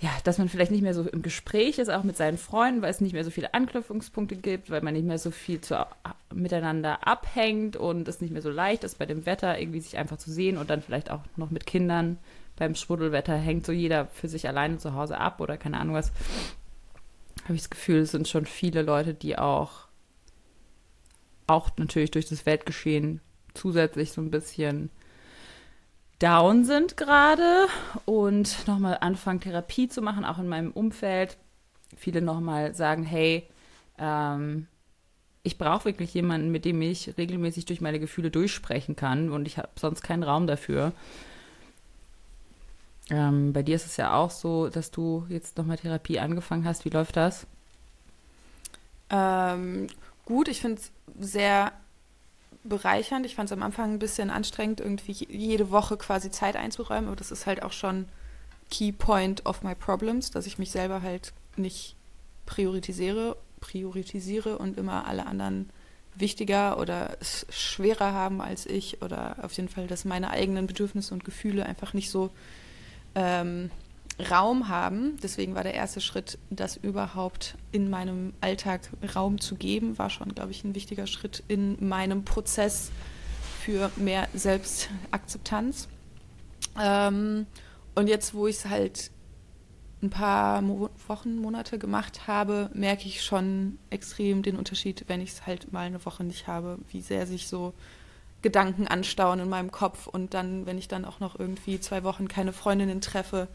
ja, 0.00 0.10
dass 0.24 0.38
man 0.38 0.48
vielleicht 0.48 0.70
nicht 0.70 0.82
mehr 0.82 0.94
so 0.94 1.02
im 1.02 1.20
Gespräch 1.20 1.78
ist, 1.78 1.90
auch 1.90 2.04
mit 2.04 2.16
seinen 2.16 2.38
Freunden, 2.38 2.80
weil 2.80 2.90
es 2.90 3.02
nicht 3.02 3.12
mehr 3.12 3.22
so 3.22 3.30
viele 3.30 3.52
Anknüpfungspunkte 3.52 4.34
gibt, 4.34 4.70
weil 4.70 4.80
man 4.80 4.94
nicht 4.94 5.04
mehr 5.04 5.18
so 5.18 5.30
viel 5.30 5.60
zu, 5.60 5.86
miteinander 6.32 7.06
abhängt 7.06 7.76
und 7.76 8.08
es 8.08 8.22
nicht 8.22 8.30
mehr 8.32 8.40
so 8.40 8.50
leicht 8.50 8.82
ist, 8.82 8.98
bei 8.98 9.04
dem 9.04 9.26
Wetter 9.26 9.58
irgendwie 9.58 9.80
sich 9.80 9.98
einfach 9.98 10.16
zu 10.16 10.30
sehen 10.30 10.56
und 10.56 10.70
dann 10.70 10.80
vielleicht 10.80 11.10
auch 11.10 11.20
noch 11.36 11.50
mit 11.50 11.66
Kindern. 11.66 12.16
Beim 12.60 12.74
Schmuddelwetter 12.74 13.34
hängt 13.38 13.64
so 13.64 13.72
jeder 13.72 14.04
für 14.08 14.28
sich 14.28 14.46
alleine 14.46 14.76
zu 14.76 14.92
Hause 14.92 15.16
ab 15.16 15.40
oder 15.40 15.56
keine 15.56 15.80
Ahnung 15.80 15.94
was. 15.94 16.12
Habe 17.44 17.54
ich 17.54 17.62
das 17.62 17.70
Gefühl, 17.70 18.00
es 18.00 18.10
sind 18.10 18.28
schon 18.28 18.44
viele 18.44 18.82
Leute, 18.82 19.14
die 19.14 19.38
auch, 19.38 19.86
auch 21.46 21.70
natürlich 21.78 22.10
durch 22.10 22.28
das 22.28 22.44
Weltgeschehen 22.44 23.22
zusätzlich 23.54 24.12
so 24.12 24.20
ein 24.20 24.30
bisschen 24.30 24.90
down 26.18 26.66
sind 26.66 26.98
gerade 26.98 27.66
und 28.04 28.68
nochmal 28.68 28.98
anfangen, 29.00 29.40
Therapie 29.40 29.88
zu 29.88 30.02
machen, 30.02 30.26
auch 30.26 30.36
in 30.36 30.46
meinem 30.46 30.70
Umfeld. 30.70 31.38
Viele 31.96 32.20
nochmal 32.20 32.74
sagen, 32.74 33.04
hey, 33.04 33.48
ähm, 33.96 34.66
ich 35.42 35.56
brauche 35.56 35.86
wirklich 35.86 36.12
jemanden, 36.12 36.50
mit 36.50 36.66
dem 36.66 36.82
ich 36.82 37.16
regelmäßig 37.16 37.64
durch 37.64 37.80
meine 37.80 38.00
Gefühle 38.00 38.30
durchsprechen 38.30 38.96
kann 38.96 39.30
und 39.30 39.46
ich 39.46 39.56
habe 39.56 39.70
sonst 39.76 40.02
keinen 40.02 40.24
Raum 40.24 40.46
dafür. 40.46 40.92
Ähm, 43.10 43.52
bei 43.52 43.62
dir 43.62 43.74
ist 43.74 43.86
es 43.86 43.96
ja 43.96 44.14
auch 44.14 44.30
so, 44.30 44.68
dass 44.68 44.90
du 44.90 45.26
jetzt 45.28 45.58
nochmal 45.58 45.76
Therapie 45.78 46.20
angefangen 46.20 46.64
hast. 46.64 46.84
Wie 46.84 46.90
läuft 46.90 47.16
das? 47.16 47.46
Ähm, 49.10 49.88
gut, 50.24 50.48
ich 50.48 50.60
finde 50.60 50.80
es 50.80 50.92
sehr 51.18 51.72
bereichernd. 52.62 53.26
Ich 53.26 53.34
fand 53.34 53.48
es 53.48 53.52
am 53.52 53.62
Anfang 53.62 53.92
ein 53.92 53.98
bisschen 53.98 54.30
anstrengend, 54.30 54.80
irgendwie 54.80 55.12
jede 55.28 55.70
Woche 55.70 55.96
quasi 55.96 56.30
Zeit 56.30 56.56
einzuräumen, 56.56 57.08
aber 57.08 57.16
das 57.16 57.30
ist 57.30 57.46
halt 57.46 57.62
auch 57.62 57.72
schon 57.72 58.06
Key 58.70 58.92
Point 58.92 59.46
of 59.46 59.62
my 59.62 59.74
Problems, 59.74 60.30
dass 60.30 60.46
ich 60.46 60.58
mich 60.58 60.70
selber 60.70 61.02
halt 61.02 61.32
nicht 61.56 61.96
priorisiere, 62.46 63.36
priorisiere 63.60 64.58
und 64.58 64.78
immer 64.78 65.06
alle 65.06 65.26
anderen 65.26 65.70
wichtiger 66.14 66.78
oder 66.78 67.16
schwerer 67.50 68.12
haben 68.12 68.40
als 68.40 68.66
ich 68.66 69.02
oder 69.02 69.36
auf 69.42 69.52
jeden 69.52 69.68
Fall, 69.68 69.86
dass 69.86 70.04
meine 70.04 70.30
eigenen 70.30 70.66
Bedürfnisse 70.66 71.14
und 71.14 71.24
Gefühle 71.24 71.66
einfach 71.66 71.94
nicht 71.94 72.10
so 72.10 72.30
ähm, 73.14 73.70
Raum 74.30 74.68
haben. 74.68 75.16
Deswegen 75.22 75.54
war 75.54 75.62
der 75.62 75.74
erste 75.74 76.00
Schritt, 76.00 76.38
das 76.50 76.76
überhaupt 76.76 77.56
in 77.72 77.90
meinem 77.90 78.34
Alltag 78.40 78.90
Raum 79.14 79.40
zu 79.40 79.54
geben, 79.54 79.98
war 79.98 80.10
schon, 80.10 80.34
glaube 80.34 80.50
ich, 80.50 80.64
ein 80.64 80.74
wichtiger 80.74 81.06
Schritt 81.06 81.42
in 81.48 81.76
meinem 81.88 82.24
Prozess 82.24 82.90
für 83.60 83.90
mehr 83.96 84.28
Selbstakzeptanz. 84.34 85.88
Ähm, 86.80 87.46
und 87.94 88.08
jetzt, 88.08 88.34
wo 88.34 88.46
ich 88.46 88.56
es 88.56 88.66
halt 88.66 89.10
ein 90.02 90.10
paar 90.10 90.62
Mo 90.62 90.88
Wochen, 91.08 91.36
Monate 91.36 91.78
gemacht 91.78 92.26
habe, 92.26 92.70
merke 92.72 93.06
ich 93.06 93.22
schon 93.22 93.78
extrem 93.90 94.42
den 94.42 94.56
Unterschied, 94.56 95.04
wenn 95.08 95.20
ich 95.20 95.30
es 95.30 95.46
halt 95.46 95.72
mal 95.72 95.86
eine 95.86 96.04
Woche 96.06 96.24
nicht 96.24 96.46
habe, 96.46 96.78
wie 96.90 97.02
sehr 97.02 97.26
sich 97.26 97.48
so 97.48 97.74
Gedanken 98.42 98.86
anstauen 98.86 99.40
in 99.40 99.48
meinem 99.48 99.70
Kopf 99.70 100.06
und 100.06 100.34
dann, 100.34 100.66
wenn 100.66 100.78
ich 100.78 100.88
dann 100.88 101.04
auch 101.04 101.20
noch 101.20 101.38
irgendwie 101.38 101.80
zwei 101.80 102.04
Wochen 102.04 102.28
keine 102.28 102.52
Freundinnen 102.52 103.00
treffe, 103.00 103.48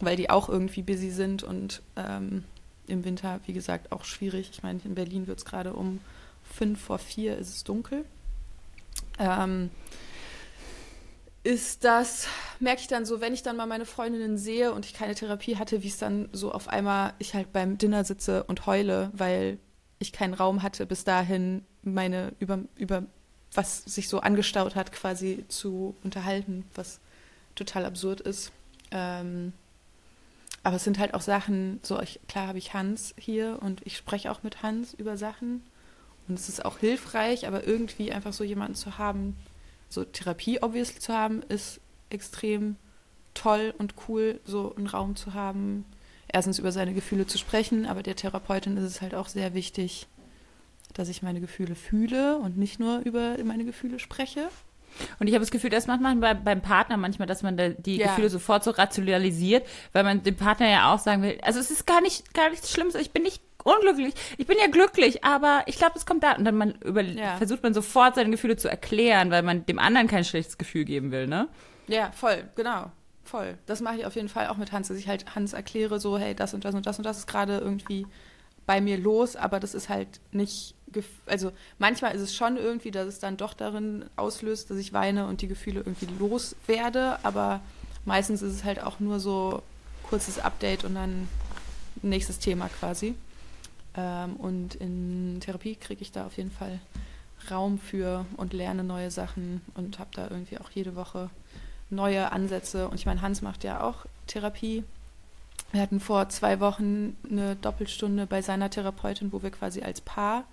weil 0.00 0.16
die 0.16 0.30
auch 0.30 0.48
irgendwie 0.48 0.82
busy 0.82 1.10
sind 1.10 1.42
und 1.42 1.82
ähm, 1.96 2.44
im 2.86 3.04
Winter, 3.04 3.40
wie 3.46 3.52
gesagt, 3.52 3.92
auch 3.92 4.04
schwierig. 4.04 4.50
Ich 4.52 4.62
meine, 4.62 4.80
in 4.84 4.94
Berlin 4.94 5.26
wird 5.26 5.38
es 5.38 5.44
gerade 5.44 5.72
um 5.72 6.00
fünf 6.44 6.80
vor 6.80 6.98
vier 6.98 7.36
ist 7.36 7.48
es 7.48 7.64
dunkel. 7.64 8.04
Ähm, 9.18 9.70
ist 11.42 11.84
das, 11.84 12.26
merke 12.58 12.80
ich 12.80 12.88
dann 12.88 13.06
so, 13.06 13.20
wenn 13.20 13.32
ich 13.32 13.42
dann 13.42 13.56
mal 13.56 13.66
meine 13.66 13.86
Freundinnen 13.86 14.36
sehe 14.36 14.72
und 14.72 14.84
ich 14.84 14.94
keine 14.94 15.14
Therapie 15.14 15.56
hatte, 15.56 15.82
wie 15.82 15.88
es 15.88 15.98
dann 15.98 16.28
so 16.32 16.52
auf 16.52 16.68
einmal 16.68 17.14
ich 17.18 17.34
halt 17.34 17.52
beim 17.52 17.78
Dinner 17.78 18.04
sitze 18.04 18.42
und 18.44 18.66
heule, 18.66 19.10
weil 19.12 19.58
ich 19.98 20.12
keinen 20.12 20.34
Raum 20.34 20.62
hatte, 20.62 20.86
bis 20.86 21.04
dahin 21.04 21.64
meine 21.82 22.32
über, 22.40 22.58
über 22.76 23.04
was 23.56 23.84
sich 23.84 24.08
so 24.08 24.20
angestaut 24.20 24.74
hat, 24.74 24.92
quasi 24.92 25.44
zu 25.48 25.94
unterhalten, 26.04 26.64
was 26.74 27.00
total 27.54 27.84
absurd 27.84 28.20
ist. 28.20 28.52
Ähm, 28.90 29.52
aber 30.62 30.76
es 30.76 30.84
sind 30.84 30.98
halt 30.98 31.14
auch 31.14 31.20
Sachen, 31.20 31.80
so 31.82 32.00
ich, 32.00 32.20
klar 32.28 32.48
habe 32.48 32.58
ich 32.58 32.74
Hans 32.74 33.14
hier 33.18 33.58
und 33.60 33.82
ich 33.84 33.96
spreche 33.96 34.30
auch 34.30 34.42
mit 34.42 34.62
Hans 34.62 34.94
über 34.94 35.16
Sachen. 35.16 35.62
Und 36.28 36.38
es 36.38 36.48
ist 36.48 36.64
auch 36.64 36.78
hilfreich, 36.78 37.46
aber 37.46 37.66
irgendwie 37.66 38.12
einfach 38.12 38.32
so 38.32 38.42
jemanden 38.42 38.74
zu 38.74 38.98
haben, 38.98 39.36
so 39.88 40.04
Therapie 40.04 40.62
obviously 40.62 40.98
zu 40.98 41.14
haben, 41.14 41.42
ist 41.48 41.80
extrem 42.10 42.76
toll 43.34 43.74
und 43.78 43.94
cool, 44.08 44.40
so 44.44 44.74
einen 44.76 44.88
Raum 44.88 45.14
zu 45.14 45.34
haben, 45.34 45.84
erstens 46.26 46.58
über 46.58 46.72
seine 46.72 46.94
Gefühle 46.94 47.26
zu 47.26 47.38
sprechen, 47.38 47.86
aber 47.86 48.02
der 48.02 48.16
Therapeutin 48.16 48.76
ist 48.76 48.84
es 48.84 49.02
halt 49.02 49.14
auch 49.14 49.28
sehr 49.28 49.54
wichtig, 49.54 50.08
dass 50.94 51.08
ich 51.08 51.22
meine 51.22 51.40
Gefühle 51.40 51.74
fühle 51.74 52.38
und 52.38 52.56
nicht 52.56 52.80
nur 52.80 53.00
über 53.00 53.36
meine 53.44 53.64
Gefühle 53.64 53.98
spreche. 53.98 54.48
Und 55.18 55.26
ich 55.26 55.34
habe 55.34 55.42
das 55.42 55.50
Gefühl, 55.50 55.70
das 55.70 55.86
macht 55.86 56.00
man 56.00 56.20
bei, 56.20 56.34
beim 56.34 56.62
Partner 56.62 56.96
manchmal, 56.96 57.28
dass 57.28 57.42
man 57.42 57.56
da 57.56 57.68
die 57.68 57.98
ja. 57.98 58.08
Gefühle 58.08 58.30
sofort 58.30 58.64
so 58.64 58.70
rationalisiert, 58.70 59.66
weil 59.92 60.04
man 60.04 60.22
dem 60.22 60.36
Partner 60.36 60.68
ja 60.68 60.94
auch 60.94 60.98
sagen 60.98 61.22
will, 61.22 61.38
also 61.42 61.60
es 61.60 61.70
ist 61.70 61.86
gar 61.86 62.00
nicht, 62.00 62.32
gar 62.34 62.50
nichts 62.50 62.70
Schlimmes, 62.70 62.94
ich 62.94 63.10
bin 63.10 63.22
nicht 63.22 63.42
unglücklich, 63.62 64.14
ich 64.38 64.46
bin 64.46 64.56
ja 64.60 64.68
glücklich, 64.68 65.24
aber 65.24 65.64
ich 65.66 65.76
glaube, 65.76 65.94
es 65.96 66.06
kommt 66.06 66.22
da. 66.22 66.32
Und 66.32 66.44
dann 66.44 66.56
man 66.56 66.76
über, 66.84 67.02
ja. 67.02 67.36
versucht 67.36 67.62
man 67.62 67.74
sofort 67.74 68.14
seine 68.14 68.30
Gefühle 68.30 68.56
zu 68.56 68.68
erklären, 68.68 69.30
weil 69.30 69.42
man 69.42 69.66
dem 69.66 69.78
anderen 69.78 70.06
kein 70.06 70.24
schlechtes 70.24 70.56
Gefühl 70.56 70.84
geben 70.84 71.10
will, 71.10 71.26
ne? 71.26 71.48
Ja, 71.88 72.10
voll, 72.12 72.44
genau. 72.54 72.90
Voll. 73.24 73.58
Das 73.66 73.80
mache 73.80 73.96
ich 73.96 74.06
auf 74.06 74.14
jeden 74.14 74.28
Fall 74.28 74.46
auch 74.46 74.56
mit 74.56 74.70
Hans, 74.70 74.88
dass 74.88 74.96
ich 74.96 75.08
halt 75.08 75.34
Hans 75.34 75.52
erkläre, 75.52 75.98
so, 75.98 76.16
hey, 76.16 76.34
das 76.34 76.54
und 76.54 76.64
das 76.64 76.74
und 76.74 76.86
das 76.86 76.98
und 76.98 77.04
das 77.04 77.18
ist 77.18 77.26
gerade 77.26 77.58
irgendwie 77.58 78.06
bei 78.66 78.80
mir 78.80 78.98
los, 78.98 79.36
aber 79.36 79.60
das 79.60 79.74
ist 79.74 79.88
halt 79.88 80.20
nicht 80.32 80.74
also 81.26 81.52
manchmal 81.78 82.14
ist 82.14 82.22
es 82.22 82.34
schon 82.34 82.56
irgendwie, 82.56 82.90
dass 82.90 83.06
es 83.06 83.18
dann 83.18 83.36
doch 83.36 83.54
darin 83.54 84.06
auslöst, 84.16 84.70
dass 84.70 84.78
ich 84.78 84.92
weine 84.92 85.26
und 85.26 85.42
die 85.42 85.48
Gefühle 85.48 85.80
irgendwie 85.80 86.06
loswerde, 86.18 87.18
aber 87.22 87.60
meistens 88.04 88.40
ist 88.40 88.54
es 88.54 88.64
halt 88.64 88.82
auch 88.82 89.00
nur 89.00 89.20
so 89.20 89.62
kurzes 90.08 90.38
Update 90.38 90.84
und 90.84 90.94
dann 90.94 91.28
nächstes 92.02 92.38
Thema 92.38 92.68
quasi. 92.68 93.14
Ähm, 93.96 94.36
und 94.36 94.74
in 94.76 95.38
Therapie 95.40 95.74
kriege 95.74 96.02
ich 96.02 96.12
da 96.12 96.26
auf 96.26 96.36
jeden 96.36 96.50
Fall 96.50 96.78
Raum 97.50 97.78
für 97.78 98.24
und 98.36 98.52
lerne 98.52 98.84
neue 98.84 99.10
Sachen 99.10 99.60
und 99.74 99.98
habe 99.98 100.10
da 100.14 100.28
irgendwie 100.30 100.58
auch 100.58 100.70
jede 100.70 100.96
Woche 100.96 101.30
neue 101.90 102.32
Ansätze. 102.32 102.88
Und 102.88 102.96
ich 102.96 103.06
meine, 103.06 103.22
Hans 103.22 103.42
macht 103.42 103.64
ja 103.64 103.82
auch 103.82 104.06
Therapie. 104.26 104.84
Wir 105.72 105.80
hatten 105.80 106.00
vor 106.00 106.28
zwei 106.28 106.60
Wochen 106.60 107.16
eine 107.28 107.56
Doppelstunde 107.56 108.26
bei 108.26 108.40
seiner 108.42 108.70
Therapeutin, 108.70 109.32
wo 109.32 109.42
wir 109.42 109.50
quasi 109.50 109.82
als 109.82 110.00
Paar 110.00 110.44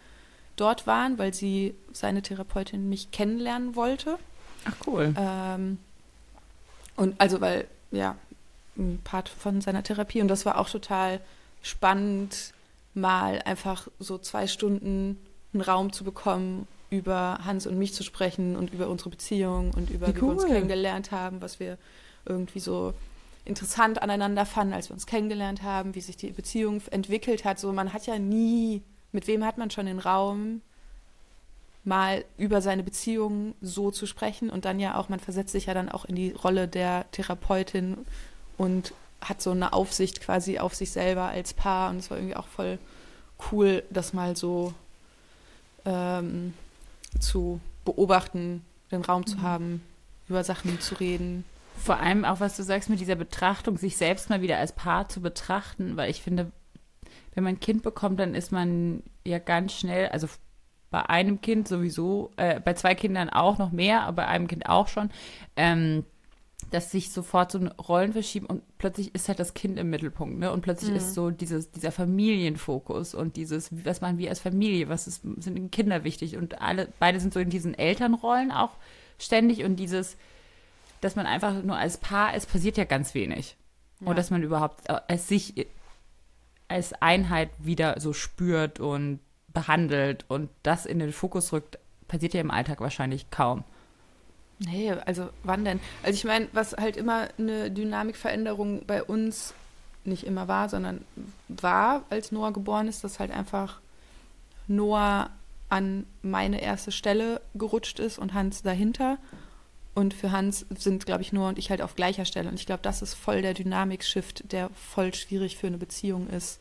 dort 0.56 0.86
waren, 0.88 1.18
weil 1.18 1.34
sie 1.34 1.76
seine 1.92 2.22
Therapeutin 2.22 2.90
mich 2.90 3.12
kennenlernen 3.12 3.76
wollte. 3.76 4.18
Ach 4.66 4.76
cool. 4.88 5.14
Ähm, 5.18 5.78
und 6.96 7.20
also 7.20 7.42
weil, 7.42 7.68
ja, 7.92 8.16
ein 8.78 9.00
Part 9.04 9.30
von 9.30 9.62
seiner 9.62 9.84
Therapie 9.84 10.22
und 10.22 10.28
das 10.28 10.46
war 10.46 10.58
auch 10.58 10.70
total 10.70 11.20
spannend, 11.62 12.54
mal 12.94 13.42
einfach 13.46 13.88
so 14.00 14.18
zwei 14.18 14.48
Stunden 14.48 15.20
einen 15.54 15.62
Raum 15.62 15.94
zu 15.94 16.04
bekommen, 16.04 16.68
über 16.90 17.40
Hans 17.44 17.66
und 17.66 17.78
mich 17.78 17.94
zu 17.94 18.04
sprechen 18.04 18.56
und 18.56 18.72
über 18.72 18.88
unsere 18.88 19.10
Beziehung 19.10 19.72
und 19.74 19.90
über 19.90 20.08
wie, 20.08 20.16
wie 20.16 20.22
wir 20.22 20.28
uns 20.28 20.46
kennengelernt 20.46 21.12
haben, 21.12 21.42
was 21.42 21.60
wir 21.60 21.78
irgendwie 22.26 22.60
so 22.60 22.94
interessant 23.46 24.02
aneinander 24.02 24.46
fanden, 24.46 24.74
als 24.74 24.90
wir 24.90 24.94
uns 24.94 25.06
kennengelernt 25.06 25.64
haben, 25.64 25.96
wie 25.96 26.02
sich 26.02 26.18
die 26.18 26.32
Beziehung 26.32 26.82
entwickelt 26.92 27.46
hat. 27.46 27.60
So, 27.60 27.74
man 27.74 27.94
hat 27.94 28.06
ja 28.06 28.18
nie 28.18 28.82
mit 29.14 29.28
wem 29.28 29.46
hat 29.46 29.58
man 29.58 29.72
schon 29.72 29.86
den 29.86 30.00
Raum, 30.00 30.62
mal 31.86 32.26
über 32.38 32.62
seine 32.62 32.84
Beziehung 32.84 33.56
so 33.62 33.92
zu 33.92 34.06
sprechen 34.06 34.50
und 34.50 34.66
dann 34.66 34.80
ja 34.80 34.98
auch, 34.98 35.10
man 35.10 35.20
versetzt 35.20 35.52
sich 35.52 35.68
ja 35.68 35.74
dann 35.74 35.90
auch 35.90 36.06
in 36.06 36.16
die 36.16 36.32
Rolle 36.32 36.68
der 36.68 37.06
Therapeutin 37.12 37.98
und 38.58 38.94
hat 39.22 39.42
so 39.42 39.52
eine 39.52 39.74
Aufsicht 39.74 40.20
quasi 40.22 40.60
auf 40.60 40.76
sich 40.76 40.92
selber 40.92 41.24
als 41.24 41.54
Paar 41.54 41.90
und 41.90 41.98
es 41.98 42.10
war 42.10 42.18
irgendwie 42.18 42.36
auch 42.36 42.48
voll 42.48 42.80
cool, 43.52 43.84
das 43.90 44.14
mal 44.14 44.36
so 44.36 44.74
ähm, 45.86 46.54
zu 47.20 47.60
beobachten, 47.86 48.66
den 48.92 49.02
Raum 49.02 49.26
zu 49.26 49.38
mhm. 49.38 49.42
haben, 49.42 49.84
über 50.30 50.44
Sachen 50.44 50.80
zu 50.80 50.96
reden. 50.96 51.44
Vor 51.84 52.00
allem 52.00 52.24
auch, 52.24 52.40
was 52.40 52.56
du 52.56 52.64
sagst 52.64 52.90
mit 52.90 53.02
dieser 53.02 53.16
Betrachtung, 53.16 53.78
sich 53.78 53.98
selbst 53.98 54.30
mal 54.30 54.42
wieder 54.42 54.58
als 54.58 54.72
Paar 54.72 55.10
zu 55.10 55.20
betrachten, 55.20 55.98
weil 55.98 56.10
ich 56.10 56.22
finde, 56.22 56.50
wenn 57.36 57.44
man 57.44 57.56
ein 57.56 57.60
Kind 57.60 57.84
bekommt, 57.84 58.22
dann 58.22 58.36
ist 58.36 58.54
man 58.54 59.04
ja 59.26 59.38
ganz 59.38 59.74
schnell, 59.74 60.08
also 60.08 60.28
bei 60.92 61.02
einem 61.10 61.42
Kind 61.42 61.68
sowieso, 61.68 62.32
äh, 62.38 62.62
bei 62.62 62.74
zwei 62.76 62.96
Kindern 62.96 63.30
auch 63.30 63.58
noch 63.58 63.74
mehr, 63.74 64.04
aber 64.04 64.24
bei 64.24 64.28
einem 64.28 64.48
Kind 64.48 64.70
auch 64.70 64.88
schon, 64.88 65.10
ähm, 65.58 66.06
dass 66.72 66.90
sich 66.90 67.12
sofort 67.12 67.52
so 67.52 67.60
Rollen 67.90 68.14
verschieben 68.14 68.46
und 68.46 68.64
plötzlich 68.78 69.14
ist 69.14 69.28
halt 69.28 69.40
das 69.40 69.54
Kind 69.54 69.78
im 69.78 69.90
Mittelpunkt, 69.90 70.40
ne? 70.40 70.54
Und 70.54 70.62
plötzlich 70.62 70.92
mhm. 70.92 70.96
ist 70.96 71.14
so 71.16 71.32
dieses, 71.32 71.70
dieser 71.72 71.92
Familienfokus 71.92 73.14
und 73.14 73.36
dieses, 73.36 73.72
was 73.84 74.00
machen 74.00 74.20
wir 74.20 74.30
als 74.30 74.40
Familie, 74.40 74.88
was 74.88 75.06
ist, 75.06 75.24
sind 75.40 75.70
Kinder 75.74 76.06
wichtig 76.06 76.38
und 76.38 76.62
alle, 76.62 76.88
beide 76.98 77.20
sind 77.20 77.34
so 77.34 77.42
in 77.42 77.50
diesen 77.50 77.74
Elternrollen 77.74 78.54
auch 78.54 78.72
ständig 79.20 79.66
und 79.66 79.76
dieses, 79.76 80.16
dass 81.04 81.16
man 81.16 81.26
einfach 81.26 81.62
nur 81.64 81.78
als 81.78 81.98
Paar 81.98 82.36
ist, 82.36 82.52
passiert 82.52 82.78
ja 82.78 82.86
ganz 82.86 83.14
wenig. 83.14 83.58
Ja. 84.00 84.08
Und 84.08 84.18
dass 84.18 84.32
man 84.32 84.44
überhaupt 84.44 84.90
als 84.90 85.28
sich 85.28 85.68
als 86.68 86.94
Einheit 86.94 87.50
wieder 87.60 88.00
so 88.00 88.14
spürt 88.14 88.80
und 88.80 89.20
behandelt 89.48 90.26
und 90.28 90.50
das 90.64 90.86
in 90.86 91.00
den 91.00 91.12
Fokus 91.12 91.54
rückt, 91.54 91.78
passiert 92.08 92.34
ja 92.34 92.42
im 92.42 92.52
Alltag 92.52 92.82
wahrscheinlich 92.82 93.30
kaum. 93.30 93.64
Nee, 94.60 94.92
also 94.92 95.30
wann 95.44 95.66
denn? 95.66 95.80
Also 96.04 96.16
ich 96.16 96.24
meine, 96.24 96.48
was 96.54 96.74
halt 96.74 96.98
immer 96.98 97.28
eine 97.38 97.70
Dynamikveränderung 97.70 98.86
bei 98.86 99.04
uns 99.04 99.54
nicht 100.06 100.26
immer 100.26 100.48
war, 100.48 100.70
sondern 100.70 101.06
war, 101.48 102.04
als 102.10 102.32
Noah 102.32 102.52
geboren 102.52 102.88
ist, 102.88 103.04
dass 103.04 103.20
halt 103.20 103.32
einfach 103.32 103.80
Noah 104.68 105.30
an 105.70 106.06
meine 106.22 106.62
erste 106.62 106.92
Stelle 106.92 107.42
gerutscht 107.56 108.00
ist 108.00 108.20
und 108.20 108.34
Hans 108.34 108.62
dahinter. 108.62 109.18
Und 109.96 110.14
für 110.14 110.32
Hans 110.32 110.66
sind, 110.76 111.06
glaube 111.06 111.22
ich, 111.22 111.34
Noah 111.34 111.50
und 111.50 111.60
ich 111.60 111.70
halt 111.70 111.82
auf 111.82 111.96
gleicher 111.96 112.26
Stelle. 112.26 112.50
Und 112.50 112.56
ich 112.56 112.66
glaube, 112.66 112.82
das 112.82 113.02
ist 113.02 113.14
voll 113.14 113.42
der 113.42 113.54
Dynamik-Shift, 113.54 114.52
der 114.52 114.70
voll 114.72 115.14
schwierig 115.14 115.58
für 115.58 115.68
eine 115.68 115.78
Beziehung 115.78 116.28
ist, 116.30 116.60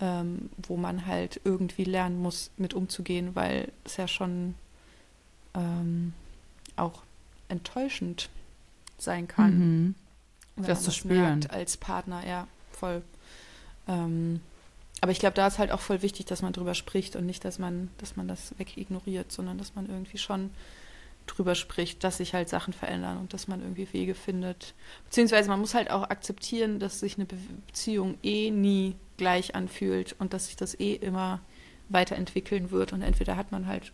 ähm, 0.00 0.50
wo 0.58 0.76
man 0.76 1.06
halt 1.06 1.40
irgendwie 1.44 1.84
lernen 1.84 2.20
muss, 2.20 2.50
mit 2.56 2.72
umzugehen, 2.74 3.34
weil 3.34 3.72
es 3.84 3.96
ja 3.96 4.06
schon 4.06 4.54
ähm, 5.54 6.12
auch 6.76 7.02
enttäuschend 7.48 8.30
sein 8.96 9.26
kann. 9.26 9.58
Mhm. 9.58 9.94
Das 10.56 10.82
zu 10.82 10.92
spüren. 10.92 11.46
als 11.48 11.76
Partner, 11.76 12.26
ja, 12.26 12.46
voll. 12.72 13.02
Ähm, 13.88 14.40
aber 15.00 15.10
ich 15.10 15.18
glaube, 15.18 15.34
da 15.34 15.46
ist 15.46 15.58
halt 15.58 15.72
auch 15.72 15.80
voll 15.80 16.02
wichtig, 16.02 16.26
dass 16.26 16.42
man 16.42 16.52
drüber 16.52 16.74
spricht 16.74 17.16
und 17.16 17.26
nicht, 17.26 17.44
dass 17.44 17.58
man, 17.58 17.90
dass 17.98 18.16
man 18.16 18.28
das 18.28 18.56
wegignoriert, 18.58 19.32
sondern 19.32 19.58
dass 19.58 19.74
man 19.74 19.88
irgendwie 19.88 20.18
schon 20.18 20.50
drüber 21.34 21.54
spricht, 21.54 22.04
dass 22.04 22.18
sich 22.18 22.34
halt 22.34 22.48
Sachen 22.48 22.72
verändern 22.72 23.18
und 23.18 23.32
dass 23.32 23.48
man 23.48 23.60
irgendwie 23.60 23.90
Wege 23.92 24.14
findet. 24.14 24.74
Beziehungsweise 25.04 25.48
man 25.48 25.60
muss 25.60 25.74
halt 25.74 25.90
auch 25.90 26.04
akzeptieren, 26.04 26.78
dass 26.78 27.00
sich 27.00 27.16
eine 27.16 27.26
Beziehung 27.66 28.18
eh 28.22 28.50
nie 28.50 28.96
gleich 29.16 29.54
anfühlt 29.54 30.14
und 30.18 30.34
dass 30.34 30.46
sich 30.46 30.56
das 30.56 30.78
eh 30.78 30.94
immer 30.94 31.40
weiterentwickeln 31.88 32.70
wird. 32.70 32.92
Und 32.92 33.02
entweder 33.02 33.36
hat 33.36 33.50
man 33.50 33.66
halt 33.66 33.92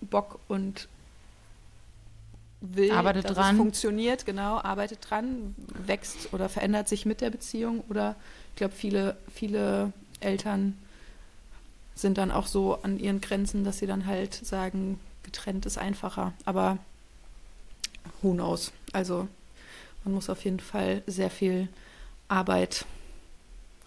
Bock 0.00 0.38
und 0.48 0.88
will, 2.60 2.92
arbeitet 2.92 3.24
dass 3.24 3.36
dran. 3.36 3.54
es 3.54 3.58
funktioniert, 3.58 4.26
genau, 4.26 4.58
arbeitet 4.58 4.98
dran, 5.08 5.54
wächst 5.86 6.32
oder 6.32 6.48
verändert 6.48 6.88
sich 6.88 7.06
mit 7.06 7.20
der 7.20 7.30
Beziehung. 7.30 7.82
Oder 7.88 8.14
ich 8.50 8.56
glaube, 8.56 8.74
viele, 8.74 9.16
viele 9.32 9.92
Eltern 10.20 10.76
sind 11.94 12.18
dann 12.18 12.30
auch 12.30 12.46
so 12.46 12.80
an 12.82 13.00
ihren 13.00 13.20
Grenzen, 13.20 13.64
dass 13.64 13.78
sie 13.78 13.86
dann 13.86 14.06
halt 14.06 14.32
sagen, 14.34 15.00
getrennt 15.28 15.66
ist 15.66 15.78
einfacher. 15.78 16.32
Aber 16.44 16.78
who 18.22 18.32
knows? 18.32 18.72
Also 18.92 19.28
man 20.04 20.14
muss 20.14 20.30
auf 20.30 20.44
jeden 20.44 20.60
Fall 20.60 21.02
sehr 21.06 21.30
viel 21.30 21.68
Arbeit 22.28 22.86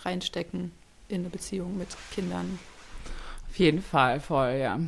reinstecken 0.02 0.72
in 1.08 1.22
eine 1.22 1.30
Beziehung 1.30 1.78
mit 1.78 1.90
Kindern. 2.12 2.60
Auf 3.50 3.58
jeden 3.58 3.82
Fall, 3.82 4.20
voll, 4.20 4.54
ja. 4.54 4.80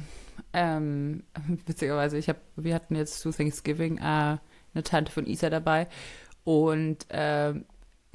Ähm, 0.53 1.23
witzigerweise, 1.65 2.17
ich 2.17 2.29
habe, 2.29 2.39
wir 2.55 2.75
hatten 2.75 2.95
jetzt 2.95 3.19
zu 3.19 3.31
Thanksgiving 3.31 3.97
äh, 3.97 4.01
eine 4.01 4.83
Tante 4.83 5.11
von 5.11 5.25
Isa 5.25 5.49
dabei 5.49 5.87
und 6.43 7.09
äh, 7.09 7.53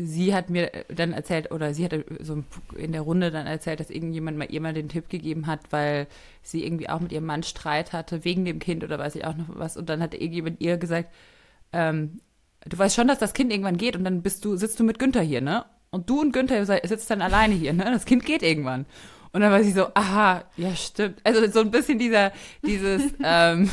sie 0.00 0.34
hat 0.34 0.48
mir 0.48 0.70
dann 0.88 1.12
erzählt, 1.12 1.50
oder 1.50 1.74
sie 1.74 1.84
hat 1.84 1.92
so 2.20 2.44
in 2.76 2.92
der 2.92 3.02
Runde 3.02 3.30
dann 3.30 3.46
erzählt, 3.46 3.80
dass 3.80 3.90
irgendjemand 3.90 4.38
mal 4.38 4.50
ihr 4.50 4.60
mal 4.60 4.72
den 4.72 4.88
Tipp 4.88 5.08
gegeben 5.08 5.46
hat, 5.48 5.60
weil 5.70 6.06
sie 6.42 6.64
irgendwie 6.64 6.88
auch 6.88 7.00
mit 7.00 7.10
ihrem 7.10 7.26
Mann 7.26 7.42
Streit 7.42 7.92
hatte, 7.92 8.24
wegen 8.24 8.44
dem 8.44 8.60
Kind 8.60 8.84
oder 8.84 8.98
weiß 8.98 9.16
ich 9.16 9.24
auch 9.24 9.36
noch 9.36 9.48
was. 9.48 9.76
Und 9.76 9.88
dann 9.88 10.00
hat 10.00 10.14
irgendjemand 10.14 10.60
ihr 10.60 10.76
gesagt, 10.76 11.12
ähm, 11.72 12.20
du 12.64 12.78
weißt 12.78 12.94
schon, 12.94 13.08
dass 13.08 13.18
das 13.18 13.34
Kind 13.34 13.52
irgendwann 13.52 13.76
geht 13.76 13.96
und 13.96 14.04
dann 14.04 14.22
bist 14.22 14.44
du, 14.44 14.56
sitzt 14.56 14.78
du 14.78 14.84
mit 14.84 15.00
Günther 15.00 15.22
hier, 15.22 15.40
ne? 15.40 15.64
Und 15.90 16.08
du 16.08 16.20
und 16.20 16.32
Günther 16.32 16.64
sitzt 16.64 17.10
dann 17.10 17.22
alleine 17.22 17.54
hier, 17.54 17.72
ne? 17.72 17.84
Das 17.84 18.04
Kind 18.04 18.24
geht 18.24 18.42
irgendwann. 18.42 18.86
Und 19.32 19.40
dann 19.40 19.50
war 19.50 19.62
sie 19.62 19.72
so, 19.72 19.88
aha, 19.94 20.44
ja, 20.56 20.74
stimmt. 20.76 21.20
Also 21.24 21.50
so 21.50 21.60
ein 21.60 21.70
bisschen 21.70 21.98
dieser, 21.98 22.32
dieses, 22.64 23.02
ähm, 23.24 23.68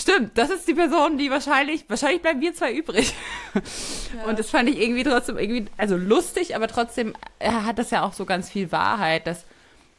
stimmt, 0.00 0.36
das 0.36 0.50
ist 0.50 0.66
die 0.68 0.74
Person, 0.74 1.18
die 1.18 1.30
wahrscheinlich, 1.30 1.88
wahrscheinlich 1.88 2.22
bleiben 2.22 2.40
wir 2.40 2.54
zwei 2.54 2.72
übrig. 2.72 3.14
Ja. 3.54 4.28
Und 4.28 4.38
das 4.38 4.50
fand 4.50 4.68
ich 4.68 4.78
irgendwie 4.78 5.02
trotzdem 5.02 5.38
irgendwie, 5.38 5.66
also 5.76 5.96
lustig, 5.96 6.54
aber 6.54 6.68
trotzdem 6.68 7.14
hat 7.40 7.78
das 7.78 7.90
ja 7.90 8.04
auch 8.04 8.12
so 8.12 8.24
ganz 8.24 8.50
viel 8.50 8.70
Wahrheit, 8.72 9.26
dass 9.26 9.44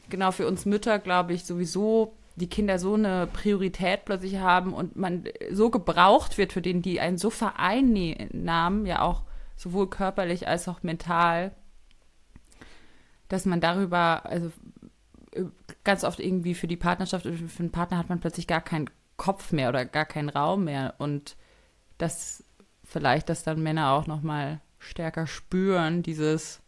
genau 0.09 0.31
für 0.31 0.47
uns 0.47 0.65
Mütter, 0.65 0.99
glaube 0.99 1.33
ich, 1.33 1.45
sowieso 1.45 2.13
die 2.35 2.47
Kinder 2.47 2.79
so 2.79 2.93
eine 2.93 3.27
Priorität 3.27 4.05
plötzlich 4.05 4.37
haben 4.37 4.73
und 4.73 4.95
man 4.95 5.25
so 5.51 5.69
gebraucht 5.69 6.37
wird 6.37 6.53
für 6.53 6.61
den, 6.61 6.81
die 6.81 6.99
einen 6.99 7.17
so 7.17 7.29
vereinnahmen, 7.29 8.85
ja 8.85 9.01
auch 9.01 9.23
sowohl 9.55 9.89
körperlich 9.89 10.47
als 10.47 10.67
auch 10.67 10.83
mental 10.83 11.51
dass 13.27 13.45
man 13.45 13.61
darüber, 13.61 14.25
also 14.25 14.51
äh, 15.31 15.43
ganz 15.83 16.03
oft 16.03 16.19
irgendwie 16.19 16.53
für 16.53 16.67
die 16.67 16.77
Partnerschaft 16.77 17.25
oder 17.25 17.35
für 17.35 17.59
einen 17.59 17.71
Partner 17.71 17.97
hat 17.97 18.09
man 18.09 18.19
plötzlich 18.19 18.47
gar 18.47 18.61
keinen 18.61 18.89
Kopf 19.17 19.51
mehr 19.51 19.69
oder 19.69 19.85
gar 19.85 20.05
keinen 20.05 20.29
Raum 20.29 20.65
mehr 20.65 20.95
und 20.97 21.35
das 21.97 22.43
vielleicht, 22.83 23.29
dass 23.29 23.43
dann 23.43 23.61
Männer 23.61 23.91
auch 23.91 24.07
noch 24.07 24.21
mal 24.21 24.61
stärker 24.79 25.27
spüren, 25.27 26.03
dieses 26.03 26.61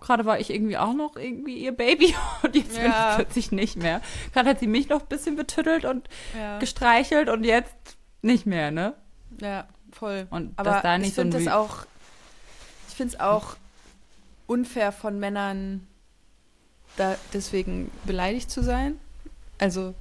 gerade 0.00 0.24
war 0.26 0.38
ich 0.38 0.50
irgendwie 0.50 0.76
auch 0.76 0.92
noch 0.92 1.16
irgendwie 1.16 1.58
ihr 1.58 1.72
Baby 1.72 2.14
und 2.42 2.54
jetzt 2.54 2.76
ja. 2.76 2.82
bin 2.82 2.90
ich 2.90 3.14
plötzlich 3.16 3.52
nicht 3.52 3.76
mehr. 3.76 4.00
Gerade 4.32 4.50
hat 4.50 4.60
sie 4.60 4.66
mich 4.66 4.88
noch 4.88 5.02
ein 5.02 5.08
bisschen 5.08 5.36
betüttelt 5.36 5.84
und 5.84 6.08
ja. 6.36 6.58
gestreichelt 6.58 7.28
und 7.28 7.44
jetzt 7.44 7.96
nicht 8.22 8.46
mehr, 8.46 8.70
ne? 8.70 8.94
Ja, 9.40 9.66
voll. 9.92 10.26
Und 10.30 10.52
Aber 10.56 10.70
dass 10.70 10.82
da 10.82 10.98
nicht 10.98 11.08
ich 11.08 11.14
finde 11.14 11.38
so 11.38 11.44
das 11.44 11.54
auch, 11.54 11.86
ich 12.88 12.94
finde 12.94 13.14
es 13.14 13.20
auch 13.20 13.56
unfair 14.46 14.92
von 14.92 15.18
Männern, 15.18 15.86
da 16.96 17.16
deswegen 17.32 17.90
beleidigt 18.04 18.50
zu 18.50 18.62
sein. 18.62 18.98
Also, 19.58 19.94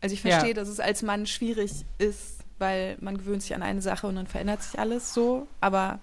also 0.00 0.14
ich 0.14 0.22
verstehe, 0.22 0.48
ja. 0.48 0.54
dass 0.54 0.68
es 0.68 0.80
als 0.80 1.02
Mann 1.02 1.26
schwierig 1.26 1.84
ist, 1.98 2.38
weil 2.58 2.96
man 3.00 3.18
gewöhnt 3.18 3.42
sich 3.42 3.54
an 3.54 3.62
eine 3.62 3.82
Sache 3.82 4.06
und 4.06 4.16
dann 4.16 4.26
verändert 4.26 4.62
sich 4.62 4.78
alles 4.78 5.14
so. 5.14 5.46
Aber 5.60 5.98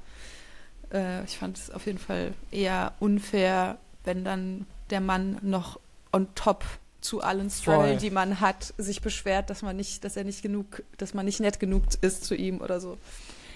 äh, 0.94 1.24
ich 1.24 1.38
fand 1.38 1.58
es 1.58 1.72
auf 1.72 1.86
jeden 1.86 1.98
Fall 1.98 2.34
eher 2.52 2.94
unfair, 3.00 3.78
wenn 4.04 4.24
dann 4.24 4.66
der 4.90 5.02
Mann 5.02 5.38
noch 5.42 5.80
on 6.12 6.28
top 6.36 6.64
zu 7.02 7.22
allen 7.22 7.50
Struggle, 7.50 7.90
Voll. 7.90 7.98
die 7.98 8.10
man 8.10 8.40
hat, 8.40 8.74
sich 8.78 9.02
beschwert, 9.02 9.50
dass 9.50 9.62
man 9.62 9.76
nicht, 9.76 10.04
dass 10.04 10.18
er 10.18 10.24
nicht 10.24 10.42
genug, 10.42 10.84
dass 10.98 11.14
man 11.14 11.26
nicht 11.26 11.40
nett 11.40 11.60
genug 11.60 11.84
ist 12.02 12.26
zu 12.26 12.36
ihm 12.36 12.62
oder 12.62 12.80
so. 12.80 12.98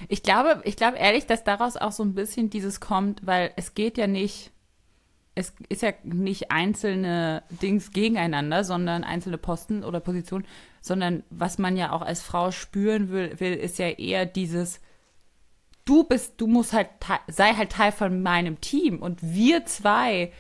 Ich 0.08 0.24
glaube, 0.24 0.62
ich 0.64 0.76
glaube 0.76 0.98
ehrlich, 0.98 1.26
dass 1.26 1.44
daraus 1.44 1.78
auch 1.78 1.92
so 1.92 2.04
ein 2.04 2.14
bisschen 2.14 2.50
dieses 2.50 2.80
kommt, 2.80 3.26
weil 3.26 3.52
es 3.56 3.74
geht 3.76 3.98
ja 3.98 4.08
nicht, 4.08 4.52
es 5.34 5.54
ist 5.70 5.82
ja 5.82 5.94
nicht 6.04 6.52
einzelne 6.52 7.44
Dings 7.62 7.92
gegeneinander, 7.92 8.64
sondern 8.64 9.04
einzelne 9.04 9.38
Posten 9.38 9.84
oder 9.84 10.00
Positionen, 10.00 10.46
sondern 10.82 11.24
was 11.30 11.58
man 11.58 11.78
ja 11.78 11.92
auch 11.92 12.02
als 12.02 12.22
Frau 12.22 12.52
spüren 12.52 13.10
will, 13.10 13.40
will 13.40 13.54
ist 13.54 13.80
ja 13.80 13.88
eher 13.88 14.26
dieses, 14.26 14.82
du 15.86 16.04
bist, 16.04 16.34
du 16.38 16.48
musst 16.48 16.74
halt, 16.74 16.90
sei 17.28 17.54
halt 17.54 17.72
Teil 17.72 17.92
von 17.92 18.22
meinem 18.22 18.60
Team. 18.60 19.00
Und 19.00 19.20
wir 19.22 19.66
zwei 19.66 20.32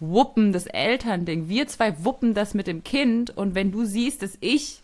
wuppen 0.00 0.52
das 0.52 0.66
Elternding, 0.66 1.48
wir 1.48 1.66
zwei 1.66 2.04
wuppen 2.04 2.34
das 2.34 2.54
mit 2.54 2.68
dem 2.68 2.84
Kind. 2.84 3.36
Und 3.36 3.54
wenn 3.54 3.72
du 3.72 3.84
siehst, 3.84 4.22
dass 4.22 4.38
ich 4.40 4.80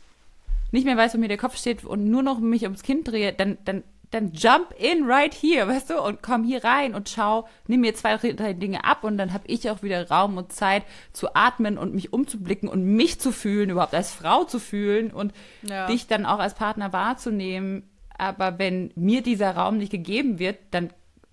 nicht 0.73 0.87
mehr 0.87 0.97
weiß, 0.97 1.15
wo 1.15 1.19
mir 1.19 1.29
der 1.29 1.39
Kopf 1.39 1.57
steht 1.57 1.85
und 1.85 2.11
nur 2.11 2.23
noch 2.23 2.41
mich 2.41 2.65
ums 2.65 2.83
Kind 2.83 3.07
drehe, 3.07 3.33
dann, 3.33 3.59
dann, 3.65 3.85
dann 4.11 4.33
jump 4.33 4.75
in 4.79 5.05
right 5.05 5.35
here, 5.35 5.67
weißt 5.69 5.91
du, 5.91 6.01
und 6.01 6.23
komm 6.23 6.45
hier 6.45 6.65
rein 6.65 6.95
und 6.95 7.09
schau, 7.09 7.49
nimm 7.67 7.81
mir 7.81 7.95
zwei, 7.95 8.17
drei 8.17 8.53
Dinge 8.53 8.85
ab 8.85 9.05
und 9.05 9.19
dann 9.19 9.33
habe 9.33 9.45
ich 9.47 9.69
auch 9.71 9.83
wieder 9.83 10.09
Raum 10.09 10.37
und 10.37 10.53
Zeit 10.53 10.85
zu 11.13 11.35
atmen 11.35 11.79
und 11.79 11.95
mich 11.95 12.13
umzublicken 12.13 12.69
und 12.69 12.85
mich 12.85 13.21
zu 13.21 13.33
fühlen, 13.33 13.71
überhaupt 13.71 13.95
als 13.95 14.13
Frau 14.13 14.45
zu 14.45 14.59
fühlen 14.59 15.11
und 15.11 15.33
ja. 15.63 15.87
dich 15.87 16.07
dann 16.07 16.27
auch 16.27 16.39
als 16.39 16.55
Partner 16.55 16.93
wahrzunehmen. 16.93 17.89
Aber 18.17 18.59
wenn 18.59 18.93
mir 18.95 19.23
dieser 19.23 19.57
Raum 19.57 19.79
nicht 19.79 19.91
gegeben 19.91 20.39
wird, 20.39 20.59
dann, 20.71 20.91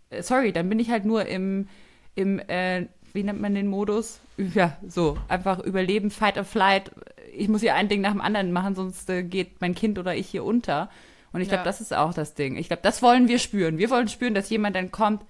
äh, 0.09 0.23
sorry, 0.23 0.51
dann 0.51 0.67
bin 0.67 0.79
ich 0.79 0.89
halt 0.89 1.05
nur 1.05 1.25
im, 1.25 1.67
im 2.15 2.39
äh, 2.39 2.87
wie 3.13 3.23
nennt 3.23 3.41
man 3.41 3.55
den 3.55 3.67
Modus? 3.67 4.19
Ja, 4.55 4.75
so, 4.87 5.17
einfach 5.27 5.59
Überleben, 5.59 6.09
Fight 6.09 6.35
or 6.35 6.45
Flight, 6.45 6.89
ich 7.31 7.47
muss 7.47 7.61
hier 7.61 7.75
ein 7.75 7.89
Ding 7.89 8.01
nach 8.01 8.11
dem 8.11 8.21
anderen 8.21 8.51
machen, 8.51 8.73
sonst 8.73 9.07
äh, 9.07 9.21
geht 9.21 9.61
mein 9.61 9.75
Kind 9.75 9.99
oder 9.99 10.15
ich 10.15 10.27
hier 10.27 10.43
unter. 10.43 10.89
Und 11.33 11.41
ich 11.41 11.47
glaube, 11.47 11.61
ja. 11.61 11.65
das 11.65 11.81
ist 11.81 11.93
auch 11.93 12.13
das 12.13 12.33
Ding. 12.33 12.57
Ich 12.57 12.67
glaube, 12.67 12.81
das 12.83 13.01
wollen 13.01 13.27
wir 13.27 13.39
spüren. 13.39 13.77
Wir 13.77 13.89
wollen 13.89 14.07
spüren, 14.07 14.33
dass 14.33 14.49
jemand 14.49 14.75
dann 14.75 14.91
kommt, 14.91 15.23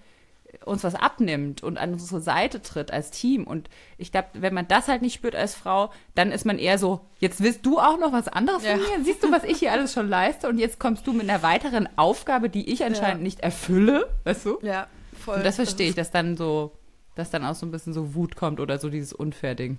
uns 0.65 0.83
was 0.83 0.95
abnimmt 0.95 1.63
und 1.63 1.77
an 1.77 1.93
unsere 1.93 2.21
Seite 2.21 2.61
tritt 2.61 2.91
als 2.91 3.11
Team. 3.11 3.45
Und 3.45 3.69
ich 3.97 4.11
glaube, 4.11 4.27
wenn 4.33 4.53
man 4.53 4.67
das 4.67 4.87
halt 4.87 5.01
nicht 5.01 5.13
spürt 5.13 5.35
als 5.35 5.55
Frau, 5.55 5.91
dann 6.15 6.31
ist 6.31 6.45
man 6.45 6.59
eher 6.59 6.77
so, 6.77 7.01
jetzt 7.19 7.41
willst 7.41 7.65
du 7.65 7.79
auch 7.79 7.97
noch 7.97 8.11
was 8.11 8.27
anderes 8.27 8.63
Ja. 8.63 8.71
von 8.71 8.79
mir? 8.79 9.05
Siehst 9.05 9.23
du, 9.23 9.31
was 9.31 9.43
ich 9.43 9.59
hier 9.59 9.71
alles 9.71 9.93
schon 9.93 10.09
leiste? 10.09 10.49
Und 10.49 10.57
jetzt 10.57 10.79
kommst 10.79 11.07
du 11.07 11.13
mit 11.13 11.29
einer 11.29 11.41
weiteren 11.43 11.87
Aufgabe, 11.97 12.49
die 12.49 12.69
ich 12.69 12.83
anscheinend 12.83 13.23
nicht 13.23 13.39
erfülle, 13.39 14.09
weißt 14.25 14.45
du? 14.45 14.59
Ja, 14.61 14.87
voll. 15.23 15.37
Und 15.37 15.45
das 15.45 15.55
verstehe 15.55 15.89
ich, 15.89 15.95
dass 15.95 16.11
dann 16.11 16.35
so, 16.35 16.73
dass 17.15 17.29
dann 17.29 17.45
auch 17.45 17.55
so 17.55 17.65
ein 17.65 17.71
bisschen 17.71 17.93
so 17.93 18.13
Wut 18.13 18.35
kommt 18.35 18.59
oder 18.59 18.77
so 18.77 18.89
dieses 18.89 19.13
Unfair-Ding. 19.13 19.77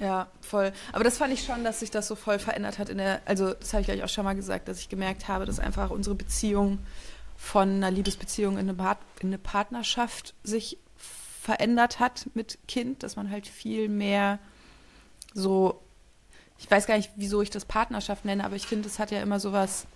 Ja, 0.00 0.28
voll. 0.40 0.72
Aber 0.92 1.04
das 1.04 1.18
fand 1.18 1.32
ich 1.32 1.44
schon, 1.44 1.62
dass 1.62 1.80
sich 1.80 1.90
das 1.90 2.08
so 2.08 2.14
voll 2.14 2.38
verändert 2.38 2.78
hat 2.78 2.88
in 2.88 2.98
der, 2.98 3.20
also 3.26 3.52
das 3.52 3.72
habe 3.72 3.82
ich 3.82 3.86
gleich 3.86 4.02
auch 4.02 4.08
schon 4.08 4.24
mal 4.24 4.34
gesagt, 4.34 4.66
dass 4.66 4.80
ich 4.80 4.88
gemerkt 4.88 5.28
habe, 5.28 5.44
dass 5.44 5.60
einfach 5.60 5.90
unsere 5.90 6.16
Beziehung 6.16 6.78
von 7.36 7.68
einer 7.68 7.90
Liebesbeziehung 7.90 8.54
in 8.54 8.60
eine, 8.60 8.74
Part 8.74 8.98
in 9.20 9.28
eine 9.28 9.38
Partnerschaft 9.38 10.34
sich 10.42 10.78
verändert 10.96 12.00
hat 12.00 12.26
mit 12.34 12.58
Kind, 12.66 13.02
dass 13.02 13.16
man 13.16 13.30
halt 13.30 13.46
viel 13.46 13.88
mehr 13.88 14.38
so, 15.34 15.80
ich 16.58 16.70
weiß 16.70 16.86
gar 16.86 16.96
nicht, 16.96 17.10
wieso 17.16 17.42
ich 17.42 17.50
das 17.50 17.66
Partnerschaft 17.66 18.24
nenne, 18.24 18.44
aber 18.44 18.56
ich 18.56 18.66
finde, 18.66 18.88
es 18.88 18.98
hat 18.98 19.10
ja 19.10 19.20
immer 19.20 19.38
sowas 19.38 19.86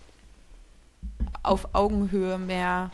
auf 1.43 1.75
Augenhöhe 1.75 2.39
mehr 2.39 2.91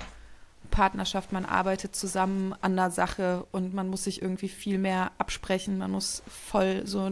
Partnerschaft, 0.71 1.33
man 1.33 1.45
arbeitet 1.45 1.95
zusammen 1.95 2.55
an 2.61 2.77
der 2.77 2.91
Sache 2.91 3.47
und 3.53 3.75
man 3.75 3.89
muss 3.89 4.05
sich 4.05 4.23
irgendwie 4.23 4.49
viel 4.49 4.79
mehr 4.79 5.13
absprechen, 5.19 5.79
man 5.79 5.91
muss 5.91 6.23
voll 6.29 6.87
so 6.87 7.11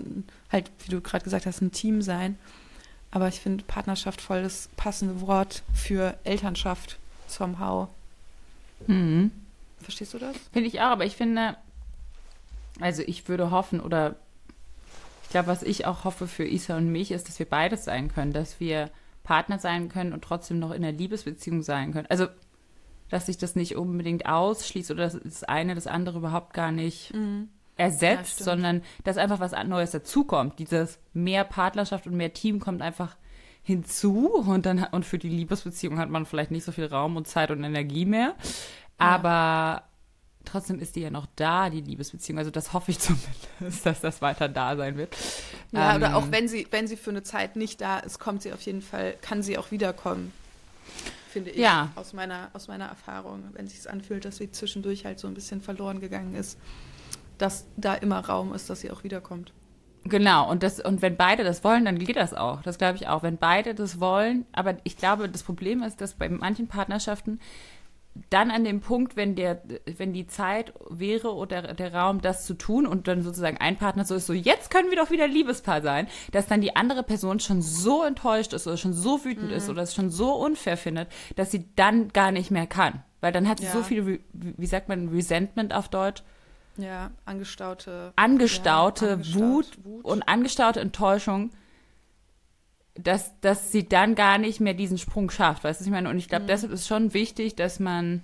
halt, 0.50 0.70
wie 0.84 0.90
du 0.90 1.00
gerade 1.00 1.24
gesagt 1.24 1.46
hast, 1.46 1.60
ein 1.60 1.72
Team 1.72 2.02
sein. 2.02 2.38
Aber 3.10 3.28
ich 3.28 3.40
finde 3.40 3.64
Partnerschaft 3.64 4.20
voll 4.20 4.42
das 4.42 4.68
passende 4.76 5.20
Wort 5.20 5.62
für 5.74 6.16
Elternschaft 6.24 6.98
somehow. 7.26 7.88
Mhm. 8.86 9.30
Verstehst 9.80 10.14
du 10.14 10.18
das? 10.18 10.36
Finde 10.52 10.68
ich 10.68 10.80
auch, 10.80 10.90
aber 10.90 11.04
ich 11.04 11.16
finde, 11.16 11.56
also 12.80 13.02
ich 13.06 13.28
würde 13.28 13.50
hoffen 13.50 13.80
oder 13.80 14.16
ich 15.28 15.30
glaube, 15.30 15.48
was 15.48 15.62
ich 15.62 15.84
auch 15.84 16.04
hoffe 16.04 16.26
für 16.26 16.46
Isa 16.46 16.76
und 16.76 16.90
mich 16.90 17.10
ist, 17.10 17.28
dass 17.28 17.38
wir 17.38 17.46
beides 17.46 17.84
sein 17.84 18.12
können, 18.12 18.32
dass 18.32 18.60
wir 18.60 18.90
Partner 19.24 19.58
sein 19.58 19.90
können 19.90 20.14
und 20.14 20.24
trotzdem 20.24 20.58
noch 20.58 20.70
in 20.70 20.82
einer 20.82 20.96
Liebesbeziehung 20.96 21.62
sein 21.62 21.92
können. 21.92 22.06
Also, 22.08 22.28
dass 23.10 23.26
sich 23.26 23.38
das 23.38 23.56
nicht 23.56 23.76
unbedingt 23.76 24.26
ausschließt 24.26 24.90
oder 24.90 25.04
dass 25.04 25.18
das 25.22 25.44
eine 25.44 25.74
das 25.74 25.86
andere 25.86 26.18
überhaupt 26.18 26.52
gar 26.54 26.72
nicht 26.72 27.14
Mhm. 27.14 27.48
ersetzt, 27.76 28.32
stimmt. 28.34 28.44
sondern 28.44 28.82
dass 29.04 29.16
einfach 29.16 29.40
was 29.40 29.52
Neues 29.66 29.90
dazukommt. 29.92 30.58
Dieses 30.58 30.98
mehr 31.12 31.44
Partnerschaft 31.44 32.06
und 32.06 32.16
mehr 32.16 32.32
Team 32.32 32.60
kommt 32.60 32.82
einfach 32.82 33.16
hinzu 33.62 34.28
und 34.28 34.64
dann 34.66 34.84
und 34.92 35.04
für 35.04 35.18
die 35.18 35.28
Liebesbeziehung 35.28 35.98
hat 35.98 36.08
man 36.10 36.24
vielleicht 36.26 36.50
nicht 36.50 36.64
so 36.64 36.72
viel 36.72 36.86
Raum 36.86 37.16
und 37.16 37.28
Zeit 37.28 37.50
und 37.50 37.62
Energie 37.62 38.04
mehr. 38.06 38.34
Aber 38.96 39.82
trotzdem 40.44 40.78
ist 40.80 40.96
die 40.96 41.00
ja 41.02 41.10
noch 41.10 41.26
da, 41.36 41.68
die 41.70 41.82
Liebesbeziehung. 41.82 42.38
Also 42.38 42.50
das 42.50 42.72
hoffe 42.72 42.90
ich 42.90 42.98
zumindest, 43.58 43.84
dass 43.84 44.00
das 44.00 44.22
weiter 44.22 44.48
da 44.48 44.76
sein 44.76 44.96
wird. 44.96 45.14
Ja, 45.72 45.90
Ähm, 45.92 45.96
oder 45.98 46.16
auch 46.16 46.30
wenn 46.30 46.48
sie, 46.48 46.66
wenn 46.70 46.86
sie 46.88 46.96
für 46.96 47.10
eine 47.10 47.22
Zeit 47.22 47.56
nicht 47.56 47.80
da 47.80 47.98
ist, 47.98 48.18
kommt 48.18 48.42
sie 48.42 48.52
auf 48.52 48.62
jeden 48.62 48.82
Fall, 48.82 49.14
kann 49.20 49.42
sie 49.42 49.58
auch 49.58 49.70
wiederkommen. 49.70 50.32
Finde 51.44 51.50
ich 51.50 51.58
Ja. 51.58 51.90
aus 51.94 52.12
meiner, 52.12 52.50
aus 52.52 52.68
meiner 52.68 52.86
Erfahrung, 52.86 53.44
wenn 53.52 53.66
sich 53.66 53.88
anfühlt, 53.90 54.24
dass 54.24 54.36
sie 54.36 54.50
zwischendurch 54.50 55.04
halt 55.04 55.18
so 55.18 55.28
ein 55.28 55.34
bisschen 55.34 55.60
verloren 55.60 56.00
gegangen 56.00 56.34
ist, 56.34 56.58
dass 57.38 57.66
da 57.76 57.94
immer 57.94 58.20
Raum 58.20 58.52
ist, 58.54 58.68
dass 58.70 58.80
sie 58.80 58.90
auch 58.90 59.04
wiederkommt. 59.04 59.52
Genau, 60.04 60.48
und 60.50 60.62
das, 60.62 60.80
und 60.80 61.02
wenn 61.02 61.16
beide 61.16 61.44
das 61.44 61.64
wollen, 61.64 61.84
dann 61.84 61.98
geht 61.98 62.16
das 62.16 62.32
auch. 62.32 62.62
Das 62.62 62.78
glaube 62.78 62.96
ich 62.96 63.08
auch. 63.08 63.22
Wenn 63.22 63.36
beide 63.36 63.74
das 63.74 64.00
wollen, 64.00 64.46
aber 64.52 64.76
ich 64.84 64.96
glaube, 64.96 65.28
das 65.28 65.42
Problem 65.42 65.82
ist, 65.82 66.00
dass 66.00 66.14
bei 66.14 66.28
manchen 66.28 66.66
Partnerschaften 66.66 67.40
dann 68.30 68.50
an 68.50 68.64
dem 68.64 68.80
Punkt, 68.80 69.16
wenn 69.16 69.34
der, 69.34 69.62
wenn 69.96 70.12
die 70.12 70.26
Zeit 70.26 70.72
wäre 70.90 71.34
oder 71.34 71.74
der 71.74 71.94
Raum, 71.94 72.20
das 72.20 72.44
zu 72.46 72.54
tun 72.54 72.86
und 72.86 73.08
dann 73.08 73.22
sozusagen 73.22 73.56
ein 73.58 73.76
Partner 73.76 74.04
so 74.04 74.14
ist, 74.14 74.26
so 74.26 74.32
jetzt 74.32 74.70
können 74.70 74.90
wir 74.90 74.96
doch 74.96 75.10
wieder 75.10 75.26
Liebespaar 75.28 75.82
sein, 75.82 76.08
dass 76.32 76.46
dann 76.46 76.60
die 76.60 76.76
andere 76.76 77.02
Person 77.02 77.40
schon 77.40 77.62
so 77.62 78.02
enttäuscht 78.02 78.52
ist 78.52 78.66
oder 78.66 78.76
schon 78.76 78.92
so 78.92 79.24
wütend 79.24 79.52
ist 79.52 79.68
oder 79.68 79.82
es 79.82 79.94
schon 79.94 80.10
so 80.10 80.32
unfair 80.34 80.76
findet, 80.76 81.08
dass 81.36 81.50
sie 81.50 81.64
dann 81.76 82.08
gar 82.08 82.32
nicht 82.32 82.50
mehr 82.50 82.66
kann. 82.66 83.02
Weil 83.20 83.32
dann 83.32 83.48
hat 83.48 83.58
sie 83.58 83.66
Ja. 83.66 83.72
so 83.72 83.82
viel, 83.82 84.20
wie 84.32 84.66
sagt 84.66 84.88
man, 84.88 85.08
Resentment 85.08 85.74
auf 85.74 85.88
Deutsch, 85.88 86.22
Ja, 86.76 87.10
angestaute. 87.24 88.12
angestaute 88.16 89.06
Ja, 89.06 89.12
angestaut- 89.14 89.40
Wut, 89.40 89.78
Wut. 89.84 90.04
und 90.04 90.28
angestaute 90.28 90.80
Enttäuschung, 90.80 91.50
dass, 92.98 93.38
dass 93.40 93.70
sie 93.70 93.88
dann 93.88 94.14
gar 94.14 94.38
nicht 94.38 94.60
mehr 94.60 94.74
diesen 94.74 94.98
Sprung 94.98 95.30
schafft. 95.30 95.64
Weißt 95.64 95.80
du, 95.80 95.82
was 95.82 95.86
ich 95.86 95.92
meine? 95.92 96.10
Und 96.10 96.18
ich 96.18 96.28
glaube, 96.28 96.44
Mhm. 96.44 96.48
deshalb 96.48 96.72
ist 96.72 96.88
schon 96.88 97.14
wichtig, 97.14 97.54
dass 97.54 97.78
man, 97.78 98.22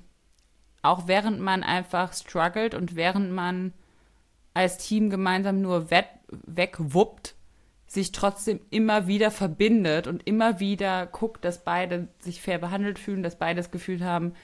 auch 0.82 1.06
während 1.06 1.40
man 1.40 1.62
einfach 1.62 2.12
struggelt 2.12 2.74
und 2.74 2.96
während 2.96 3.30
man 3.30 3.72
als 4.52 4.78
Team 4.78 5.10
gemeinsam 5.10 5.60
nur 5.60 5.88
wegwuppt, 5.90 7.34
sich 7.86 8.12
trotzdem 8.12 8.60
immer 8.70 9.06
wieder 9.06 9.30
verbindet 9.30 10.06
und 10.08 10.26
immer 10.26 10.58
wieder 10.58 11.06
guckt, 11.06 11.44
dass 11.44 11.62
beide 11.62 12.08
sich 12.18 12.40
fair 12.40 12.58
behandelt 12.58 12.98
fühlen, 12.98 13.22
dass 13.22 13.38
beide 13.38 13.58
das 13.58 13.70
Gefühl 13.70 14.04
haben, 14.04 14.34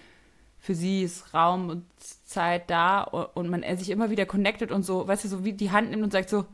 für 0.59 0.75
sie 0.75 1.03
ist 1.03 1.33
Raum 1.35 1.71
und 1.71 1.85
Zeit 1.99 2.71
da 2.71 3.01
und, 3.03 3.49
man 3.49 3.65
sich 3.79 3.91
immer 3.91 4.11
wieder 4.11 4.27
connectet 4.27 4.71
und 4.71 4.85
so, 4.85 5.09
weißt 5.09 5.25
du, 5.25 5.29
so 5.29 5.45
wie 5.45 5.55
die 5.55 5.71
Hand 5.71 5.91
nimmt 5.91 6.03
und 6.03 6.13
sagt 6.13 6.29
so, 6.29 6.47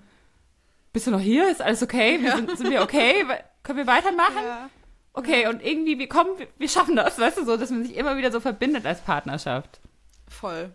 bist 0.93 1.07
du 1.09 1.11
noch 1.11 1.21
hier? 1.21 1.51
Ist 1.51 1.61
alles 1.61 1.83
okay? 1.83 2.23
Wir 2.23 2.37
sind, 2.37 2.57
sind 2.57 2.71
wir 2.71 2.83
okay? 2.83 3.25
Können 3.67 3.79
wir 3.79 3.87
weitermachen? 3.89 4.45
Ja. 4.47 4.71
Okay, 5.13 5.49
und 5.49 5.61
irgendwie, 5.61 5.99
wir 5.99 6.09
kommen, 6.09 6.39
wir, 6.39 6.47
wir 6.57 6.69
schaffen 6.69 6.95
das, 6.95 7.19
weißt 7.19 7.39
du, 7.39 7.45
so, 7.45 7.57
dass 7.57 7.71
man 7.71 7.83
sich 7.85 7.97
immer 7.97 8.17
wieder 8.17 8.31
so 8.31 8.39
verbindet 8.39 8.87
als 8.87 9.01
Partnerschaft. 9.01 9.81
Voll. 10.29 10.71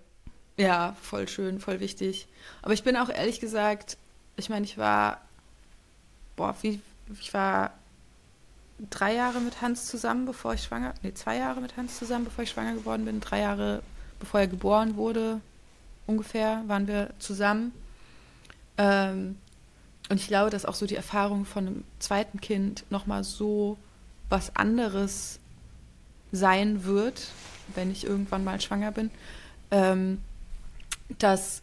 Ja, 0.57 0.97
voll 1.01 1.29
schön, 1.29 1.61
voll 1.61 1.79
wichtig. 1.79 2.27
Aber 2.61 2.73
ich 2.73 2.83
bin 2.83 2.97
auch 2.97 3.07
ehrlich 3.07 3.39
gesagt, 3.39 3.97
ich 4.35 4.49
meine, 4.49 4.65
ich 4.65 4.77
war, 4.77 5.21
boah, 6.35 6.53
wie, 6.61 6.81
ich 7.17 7.33
war 7.33 7.71
drei 8.89 9.13
Jahre 9.13 9.39
mit 9.39 9.61
Hans 9.61 9.85
zusammen, 9.85 10.25
bevor 10.25 10.53
ich 10.53 10.63
schwanger, 10.63 10.95
nee, 11.01 11.13
zwei 11.13 11.37
Jahre 11.37 11.61
mit 11.61 11.77
Hans 11.77 11.97
zusammen, 11.97 12.25
bevor 12.25 12.43
ich 12.43 12.49
schwanger 12.49 12.73
geworden 12.73 13.05
bin. 13.05 13.21
Drei 13.21 13.39
Jahre, 13.39 13.83
bevor 14.19 14.41
er 14.41 14.47
geboren 14.47 14.97
wurde, 14.97 15.39
ungefähr, 16.07 16.63
waren 16.67 16.87
wir 16.87 17.11
zusammen. 17.19 17.73
Ähm, 18.77 19.37
und 20.11 20.19
ich 20.19 20.27
glaube, 20.27 20.49
dass 20.49 20.65
auch 20.65 20.75
so 20.75 20.85
die 20.85 20.97
Erfahrung 20.97 21.45
von 21.45 21.67
einem 21.67 21.83
zweiten 21.99 22.41
Kind 22.41 22.83
nochmal 22.89 23.23
so 23.23 23.77
was 24.27 24.53
anderes 24.57 25.39
sein 26.33 26.83
wird, 26.83 27.29
wenn 27.75 27.89
ich 27.89 28.03
irgendwann 28.03 28.43
mal 28.43 28.59
schwanger 28.59 28.91
bin, 28.91 29.09
ähm, 29.71 30.19
dass 31.17 31.61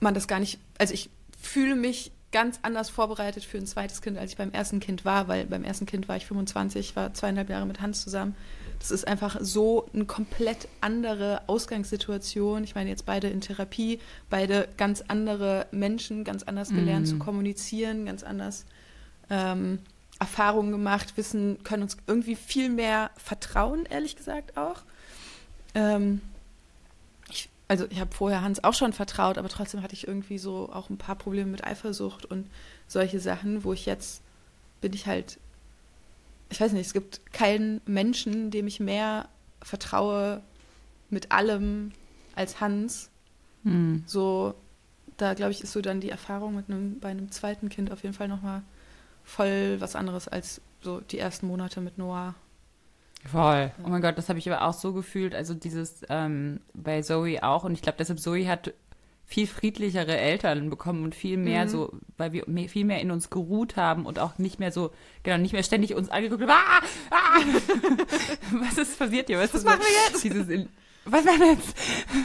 man 0.00 0.14
das 0.14 0.28
gar 0.28 0.40
nicht, 0.40 0.58
also 0.78 0.94
ich 0.94 1.10
fühle 1.38 1.76
mich 1.76 2.10
ganz 2.32 2.58
anders 2.62 2.88
vorbereitet 2.88 3.44
für 3.44 3.58
ein 3.58 3.66
zweites 3.66 4.00
Kind, 4.00 4.16
als 4.16 4.30
ich 4.30 4.38
beim 4.38 4.52
ersten 4.52 4.80
Kind 4.80 5.04
war, 5.04 5.28
weil 5.28 5.44
beim 5.44 5.62
ersten 5.62 5.84
Kind 5.84 6.08
war 6.08 6.16
ich 6.16 6.24
25, 6.24 6.96
war 6.96 7.12
zweieinhalb 7.12 7.50
Jahre 7.50 7.66
mit 7.66 7.82
Hans 7.82 8.02
zusammen. 8.02 8.34
Das 8.84 8.90
ist 8.90 9.08
einfach 9.08 9.38
so 9.40 9.88
eine 9.94 10.04
komplett 10.04 10.68
andere 10.82 11.40
Ausgangssituation. 11.46 12.64
Ich 12.64 12.74
meine, 12.74 12.90
jetzt 12.90 13.06
beide 13.06 13.28
in 13.28 13.40
Therapie, 13.40 13.98
beide 14.28 14.68
ganz 14.76 15.02
andere 15.08 15.66
Menschen, 15.70 16.22
ganz 16.22 16.42
anders 16.42 16.68
gelernt 16.68 17.06
Mhm. 17.06 17.10
zu 17.10 17.18
kommunizieren, 17.18 18.04
ganz 18.04 18.22
anders 18.22 18.66
ähm, 19.30 19.78
Erfahrungen 20.20 20.70
gemacht, 20.70 21.16
wissen, 21.16 21.64
können 21.64 21.84
uns 21.84 21.96
irgendwie 22.06 22.36
viel 22.36 22.68
mehr 22.68 23.10
vertrauen, 23.16 23.86
ehrlich 23.86 24.16
gesagt 24.16 24.58
auch. 24.58 24.82
Ähm, 25.74 26.20
ich, 27.30 27.48
also 27.68 27.86
ich 27.88 28.00
habe 28.00 28.14
vorher 28.14 28.42
Hans 28.42 28.62
auch 28.64 28.74
schon 28.74 28.92
vertraut, 28.92 29.38
aber 29.38 29.48
trotzdem 29.48 29.82
hatte 29.82 29.94
ich 29.94 30.06
irgendwie 30.06 30.36
so 30.36 30.68
auch 30.70 30.90
ein 30.90 30.98
paar 30.98 31.16
Probleme 31.16 31.50
mit 31.50 31.64
Eifersucht 31.64 32.26
und 32.26 32.50
solche 32.86 33.18
Sachen, 33.18 33.64
wo 33.64 33.72
ich 33.72 33.86
jetzt 33.86 34.20
bin 34.82 34.92
ich 34.92 35.06
halt, 35.06 35.38
ich 36.50 36.60
weiß 36.60 36.72
nicht, 36.72 36.86
es 36.86 36.92
gibt 36.92 37.32
keinen 37.32 37.80
Menschen, 37.86 38.50
dem 38.50 38.66
ich 38.66 38.80
mehr 38.80 39.28
vertraue 39.62 40.42
mit 41.10 41.32
allem 41.32 41.92
als 42.34 42.60
Hans. 42.60 43.10
Hm. 43.64 44.04
So, 44.06 44.54
da 45.16 45.34
glaube 45.34 45.52
ich, 45.52 45.62
ist 45.62 45.72
so 45.72 45.80
dann 45.80 46.00
die 46.00 46.10
Erfahrung 46.10 46.54
mit 46.56 46.68
einem, 46.68 47.00
bei 47.00 47.08
einem 47.08 47.30
zweiten 47.30 47.68
Kind 47.68 47.90
auf 47.90 48.02
jeden 48.02 48.14
Fall 48.14 48.28
nochmal 48.28 48.62
voll 49.24 49.80
was 49.80 49.96
anderes 49.96 50.28
als 50.28 50.60
so 50.82 51.00
die 51.00 51.18
ersten 51.18 51.46
Monate 51.46 51.80
mit 51.80 51.98
Noah. 51.98 52.34
Voll. 53.26 53.72
Oh 53.82 53.88
mein 53.88 54.02
Gott, 54.02 54.18
das 54.18 54.28
habe 54.28 54.38
ich 54.38 54.50
aber 54.50 54.62
auch 54.62 54.74
so 54.74 54.92
gefühlt. 54.92 55.34
Also 55.34 55.54
dieses 55.54 56.02
ähm, 56.10 56.60
bei 56.74 57.00
Zoe 57.00 57.42
auch. 57.42 57.64
Und 57.64 57.72
ich 57.72 57.80
glaube, 57.80 57.96
deshalb 57.98 58.20
Zoe 58.20 58.46
hat 58.46 58.74
viel 59.26 59.46
friedlichere 59.46 60.16
Eltern 60.16 60.68
bekommen 60.70 61.04
und 61.04 61.14
viel 61.14 61.36
mehr 61.38 61.64
Mhm. 61.64 61.68
so, 61.68 61.92
weil 62.18 62.32
wir 62.32 62.44
mehr, 62.46 62.68
viel 62.68 62.84
mehr 62.84 63.00
in 63.00 63.10
uns 63.10 63.30
geruht 63.30 63.76
haben 63.76 64.04
und 64.06 64.18
auch 64.18 64.38
nicht 64.38 64.58
mehr 64.58 64.70
so, 64.70 64.90
genau, 65.22 65.38
nicht 65.38 65.52
mehr 65.52 65.62
ständig 65.62 65.94
uns 65.94 66.08
angeguckt 66.10 66.42
haben, 66.42 66.50
ah, 66.50 66.82
ah, 67.10 67.40
was 68.52 68.78
ist 68.78 68.98
passiert 68.98 69.28
hier? 69.28 69.38
Was, 69.38 69.54
Was 69.54 69.64
machen 69.64 69.80
wir 69.80 70.12
jetzt? 70.12 70.24
Dieses, 70.24 70.46
was 71.06 71.24
machen 71.24 71.40
wir 71.40 71.52
jetzt? 71.52 71.74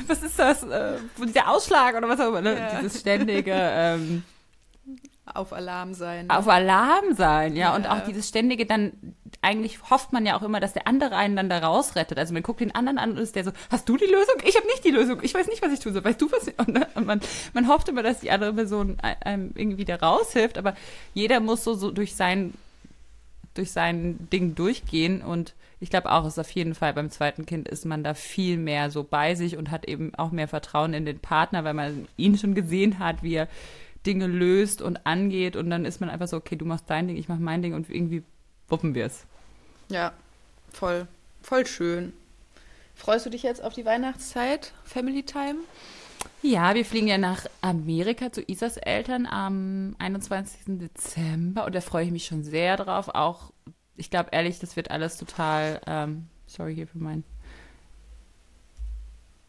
Was 0.07 0.23
ist 0.23 0.38
das? 0.38 0.63
Äh, 0.63 0.97
dieser 1.25 1.49
Ausschlag 1.49 1.95
oder 1.95 2.07
was 2.09 2.19
auch 2.19 2.27
immer, 2.29 2.41
ne? 2.41 2.57
Ja. 2.57 2.79
Dieses 2.79 2.99
ständige, 3.01 3.53
ähm, 3.55 4.23
auf 5.35 5.53
Alarm 5.53 5.93
sein. 5.93 6.27
Ne? 6.27 6.37
Auf 6.37 6.47
Alarm 6.47 7.13
sein, 7.13 7.55
ja. 7.55 7.69
ja. 7.69 7.75
Und 7.75 7.89
auch 7.89 8.03
dieses 8.05 8.27
ständige 8.27 8.65
dann, 8.65 8.93
eigentlich 9.41 9.89
hofft 9.89 10.13
man 10.13 10.25
ja 10.25 10.37
auch 10.37 10.41
immer, 10.41 10.59
dass 10.59 10.73
der 10.73 10.87
andere 10.87 11.15
einen 11.15 11.35
dann 11.35 11.49
da 11.49 11.59
rausrettet. 11.59 12.17
Also 12.17 12.33
man 12.33 12.43
guckt 12.43 12.61
den 12.61 12.73
anderen 12.73 12.97
an 12.97 13.11
und 13.11 13.17
ist 13.17 13.35
der 13.35 13.43
so, 13.43 13.51
hast 13.69 13.87
du 13.87 13.97
die 13.97 14.05
Lösung? 14.05 14.35
Ich 14.43 14.55
habe 14.55 14.67
nicht 14.67 14.83
die 14.83 14.91
Lösung. 14.91 15.19
Ich 15.21 15.33
weiß 15.33 15.47
nicht, 15.47 15.61
was 15.61 15.71
ich 15.71 15.79
tun 15.79 15.93
soll. 15.93 16.03
Weißt 16.03 16.21
du 16.21 16.31
was? 16.31 16.47
Und 16.95 17.05
man, 17.05 17.21
man 17.53 17.67
hofft 17.67 17.89
immer, 17.89 18.03
dass 18.03 18.19
die 18.19 18.31
andere 18.31 18.53
Person 18.53 18.97
einem 18.99 19.51
irgendwie 19.55 19.85
da 19.85 19.95
raushilft. 19.95 20.57
Aber 20.57 20.75
jeder 21.13 21.39
muss 21.39 21.63
so, 21.63 21.73
so 21.73 21.91
durch 21.91 22.15
sein, 22.15 22.53
durch 23.53 23.71
sein 23.71 24.27
Ding 24.31 24.55
durchgehen 24.55 25.21
und 25.21 25.53
ich 25.81 25.89
glaube 25.89 26.11
auch, 26.11 26.25
ist 26.25 26.39
auf 26.39 26.51
jeden 26.51 26.75
Fall 26.75 26.93
beim 26.93 27.09
zweiten 27.09 27.45
Kind 27.45 27.69
ist 27.69 27.85
man 27.85 28.03
da 28.03 28.13
viel 28.13 28.57
mehr 28.57 28.91
so 28.91 29.03
bei 29.03 29.35
sich 29.35 29.55
und 29.55 29.71
hat 29.71 29.85
eben 29.85 30.13
auch 30.15 30.31
mehr 30.31 30.47
Vertrauen 30.47 30.93
in 30.93 31.05
den 31.05 31.19
Partner, 31.19 31.63
weil 31.63 31.73
man 31.73 32.07
ihn 32.17 32.37
schon 32.37 32.53
gesehen 32.53 32.99
hat, 32.99 33.23
wie 33.23 33.35
er 33.35 33.47
Dinge 34.05 34.27
löst 34.27 34.81
und 34.81 35.05
angeht 35.05 35.55
und 35.55 35.69
dann 35.69 35.85
ist 35.85 35.99
man 35.99 36.09
einfach 36.09 36.27
so, 36.27 36.38
okay, 36.38 36.55
du 36.55 36.65
machst 36.65 36.85
dein 36.88 37.07
Ding, 37.07 37.17
ich 37.17 37.27
mach 37.27 37.39
mein 37.39 37.62
Ding 37.62 37.73
und 37.73 37.89
irgendwie 37.89 38.23
wuppen 38.67 38.95
wir 38.95 39.05
es. 39.05 39.25
Ja, 39.89 40.13
voll, 40.71 41.07
voll 41.41 41.65
schön. 41.65 42.13
Freust 42.95 43.25
du 43.25 43.29
dich 43.29 43.43
jetzt 43.43 43.63
auf 43.63 43.73
die 43.73 43.85
Weihnachtszeit, 43.85 44.73
Family 44.83 45.23
Time? 45.23 45.59
Ja, 46.41 46.75
wir 46.75 46.85
fliegen 46.85 47.07
ja 47.07 47.17
nach 47.17 47.45
Amerika 47.62 48.31
zu 48.31 48.41
Isas 48.41 48.77
Eltern 48.77 49.25
am 49.25 49.95
21. 49.99 50.79
Dezember 50.79 51.65
und 51.65 51.75
da 51.75 51.81
freue 51.81 52.05
ich 52.05 52.12
mich 52.12 52.25
schon 52.25 52.43
sehr 52.43 52.77
drauf. 52.77 53.09
Auch, 53.09 53.51
ich 53.95 54.09
glaube 54.09 54.29
ehrlich, 54.31 54.59
das 54.59 54.75
wird 54.75 54.91
alles 54.91 55.17
total, 55.17 55.81
ähm, 55.88 56.27
sorry 56.45 56.75
hier 56.75 56.88
für 56.88 56.97
mein, 56.97 57.23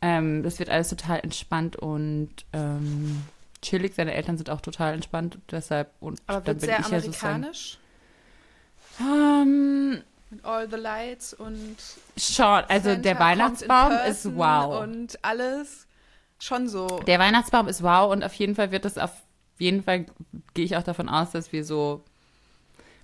ähm, 0.03 0.43
das 0.43 0.59
wird 0.59 0.71
alles 0.71 0.89
total 0.89 1.21
entspannt 1.21 1.77
und 1.77 2.31
ähm, 2.53 3.23
chillig. 3.63 3.95
Seine 3.95 4.15
Eltern 4.15 4.37
sind 4.37 4.51
auch 4.51 4.61
total 4.61 4.95
entspannt, 4.95 5.39
deshalb 5.51 5.91
und 6.01 6.21
Aber 6.27 6.47
wird 6.47 6.61
sehr 6.61 6.85
amerikanisch? 6.85 7.75
Ja 7.75 7.81
ähm, 9.01 10.03
mit 10.31 10.45
all 10.45 10.71
the 10.71 10.77
lights 10.77 11.35
und 11.35 11.77
schon, 12.17 12.47
also 12.69 12.91
Santa 12.91 13.03
der 13.03 13.19
Weihnachtsbaum 13.19 13.93
ist 14.09 14.37
wow 14.37 14.83
und 14.83 15.19
alles 15.23 15.87
schon 16.39 16.69
so. 16.69 17.01
Der 17.07 17.19
Weihnachtsbaum 17.19 17.69
ist 17.69 17.83
wow 17.83 18.13
und 18.13 18.23
auf 18.23 18.35
jeden 18.35 18.55
Fall 18.55 18.71
wird 18.71 18.85
es 18.85 18.99
auf 18.99 19.13
jeden 19.59 19.83
Fall 19.83 20.07
gehe 20.55 20.65
ich 20.65 20.77
auch 20.77 20.83
davon 20.83 21.09
aus, 21.09 21.33
dass 21.33 21.53
wir 21.53 21.65
so 21.65 22.03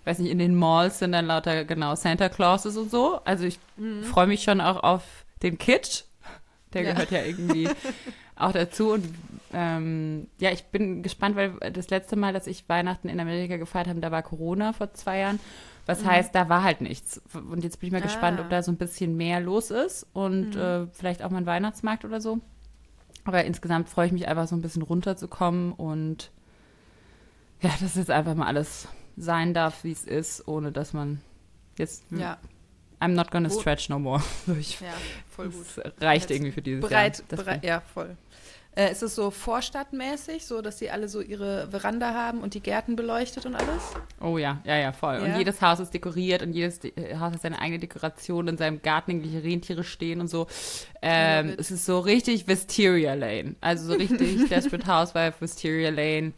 weiß 0.05 0.21
nicht, 0.21 0.31
in 0.31 0.38
den 0.38 0.55
Malls 0.55 1.01
sind 1.01 1.12
dann 1.12 1.27
lauter 1.27 1.64
genau 1.64 1.97
Santa 1.97 2.29
Clauses 2.29 2.77
und 2.77 2.90
so. 2.90 3.21
Also 3.25 3.45
ich 3.45 3.59
mhm. 3.77 4.05
freue 4.05 4.29
mich 4.29 4.45
schon 4.45 4.61
auch 4.61 4.83
auf 4.85 5.03
den 5.42 5.59
Kitsch. 5.59 6.05
Der 6.73 6.83
ja. 6.83 6.92
gehört 6.92 7.11
ja 7.11 7.25
irgendwie 7.25 7.69
auch 8.37 8.53
dazu. 8.53 8.92
Und 8.92 9.07
ähm, 9.53 10.29
ja, 10.38 10.51
ich 10.51 10.66
bin 10.66 11.03
gespannt, 11.03 11.37
weil 11.37 11.55
das 11.72 11.90
letzte 11.90 12.16
Mal, 12.16 12.33
dass 12.33 12.46
ich 12.46 12.68
Weihnachten 12.68 13.09
in 13.09 13.20
Amerika 13.20 13.57
gefeiert 13.57 13.88
habe, 13.88 14.01
da 14.01 14.11
war 14.11 14.22
Corona 14.22 14.72
vor 14.72 14.92
zwei 14.94 15.18
Jahren. 15.18 15.40
Was 15.87 16.03
mhm. 16.03 16.09
heißt, 16.09 16.35
da 16.35 16.49
war 16.49 16.62
halt 16.62 16.81
nichts. 16.81 17.22
Und 17.33 17.62
jetzt 17.64 17.81
bin 17.81 17.88
ich 17.88 17.92
mal 17.92 18.01
ah. 18.01 18.05
gespannt, 18.05 18.40
ob 18.40 18.51
da 18.51 18.62
so 18.62 18.72
ein 18.72 18.77
bisschen 18.77 19.16
mehr 19.16 19.40
los 19.40 19.70
ist 19.70 20.07
und 20.12 20.55
mhm. 20.55 20.61
äh, 20.61 20.87
vielleicht 20.92 21.22
auch 21.22 21.31
mal 21.31 21.38
ein 21.38 21.46
Weihnachtsmarkt 21.46 22.05
oder 22.05 22.20
so. 22.20 22.40
Aber 23.25 23.44
insgesamt 23.44 23.88
freue 23.88 24.07
ich 24.07 24.12
mich 24.12 24.29
einfach 24.29 24.46
so 24.46 24.55
ein 24.55 24.62
bisschen 24.62 24.83
runterzukommen 24.83 25.72
und 25.72 26.31
ja, 27.61 27.70
dass 27.81 27.96
jetzt 27.96 28.11
einfach 28.11 28.35
mal 28.35 28.46
alles 28.46 28.88
sein 29.16 29.55
darf, 29.55 29.83
wie 29.83 29.92
es 29.92 30.05
ist, 30.05 30.46
ohne 30.46 30.72
dass 30.72 30.92
man 30.92 31.20
jetzt 31.79 32.05
ja. 32.11 32.38
I'm 33.00 33.14
not 33.14 33.30
gonna 33.30 33.50
stretch 33.50 33.88
no 33.88 33.98
more. 33.98 34.22
Ich, 34.59 34.80
ja, 34.80 34.88
voll 35.28 35.50
gut. 35.50 35.66
reicht 36.00 36.30
irgendwie 36.30 36.52
für 36.52 36.62
dieses 36.62 36.80
bereit, 36.80 37.18
Jahr. 37.18 37.38
Bereit, 37.38 37.64
ja, 37.64 37.80
voll. 37.80 38.16
Äh, 38.76 38.92
ist 38.92 39.02
es 39.02 39.14
so 39.14 39.30
vorstadtmäßig, 39.30 40.44
so 40.44 40.61
dass 40.61 40.78
sie 40.78 40.90
alle 40.90 41.09
so 41.09 41.22
ihre 41.22 41.70
Veranda 41.70 42.12
haben 42.12 42.42
und 42.42 42.52
die 42.52 42.61
Gärten 42.61 42.94
beleuchtet 42.94 43.46
und 43.46 43.54
alles? 43.54 43.82
Oh 44.20 44.37
ja, 44.37 44.61
ja, 44.64 44.76
ja, 44.76 44.92
voll. 44.92 45.14
Ja. 45.14 45.24
Und 45.24 45.38
jedes 45.38 45.62
Haus 45.62 45.80
ist 45.80 45.94
dekoriert 45.94 46.42
und 46.42 46.52
jedes 46.52 46.85
äh, 46.85 47.16
Haus 47.18 47.32
hat 47.32 47.40
seine 47.40 47.59
eigene 47.59 47.78
Dekoration. 47.78 48.48
In 48.48 48.59
seinem 48.59 48.82
Garten 48.82 49.12
irgendwelche 49.12 49.42
Rentiere 49.42 49.82
stehen 49.82 50.20
und 50.20 50.28
so. 50.28 50.46
Ähm, 51.00 51.54
es 51.59 51.70
ist 51.70 51.87
so 51.87 52.00
richtig 52.00 52.48
Wisteria 52.48 53.14
Lane. 53.14 53.54
Also 53.62 53.87
so 53.87 53.94
richtig 53.94 54.46
Desperate 54.50 54.87
Housewife, 54.87 55.40
Wisteria 55.40 55.88
Lane. 55.88 56.35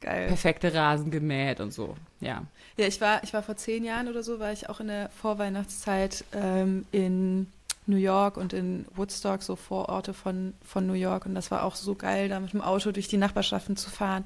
Geil. 0.00 0.28
Perfekte 0.28 0.72
Rasen 0.74 1.10
gemäht 1.10 1.60
und 1.60 1.72
so, 1.72 1.96
ja. 2.20 2.42
Ja, 2.76 2.86
ich 2.86 3.00
war, 3.00 3.22
ich 3.22 3.32
war 3.32 3.42
vor 3.42 3.56
zehn 3.56 3.84
Jahren 3.84 4.08
oder 4.08 4.22
so, 4.22 4.38
war 4.38 4.52
ich 4.52 4.68
auch 4.68 4.80
in 4.80 4.88
der 4.88 5.10
Vorweihnachtszeit 5.10 6.24
ähm, 6.32 6.86
in 6.92 7.46
New 7.86 7.96
York 7.96 8.36
und 8.36 8.52
in 8.52 8.86
Woodstock, 8.94 9.42
so 9.42 9.56
Vororte 9.56 10.14
von, 10.14 10.54
von 10.64 10.86
New 10.86 10.94
York. 10.94 11.26
Und 11.26 11.34
das 11.34 11.50
war 11.50 11.64
auch 11.64 11.74
so 11.74 11.94
geil, 11.94 12.28
da 12.28 12.40
mit 12.40 12.52
dem 12.52 12.60
Auto 12.60 12.92
durch 12.92 13.08
die 13.08 13.16
Nachbarschaften 13.16 13.76
zu 13.76 13.90
fahren 13.90 14.24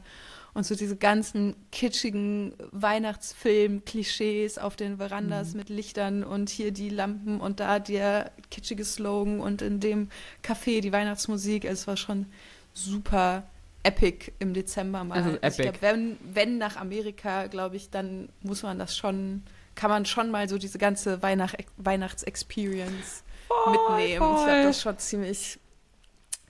und 0.55 0.65
so 0.65 0.77
diese 0.77 0.97
ganzen 0.97 1.57
kitschigen 1.73 2.55
Weihnachtsfilm-Klischees 2.71 4.59
auf 4.59 4.77
den 4.77 4.99
Verandas 4.99 5.51
mhm. 5.51 5.59
mit 5.59 5.69
Lichtern 5.69 6.23
und 6.23 6.49
hier 6.49 6.71
die 6.71 6.91
Lampen 6.91 7.41
und 7.41 7.59
da 7.61 7.81
der 7.81 8.31
kitschige 8.51 8.85
Slogan 8.85 9.41
und 9.41 9.63
in 9.63 9.81
dem 9.81 10.09
Café 10.45 10.81
die 10.81 10.93
Weihnachtsmusik. 10.93 11.65
Es 11.65 11.87
war 11.89 11.97
schon 11.97 12.27
super 12.73 13.43
epic 13.85 14.33
im 14.39 14.55
Dezember 14.55 15.05
mal. 15.05 15.17
Also 15.17 15.37
epic. 15.41 15.63
Glaub, 15.63 15.83
wenn, 15.83 16.19
wenn 16.23 16.59
nach 16.59 16.77
Amerika, 16.77 17.47
glaube 17.47 17.77
ich, 17.77 17.91
dann 17.91 18.29
muss 18.43 18.63
man 18.63 18.79
das 18.79 18.97
schon, 18.97 19.45
kann 19.75 19.91
man 19.91 20.07
schon 20.07 20.31
mal 20.31 20.49
so 20.49 20.59
diese 20.59 20.79
ganze 20.79 21.23
Weihnacht 21.23 21.57
Weihnachtsexperience 21.77 23.23
mitnehmen. 23.67 23.79
Voll. 23.87 24.01
Ich 24.01 24.17
glaube, 24.17 24.63
das 24.63 24.77
ist 24.77 24.83
schon 24.83 24.99
ziemlich, 24.99 25.59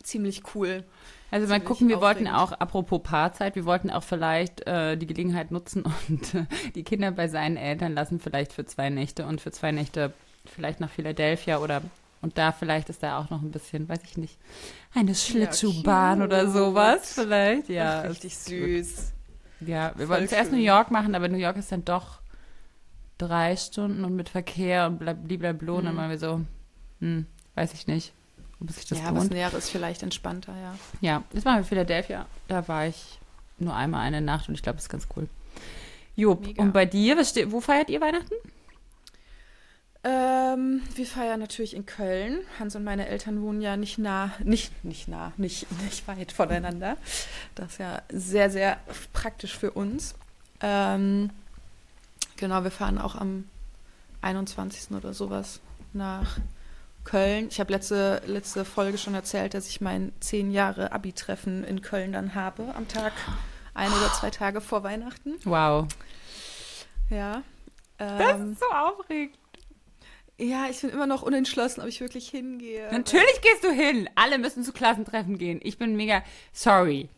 ziemlich 0.02 0.54
cool. 0.54 0.84
Also 1.30 1.48
mal 1.48 1.60
gucken, 1.60 1.88
wir 1.88 1.98
aufregend. 1.98 2.28
wollten 2.28 2.36
auch, 2.36 2.52
apropos 2.52 3.02
Paarzeit, 3.02 3.56
wir 3.56 3.64
wollten 3.64 3.90
auch 3.90 4.04
vielleicht 4.04 4.64
äh, 4.68 4.96
die 4.96 5.06
Gelegenheit 5.06 5.50
nutzen 5.50 5.82
und 6.08 6.34
äh, 6.34 6.44
die 6.74 6.84
Kinder 6.84 7.10
bei 7.10 7.26
seinen 7.26 7.56
Eltern 7.56 7.92
lassen, 7.92 8.20
vielleicht 8.20 8.52
für 8.52 8.64
zwei 8.64 8.88
Nächte 8.88 9.26
und 9.26 9.40
für 9.40 9.50
zwei 9.50 9.72
Nächte 9.72 10.12
vielleicht 10.46 10.78
nach 10.78 10.90
Philadelphia 10.90 11.58
oder 11.58 11.82
und 12.24 12.38
da 12.38 12.52
vielleicht 12.52 12.88
ist 12.88 13.02
da 13.02 13.18
auch 13.18 13.28
noch 13.28 13.42
ein 13.42 13.50
bisschen, 13.50 13.86
weiß 13.86 14.00
ich 14.02 14.16
nicht, 14.16 14.38
eine 14.94 15.14
Schlittschuhbahn 15.14 16.20
ja, 16.20 16.24
oder 16.24 16.50
sowas 16.50 17.12
vielleicht. 17.12 17.68
Ja, 17.68 18.00
Ach, 18.00 18.08
richtig 18.08 18.34
süß. 18.38 19.12
Ja, 19.60 19.92
wir 19.94 20.06
Voll 20.06 20.08
wollten 20.08 20.28
zuerst 20.28 20.50
New 20.50 20.58
York 20.58 20.90
machen, 20.90 21.14
aber 21.14 21.28
New 21.28 21.36
York 21.36 21.58
ist 21.58 21.70
dann 21.70 21.84
doch 21.84 22.20
drei 23.18 23.56
Stunden 23.56 24.04
und 24.04 24.16
mit 24.16 24.30
Verkehr 24.30 24.86
und 24.86 24.98
blablabla. 24.98 25.72
Und 25.74 25.84
dann 25.84 25.96
waren 25.98 26.08
wir 26.08 26.18
so, 26.18 26.40
hm, 27.00 27.26
weiß 27.56 27.74
ich 27.74 27.86
nicht, 27.86 28.14
ob 28.58 28.70
sich 28.70 28.86
das 28.86 29.00
ja, 29.00 29.10
lohnt. 29.10 29.16
Ja, 29.16 29.24
was 29.24 29.30
Näheres 29.30 29.68
vielleicht 29.68 30.02
entspannter, 30.02 30.54
ja. 30.56 30.74
Ja, 31.02 31.24
das 31.34 31.44
war 31.44 31.58
in 31.58 31.64
Philadelphia. 31.64 32.24
Da 32.48 32.66
war 32.68 32.86
ich 32.86 33.18
nur 33.58 33.76
einmal 33.76 34.00
eine 34.00 34.22
Nacht 34.22 34.48
und 34.48 34.54
ich 34.54 34.62
glaube, 34.62 34.76
das 34.76 34.84
ist 34.84 34.90
ganz 34.90 35.08
cool. 35.14 35.28
Jo, 36.16 36.40
und 36.56 36.72
bei 36.72 36.86
dir, 36.86 37.18
wo 37.48 37.60
feiert 37.60 37.90
ihr 37.90 38.00
Weihnachten? 38.00 38.34
Ähm, 40.06 40.82
wir 40.94 41.06
feiern 41.06 41.40
natürlich 41.40 41.74
in 41.74 41.86
Köln. 41.86 42.40
Hans 42.58 42.76
und 42.76 42.84
meine 42.84 43.08
Eltern 43.08 43.40
wohnen 43.40 43.62
ja 43.62 43.78
nicht 43.78 43.96
nah, 43.96 44.32
nicht, 44.44 44.84
nicht 44.84 45.08
nah, 45.08 45.32
nicht, 45.38 45.66
nicht 45.82 46.06
weit 46.06 46.30
voneinander. 46.30 46.98
Das 47.54 47.72
ist 47.72 47.78
ja 47.78 48.02
sehr, 48.10 48.50
sehr 48.50 48.76
praktisch 49.14 49.56
für 49.56 49.70
uns. 49.70 50.14
Ähm, 50.60 51.30
genau, 52.36 52.64
wir 52.64 52.70
fahren 52.70 52.98
auch 52.98 53.14
am 53.14 53.48
21. 54.20 54.90
oder 54.94 55.14
sowas 55.14 55.60
nach 55.94 56.36
Köln. 57.04 57.48
Ich 57.50 57.58
habe 57.58 57.72
letzte, 57.72 58.20
letzte 58.26 58.66
Folge 58.66 58.98
schon 58.98 59.14
erzählt, 59.14 59.54
dass 59.54 59.68
ich 59.68 59.80
mein 59.80 60.12
zehn 60.20 60.50
Jahre 60.50 60.92
Abi-Treffen 60.92 61.64
in 61.64 61.80
Köln 61.80 62.12
dann 62.12 62.34
habe, 62.34 62.74
am 62.74 62.88
Tag, 62.88 63.12
ein 63.72 63.90
oder 63.90 64.12
zwei 64.12 64.28
Tage 64.28 64.60
vor 64.60 64.82
Weihnachten. 64.82 65.34
Wow. 65.44 65.86
Ja. 67.08 67.42
Ähm, 67.98 68.18
das 68.18 68.36
ist 68.36 68.40
ähm, 68.40 68.56
so 68.60 68.66
aufregend. 68.76 69.38
Ja, 70.38 70.66
ich 70.68 70.80
bin 70.80 70.90
immer 70.90 71.06
noch 71.06 71.22
unentschlossen, 71.22 71.80
ob 71.80 71.86
ich 71.86 72.00
wirklich 72.00 72.28
hingehe. 72.28 72.88
Natürlich 72.90 73.40
gehst 73.40 73.62
du 73.62 73.70
hin. 73.70 74.08
Alle 74.16 74.38
müssen 74.38 74.64
zu 74.64 74.72
Klassentreffen 74.72 75.38
gehen. 75.38 75.60
Ich 75.62 75.78
bin 75.78 75.96
mega 75.96 76.24
sorry. 76.52 77.08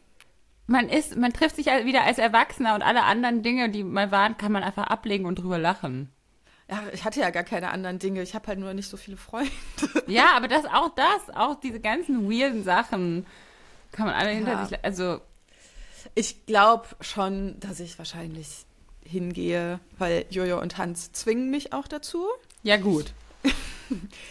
Man 0.66 0.88
ist, 0.88 1.16
man 1.16 1.32
trifft 1.32 1.56
sich 1.56 1.66
wieder 1.66 2.02
als 2.02 2.18
Erwachsener 2.18 2.74
und 2.74 2.82
alle 2.82 3.04
anderen 3.04 3.42
Dinge, 3.42 3.70
die 3.70 3.84
mal 3.84 4.10
waren, 4.10 4.36
kann 4.36 4.52
man 4.52 4.62
einfach 4.62 4.88
ablegen 4.88 5.24
und 5.24 5.38
drüber 5.38 5.58
lachen. 5.58 6.10
Ja, 6.68 6.82
ich 6.92 7.04
hatte 7.04 7.20
ja 7.20 7.30
gar 7.30 7.44
keine 7.44 7.70
anderen 7.70 7.98
Dinge. 7.98 8.22
Ich 8.22 8.34
habe 8.34 8.48
halt 8.48 8.58
nur 8.58 8.74
nicht 8.74 8.88
so 8.88 8.96
viele 8.96 9.16
Freunde. 9.16 9.50
Ja, 10.08 10.36
aber 10.36 10.48
das 10.48 10.64
auch 10.66 10.90
das, 10.94 11.34
auch 11.34 11.58
diese 11.60 11.80
ganzen 11.80 12.30
weirden 12.30 12.64
Sachen 12.64 13.26
kann 13.92 14.06
man 14.06 14.14
alle 14.14 14.30
ja. 14.30 14.36
hinter 14.36 14.66
sich. 14.66 14.84
Also 14.84 15.20
ich 16.14 16.46
glaube 16.46 16.86
schon, 17.00 17.58
dass 17.60 17.80
ich 17.80 17.98
wahrscheinlich 17.98 18.66
hingehe, 19.04 19.80
weil 19.98 20.26
Jojo 20.30 20.60
und 20.60 20.78
Hans 20.78 21.12
zwingen 21.12 21.50
mich 21.50 21.72
auch 21.72 21.88
dazu. 21.88 22.26
Ja 22.66 22.76
gut. 22.76 23.12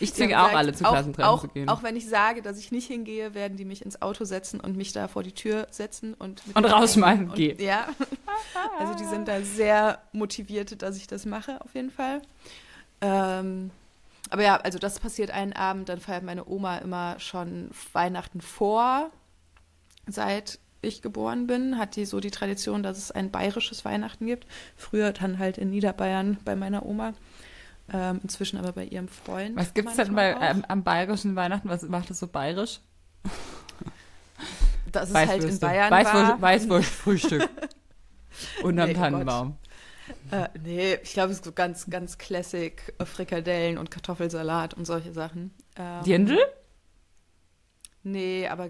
Ich 0.02 0.14
zwinge 0.14 0.34
ja, 0.34 0.46
auch 0.46 0.54
alle 0.54 0.74
zu 0.74 0.84
Klassentreffen 0.84 1.30
auch, 1.30 1.40
zu 1.40 1.48
gehen. 1.48 1.70
Auch 1.70 1.82
wenn 1.82 1.96
ich 1.96 2.10
sage, 2.10 2.42
dass 2.42 2.60
ich 2.60 2.74
nicht 2.74 2.88
hingehe, 2.88 3.34
werden 3.34 3.56
die 3.56 3.64
mich 3.64 3.86
ins 3.86 4.02
Auto 4.02 4.26
setzen 4.26 4.60
und 4.60 4.76
mich 4.76 4.92
da 4.92 5.08
vor 5.08 5.24
die 5.24 5.32
Tür 5.32 5.68
setzen 5.72 6.14
und 6.14 6.42
und 6.54 6.66
rausschmeißen 6.66 7.32
gehen. 7.34 7.60
Ja. 7.62 7.88
Also 8.78 8.96
die 8.96 9.06
sind 9.06 9.30
da 9.30 9.42
sehr 9.42 10.00
motiviert, 10.12 10.82
dass 10.82 10.98
ich 10.98 11.08
das 11.08 11.26
mache, 11.26 11.62
auf 11.62 11.74
jeden 11.74 11.90
Fall. 11.90 12.22
Ähm, 13.00 13.72
aber 14.30 14.44
ja, 14.44 14.58
also 14.58 14.78
das 14.78 15.00
passiert 15.00 15.32
einen 15.32 15.54
Abend, 15.54 15.88
dann 15.88 16.02
feiert 16.02 16.24
meine 16.24 16.46
Oma 16.46 16.80
immer 16.80 17.18
schon 17.20 17.70
Weihnachten 17.94 18.42
vor, 18.42 19.10
seit 20.06 20.60
ich 20.82 21.02
geboren 21.02 21.48
bin, 21.48 21.78
hat 21.78 21.96
die 21.96 22.06
so 22.06 22.20
die 22.20 22.32
Tradition, 22.32 22.84
dass 22.84 22.98
es 22.98 23.12
ein 23.12 23.32
bayerisches 23.32 23.86
Weihnachten 23.86 24.26
gibt. 24.26 24.48
Früher 24.76 25.12
dann 25.12 25.40
halt 25.40 25.58
in 25.58 25.70
Niederbayern 25.70 26.38
bei 26.46 26.56
meiner 26.56 26.86
Oma. 26.86 27.14
Ähm, 27.92 28.20
inzwischen 28.24 28.58
aber 28.58 28.72
bei 28.72 28.86
ihrem 28.86 29.08
Freund. 29.08 29.56
Was 29.56 29.74
gibt 29.74 29.90
es 29.90 29.96
denn 29.96 30.16
bei, 30.16 30.36
ähm, 30.42 30.66
am 30.68 30.84
bayerischen 30.84 31.36
Weihnachten? 31.36 31.70
Was 31.70 31.84
macht 31.84 32.10
es 32.10 32.20
so 32.20 32.28
bayerisch? 32.28 32.80
Dass 34.92 35.10
es 35.10 35.16
halt 35.16 35.44
in 35.44 35.60
Bayern 35.60 35.92
Weißwurst. 35.92 36.42
Weißwurstfrühstück. 36.42 37.50
Und 38.64 38.80
am 38.80 38.90
nee, 38.90 38.96
oh 38.96 39.00
Tannenbaum. 39.00 39.58
Oh 40.32 40.36
äh, 40.36 40.50
nee, 40.62 40.96
ich 41.04 41.14
glaube, 41.14 41.32
es 41.32 41.38
ist 41.38 41.46
so 41.46 41.52
ganz, 41.52 41.90
ganz 41.90 42.18
Classic 42.18 42.94
Frikadellen 43.04 43.78
und 43.78 43.92
Kartoffelsalat 43.92 44.74
und 44.74 44.86
solche 44.86 45.14
Sachen. 45.14 45.54
Ähm, 45.78 46.04
Dirndl? 46.04 46.40
Nee, 48.04 48.48
aber 48.48 48.68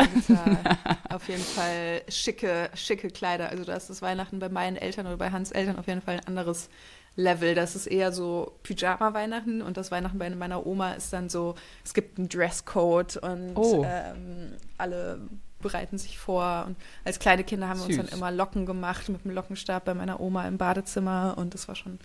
auf 1.09 1.27
jeden 1.27 1.43
Fall 1.43 2.03
schicke, 2.07 2.69
schicke 2.73 3.09
Kleider. 3.09 3.49
Also 3.49 3.65
da 3.65 3.75
ist 3.75 3.89
das 3.89 4.01
Weihnachten 4.01 4.39
bei 4.39 4.47
meinen 4.47 4.77
Eltern 4.77 5.07
oder 5.07 5.17
bei 5.17 5.31
Hans 5.31 5.51
Eltern 5.51 5.77
auf 5.77 5.87
jeden 5.87 6.01
Fall 6.01 6.15
ein 6.15 6.27
anderes 6.27 6.69
Level. 7.15 7.55
Das 7.55 7.75
ist 7.75 7.87
eher 7.87 8.11
so 8.11 8.53
Pyjama-Weihnachten 8.63 9.61
und 9.61 9.77
das 9.77 9.91
Weihnachten 9.91 10.19
bei 10.19 10.29
meiner 10.29 10.65
Oma 10.65 10.93
ist 10.93 11.13
dann 11.13 11.29
so, 11.29 11.55
es 11.83 11.93
gibt 11.93 12.17
einen 12.17 12.29
Dresscode 12.29 13.17
und 13.17 13.55
oh. 13.55 13.85
ähm, 13.87 14.53
alle 14.77 15.19
bereiten 15.59 15.97
sich 15.97 16.19
vor. 16.19 16.65
Und 16.67 16.77
als 17.03 17.19
kleine 17.19 17.43
Kinder 17.43 17.67
haben 17.67 17.79
wir 17.79 17.87
Süß. 17.87 17.99
uns 17.99 18.09
dann 18.09 18.19
immer 18.19 18.31
Locken 18.31 18.65
gemacht 18.65 19.09
mit 19.09 19.25
dem 19.25 19.31
Lockenstab 19.31 19.85
bei 19.85 19.93
meiner 19.93 20.19
Oma 20.19 20.47
im 20.47 20.57
Badezimmer 20.57 21.35
und 21.37 21.53
das 21.53 21.67
war 21.67 21.75
schon 21.75 21.99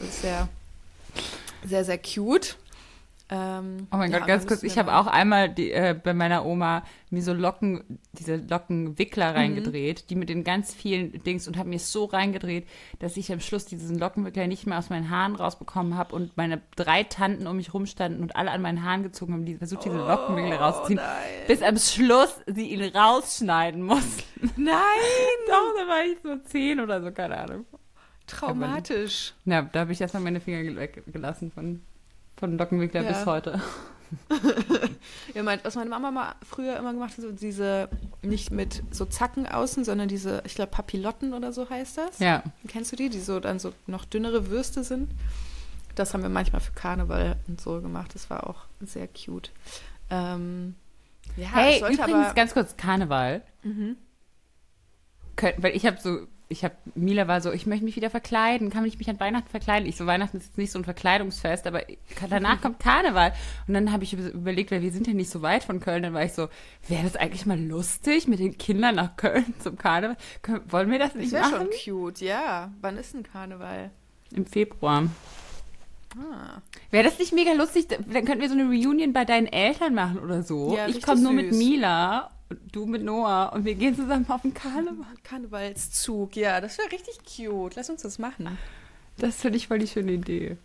sehr, 0.00 0.48
sehr, 1.64 1.84
sehr 1.84 1.98
cute. 1.98 2.56
Ähm, 3.30 3.86
oh 3.90 3.96
mein 3.96 4.10
ja, 4.10 4.18
Gott, 4.18 4.28
ganz 4.28 4.46
kurz, 4.46 4.62
ich 4.62 4.76
habe 4.76 4.94
auch 4.94 5.06
einmal 5.06 5.48
die, 5.48 5.72
äh, 5.72 5.94
bei 5.94 6.12
meiner 6.12 6.44
Oma 6.44 6.82
mir 7.10 7.22
so 7.22 7.32
Locken, 7.32 7.98
diese 8.12 8.36
Lockenwickler 8.36 9.30
mhm. 9.30 9.36
reingedreht, 9.36 10.10
die 10.10 10.16
mit 10.16 10.28
den 10.28 10.44
ganz 10.44 10.74
vielen 10.74 11.22
Dings 11.22 11.48
und 11.48 11.56
habe 11.56 11.68
mir 11.68 11.78
so 11.78 12.04
reingedreht, 12.04 12.68
dass 12.98 13.16
ich 13.16 13.32
am 13.32 13.40
Schluss 13.40 13.64
diesen 13.64 13.98
Lockenwickler 13.98 14.46
nicht 14.46 14.66
mehr 14.66 14.78
aus 14.78 14.90
meinen 14.90 15.08
Haaren 15.08 15.34
rausbekommen 15.34 15.96
habe 15.96 16.14
und 16.14 16.36
meine 16.36 16.60
drei 16.76 17.04
Tanten 17.04 17.46
um 17.46 17.56
mich 17.56 17.72
rumstanden 17.72 18.22
und 18.22 18.36
alle 18.36 18.50
an 18.50 18.60
meinen 18.60 18.82
Haaren 18.82 19.02
gezogen 19.02 19.32
haben, 19.32 19.44
die 19.46 19.56
versucht, 19.56 19.84
diese 19.84 19.96
Lockenwickler 19.96 20.58
oh, 20.58 20.64
rauszuziehen, 20.64 20.96
nein. 20.96 21.46
bis 21.46 21.62
am 21.62 21.78
Schluss 21.78 22.40
sie 22.46 22.68
ihn 22.68 22.82
rausschneiden 22.82 23.82
mussten. 23.82 24.22
Nein! 24.56 24.72
Doch, 25.46 25.74
da 25.76 25.88
war 25.88 26.04
ich 26.04 26.18
so 26.22 26.36
zehn 26.48 26.80
oder 26.80 27.00
so, 27.00 27.12
keine 27.12 27.38
Ahnung. 27.38 27.66
Traumatisch. 28.26 29.34
Aber, 29.46 29.54
ja, 29.54 29.62
da 29.62 29.80
habe 29.80 29.92
ich 29.92 30.00
erstmal 30.00 30.22
meine 30.22 30.40
Finger 30.40 30.62
gelassen 31.06 31.52
von 31.52 31.80
von 32.42 32.58
Lockenwickler 32.58 33.02
ja. 33.02 33.08
bis 33.08 33.24
heute. 33.24 33.60
ja, 35.34 35.44
mein, 35.44 35.60
was 35.62 35.76
meine 35.76 35.88
Mama 35.88 36.10
mal 36.10 36.34
früher 36.44 36.76
immer 36.76 36.92
gemacht 36.92 37.12
hat, 37.12 37.20
so 37.20 37.30
diese, 37.30 37.88
nicht 38.20 38.50
mit 38.50 38.82
so 38.90 39.04
Zacken 39.04 39.46
außen, 39.46 39.84
sondern 39.84 40.08
diese, 40.08 40.42
ich 40.44 40.56
glaube, 40.56 40.72
Papillotten 40.72 41.34
oder 41.34 41.52
so 41.52 41.70
heißt 41.70 41.98
das. 41.98 42.18
Ja. 42.18 42.42
Kennst 42.66 42.90
du 42.90 42.96
die, 42.96 43.10
die 43.10 43.20
so 43.20 43.38
dann 43.38 43.60
so 43.60 43.72
noch 43.86 44.04
dünnere 44.04 44.48
Würste 44.48 44.82
sind? 44.82 45.12
Das 45.94 46.14
haben 46.14 46.24
wir 46.24 46.30
manchmal 46.30 46.60
für 46.60 46.72
Karneval 46.72 47.36
und 47.46 47.60
so 47.60 47.80
gemacht. 47.80 48.12
Das 48.12 48.28
war 48.28 48.50
auch 48.50 48.64
sehr 48.80 49.06
cute. 49.06 49.52
Ähm, 50.10 50.74
ja, 51.36 51.46
hey, 51.52 51.78
übrigens, 51.78 52.00
aber, 52.00 52.34
ganz 52.34 52.54
kurz, 52.54 52.76
Karneval. 52.76 53.42
Mhm. 53.62 53.96
Weil 55.58 55.76
ich 55.76 55.86
habe 55.86 55.98
so 56.00 56.26
ich 56.52 56.64
habe, 56.64 56.74
Mila 56.94 57.26
war 57.26 57.40
so, 57.40 57.50
ich 57.50 57.66
möchte 57.66 57.84
mich 57.84 57.96
wieder 57.96 58.10
verkleiden, 58.10 58.70
kann 58.70 58.84
ich 58.84 58.98
mich 58.98 59.08
an 59.10 59.18
Weihnachten 59.18 59.48
verkleiden? 59.48 59.88
Ich 59.88 59.96
so, 59.96 60.06
Weihnachten 60.06 60.36
ist 60.36 60.46
jetzt 60.46 60.58
nicht 60.58 60.70
so 60.70 60.78
ein 60.78 60.84
Verkleidungsfest, 60.84 61.66
aber 61.66 61.82
danach 62.28 62.60
kommt 62.60 62.78
Karneval. 62.78 63.32
Und 63.66 63.74
dann 63.74 63.90
habe 63.90 64.04
ich 64.04 64.12
überlegt, 64.12 64.70
weil 64.70 64.82
wir 64.82 64.92
sind 64.92 65.06
ja 65.06 65.14
nicht 65.14 65.30
so 65.30 65.42
weit 65.42 65.64
von 65.64 65.80
Köln, 65.80 66.02
dann 66.02 66.14
war 66.14 66.24
ich 66.24 66.32
so, 66.32 66.48
wäre 66.86 67.02
das 67.02 67.16
eigentlich 67.16 67.46
mal 67.46 67.60
lustig, 67.60 68.28
mit 68.28 68.38
den 68.38 68.56
Kindern 68.56 68.94
nach 68.94 69.16
Köln 69.16 69.52
zum 69.58 69.76
Karneval? 69.76 70.16
wollen 70.68 70.90
wir 70.90 70.98
das 70.98 71.14
nicht 71.14 71.32
das 71.32 71.40
machen? 71.40 71.52
Das 71.52 71.60
wäre 71.60 71.72
schon 71.72 72.02
cute, 72.02 72.20
ja. 72.20 72.72
Wann 72.80 72.96
ist 72.96 73.14
ein 73.14 73.22
Karneval? 73.22 73.90
Im 74.34 74.46
Februar. 74.46 75.08
Ah. 76.16 76.60
Wäre 76.90 77.04
das 77.04 77.18
nicht 77.18 77.32
mega 77.32 77.52
lustig? 77.52 77.88
Dann 77.88 78.24
könnten 78.24 78.40
wir 78.40 78.48
so 78.48 78.54
eine 78.54 78.64
Reunion 78.64 79.12
bei 79.12 79.24
deinen 79.24 79.46
Eltern 79.46 79.94
machen 79.94 80.18
oder 80.18 80.42
so. 80.42 80.76
Ja, 80.76 80.86
ich 80.86 81.02
komme 81.02 81.20
nur 81.20 81.32
mit 81.32 81.52
Mila 81.52 82.30
du 82.72 82.86
mit 82.86 83.02
Noah 83.02 83.52
und 83.54 83.64
wir 83.64 83.74
gehen 83.74 83.94
zusammen 83.94 84.28
auf 84.28 84.42
den 84.42 84.54
Karneval. 84.54 85.06
Karnevalszug, 85.24 86.36
ja, 86.36 86.60
das 86.60 86.78
wäre 86.78 86.90
richtig 86.92 87.18
cute. 87.24 87.76
Lass 87.76 87.90
uns 87.90 88.02
das 88.02 88.18
machen. 88.18 88.58
Das 89.18 89.36
finde 89.36 89.58
ich 89.58 89.68
voll 89.68 89.78
die 89.78 89.86
schöne 89.86 90.12
Idee. 90.12 90.56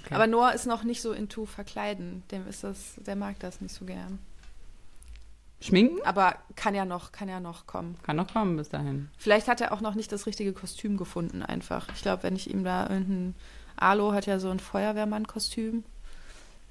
Okay. 0.00 0.14
Aber 0.14 0.26
Noah 0.26 0.52
ist 0.52 0.66
noch 0.66 0.84
nicht 0.84 1.00
so 1.00 1.12
into 1.12 1.46
Verkleiden. 1.46 2.24
Dem 2.30 2.46
ist 2.48 2.64
das, 2.64 2.94
der 2.96 3.16
mag 3.16 3.38
das 3.40 3.60
nicht 3.60 3.74
so 3.74 3.84
gern. 3.84 4.18
Schminken? 5.60 6.04
Aber 6.04 6.36
kann 6.56 6.74
ja 6.74 6.84
noch, 6.84 7.12
kann 7.12 7.28
ja 7.28 7.40
noch 7.40 7.66
kommen. 7.66 7.96
Kann 8.02 8.16
noch 8.16 8.32
kommen 8.32 8.56
bis 8.56 8.68
dahin. 8.68 9.08
Vielleicht 9.16 9.48
hat 9.48 9.60
er 9.60 9.72
auch 9.72 9.80
noch 9.80 9.94
nicht 9.94 10.12
das 10.12 10.26
richtige 10.26 10.52
Kostüm 10.52 10.96
gefunden, 10.96 11.42
einfach. 11.42 11.88
Ich 11.94 12.02
glaube, 12.02 12.24
wenn 12.24 12.36
ich 12.36 12.50
ihm 12.50 12.64
da 12.64 12.88
irgendein. 12.88 13.34
Alo 13.76 14.12
hat 14.12 14.26
ja 14.26 14.38
so 14.38 14.50
ein 14.50 14.60
Feuerwehrmann-Kostüm. 14.60 15.84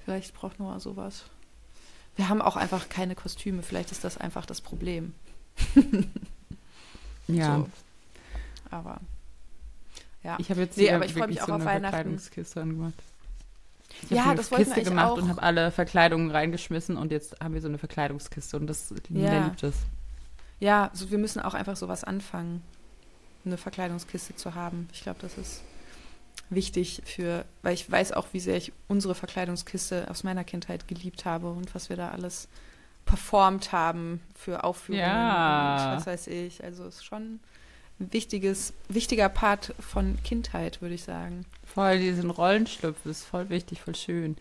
Vielleicht 0.04 0.34
braucht 0.34 0.58
Noah 0.58 0.80
sowas. 0.80 1.24
Wir 2.16 2.28
haben 2.28 2.42
auch 2.42 2.56
einfach 2.56 2.88
keine 2.88 3.14
Kostüme. 3.14 3.62
Vielleicht 3.62 3.90
ist 3.92 4.04
das 4.04 4.18
einfach 4.18 4.46
das 4.46 4.60
Problem. 4.60 5.14
ja. 7.28 7.58
So. 7.58 7.68
Aber 8.70 9.00
ja. 10.22 10.36
Ich 10.38 10.50
habe 10.50 10.62
jetzt 10.62 10.76
nee, 10.76 10.90
aber 10.90 11.04
ich 11.04 11.12
freue 11.12 11.28
mich 11.28 11.42
auch 11.42 11.46
so 11.46 11.52
auf 11.54 11.64
Weihnachten. 11.64 11.82
Verkleidungskiste 11.82 12.60
angemacht. 12.62 12.94
Ich 14.02 14.10
ja, 14.10 14.24
habe 14.24 14.36
das 14.36 14.52
eine 14.52 14.64
Kiste 14.64 14.82
gemacht 14.82 15.12
auch. 15.12 15.18
und 15.18 15.28
habe 15.28 15.42
alle 15.42 15.70
Verkleidungen 15.70 16.30
reingeschmissen 16.30 16.96
und 16.96 17.12
jetzt 17.12 17.40
haben 17.40 17.54
wir 17.54 17.60
so 17.60 17.68
eine 17.68 17.78
Verkleidungskiste 17.78 18.56
und 18.56 18.66
das 18.66 18.92
ja. 19.10 19.44
liebt 19.44 19.62
es. 19.62 19.76
Ja, 20.60 20.90
so, 20.94 21.10
wir 21.10 21.18
müssen 21.18 21.40
auch 21.40 21.54
einfach 21.54 21.76
sowas 21.76 22.04
anfangen, 22.04 22.62
eine 23.44 23.56
Verkleidungskiste 23.56 24.34
zu 24.34 24.54
haben. 24.54 24.88
Ich 24.92 25.02
glaube, 25.02 25.18
das 25.20 25.38
ist 25.38 25.62
wichtig 26.50 27.02
für, 27.04 27.44
weil 27.62 27.74
ich 27.74 27.90
weiß 27.90 28.12
auch, 28.12 28.26
wie 28.32 28.40
sehr 28.40 28.56
ich 28.56 28.72
unsere 28.88 29.14
Verkleidungskiste 29.14 30.10
aus 30.10 30.24
meiner 30.24 30.44
Kindheit 30.44 30.88
geliebt 30.88 31.24
habe 31.24 31.50
und 31.50 31.74
was 31.74 31.88
wir 31.88 31.96
da 31.96 32.10
alles 32.10 32.48
performt 33.04 33.72
haben 33.72 34.20
für 34.34 34.64
Aufführungen 34.64 35.04
ja. 35.04 35.92
und 35.92 35.96
was 35.96 36.06
weiß 36.06 36.26
ich. 36.28 36.62
Also 36.64 36.84
es 36.84 36.96
ist 36.96 37.04
schon 37.04 37.40
ein 38.00 38.12
wichtiges, 38.12 38.72
wichtiger 38.88 39.28
Part 39.28 39.74
von 39.78 40.18
Kindheit, 40.24 40.82
würde 40.82 40.94
ich 40.94 41.04
sagen. 41.04 41.46
Voll, 41.64 41.98
diesen 41.98 42.30
Rollenschlüpfen 42.30 43.10
ist 43.10 43.24
voll 43.24 43.50
wichtig, 43.50 43.82
voll 43.82 43.94
schön. 43.94 44.36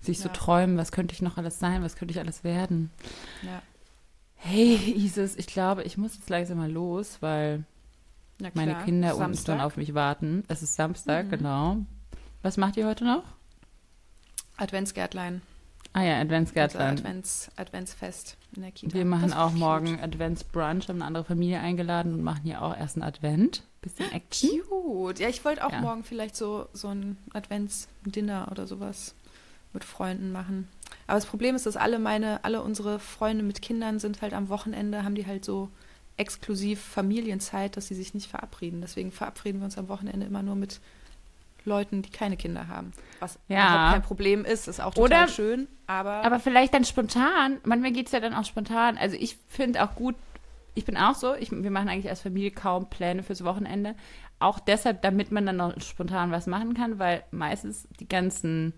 Sich 0.00 0.18
ja. 0.18 0.24
so 0.24 0.28
träumen, 0.30 0.78
was 0.78 0.92
könnte 0.92 1.14
ich 1.14 1.22
noch 1.22 1.36
alles 1.36 1.58
sein, 1.58 1.82
was 1.82 1.96
könnte 1.96 2.12
ich 2.12 2.20
alles 2.20 2.44
werden. 2.44 2.90
Ja. 3.42 3.62
Hey, 4.36 4.76
Isis, 4.96 5.36
ich 5.36 5.48
glaube, 5.48 5.82
ich 5.82 5.96
muss 5.96 6.14
jetzt 6.14 6.30
langsam 6.30 6.58
mal 6.58 6.70
los, 6.70 7.18
weil 7.20 7.64
meine 8.54 8.76
Kinder 8.84 9.14
Samstag. 9.14 9.26
unten 9.26 9.44
dann 9.46 9.60
auf 9.60 9.76
mich 9.76 9.94
warten. 9.94 10.44
Es 10.48 10.62
ist 10.62 10.74
Samstag, 10.76 11.26
mhm. 11.26 11.30
genau. 11.30 11.76
Was 12.42 12.56
macht 12.56 12.76
ihr 12.76 12.86
heute 12.86 13.04
noch? 13.04 13.24
Adventsgärtlein. 14.56 15.42
Ah 15.92 16.02
ja, 16.02 16.20
Adventsgärtlein. 16.20 16.98
Advents, 16.98 17.50
Adventsfest 17.56 18.36
in 18.54 18.62
der 18.62 18.72
Kita. 18.72 18.94
Wir 18.94 19.04
machen 19.04 19.32
auch 19.32 19.52
morgen 19.52 20.00
Adventsbrunch, 20.00 20.88
haben 20.88 20.96
eine 20.96 21.06
andere 21.06 21.24
Familie 21.24 21.60
eingeladen 21.60 22.12
und 22.14 22.22
machen 22.22 22.42
hier 22.44 22.62
auch 22.62 22.76
erst 22.76 22.96
ein 22.96 23.02
Advent. 23.02 23.62
Bisschen 23.80 24.12
Action. 24.12 24.50
Cute. 24.68 25.20
Ja, 25.20 25.28
ich 25.28 25.44
wollte 25.44 25.64
auch 25.64 25.72
ja. 25.72 25.80
morgen 25.80 26.04
vielleicht 26.04 26.36
so, 26.36 26.68
so 26.72 26.88
ein 26.88 27.16
Adventsdinner 27.32 28.48
oder 28.50 28.66
sowas 28.66 29.14
mit 29.72 29.84
Freunden 29.84 30.30
machen. 30.30 30.68
Aber 31.06 31.16
das 31.16 31.26
Problem 31.26 31.54
ist, 31.54 31.66
dass 31.66 31.76
alle 31.76 31.98
meine, 31.98 32.44
alle 32.44 32.62
unsere 32.62 32.98
Freunde 32.98 33.42
mit 33.42 33.62
Kindern 33.62 33.98
sind 33.98 34.20
halt 34.20 34.34
am 34.34 34.48
Wochenende, 34.48 35.04
haben 35.04 35.14
die 35.14 35.26
halt 35.26 35.44
so 35.44 35.70
exklusiv 36.18 36.80
Familienzeit, 36.80 37.76
dass 37.76 37.88
sie 37.88 37.94
sich 37.94 38.12
nicht 38.12 38.28
verabreden. 38.28 38.80
Deswegen 38.80 39.12
verabreden 39.12 39.60
wir 39.60 39.64
uns 39.64 39.78
am 39.78 39.88
Wochenende 39.88 40.26
immer 40.26 40.42
nur 40.42 40.56
mit 40.56 40.80
Leuten, 41.64 42.02
die 42.02 42.10
keine 42.10 42.36
Kinder 42.36 42.68
haben. 42.68 42.92
Was 43.20 43.38
ja. 43.48 43.92
kein 43.92 44.02
Problem 44.02 44.44
ist, 44.44 44.68
ist 44.68 44.80
auch 44.80 44.94
total 44.94 45.24
Oder, 45.24 45.28
schön. 45.28 45.68
Aber, 45.86 46.24
aber 46.24 46.40
vielleicht 46.40 46.74
dann 46.74 46.84
spontan. 46.84 47.58
Manchmal 47.64 47.92
geht 47.92 48.06
es 48.06 48.12
ja 48.12 48.20
dann 48.20 48.34
auch 48.34 48.44
spontan. 48.44 48.98
Also 48.98 49.16
ich 49.16 49.38
finde 49.48 49.82
auch 49.84 49.94
gut, 49.94 50.16
ich 50.74 50.84
bin 50.84 50.96
auch 50.96 51.14
so, 51.14 51.34
ich, 51.34 51.50
wir 51.50 51.70
machen 51.70 51.88
eigentlich 51.88 52.10
als 52.10 52.20
Familie 52.20 52.50
kaum 52.50 52.90
Pläne 52.90 53.22
fürs 53.22 53.44
Wochenende. 53.44 53.94
Auch 54.40 54.60
deshalb, 54.60 55.02
damit 55.02 55.32
man 55.32 55.46
dann 55.46 55.56
noch 55.56 55.80
spontan 55.80 56.30
was 56.30 56.46
machen 56.46 56.74
kann, 56.74 56.98
weil 56.98 57.24
meistens 57.30 57.88
die 58.00 58.08
ganzen 58.08 58.72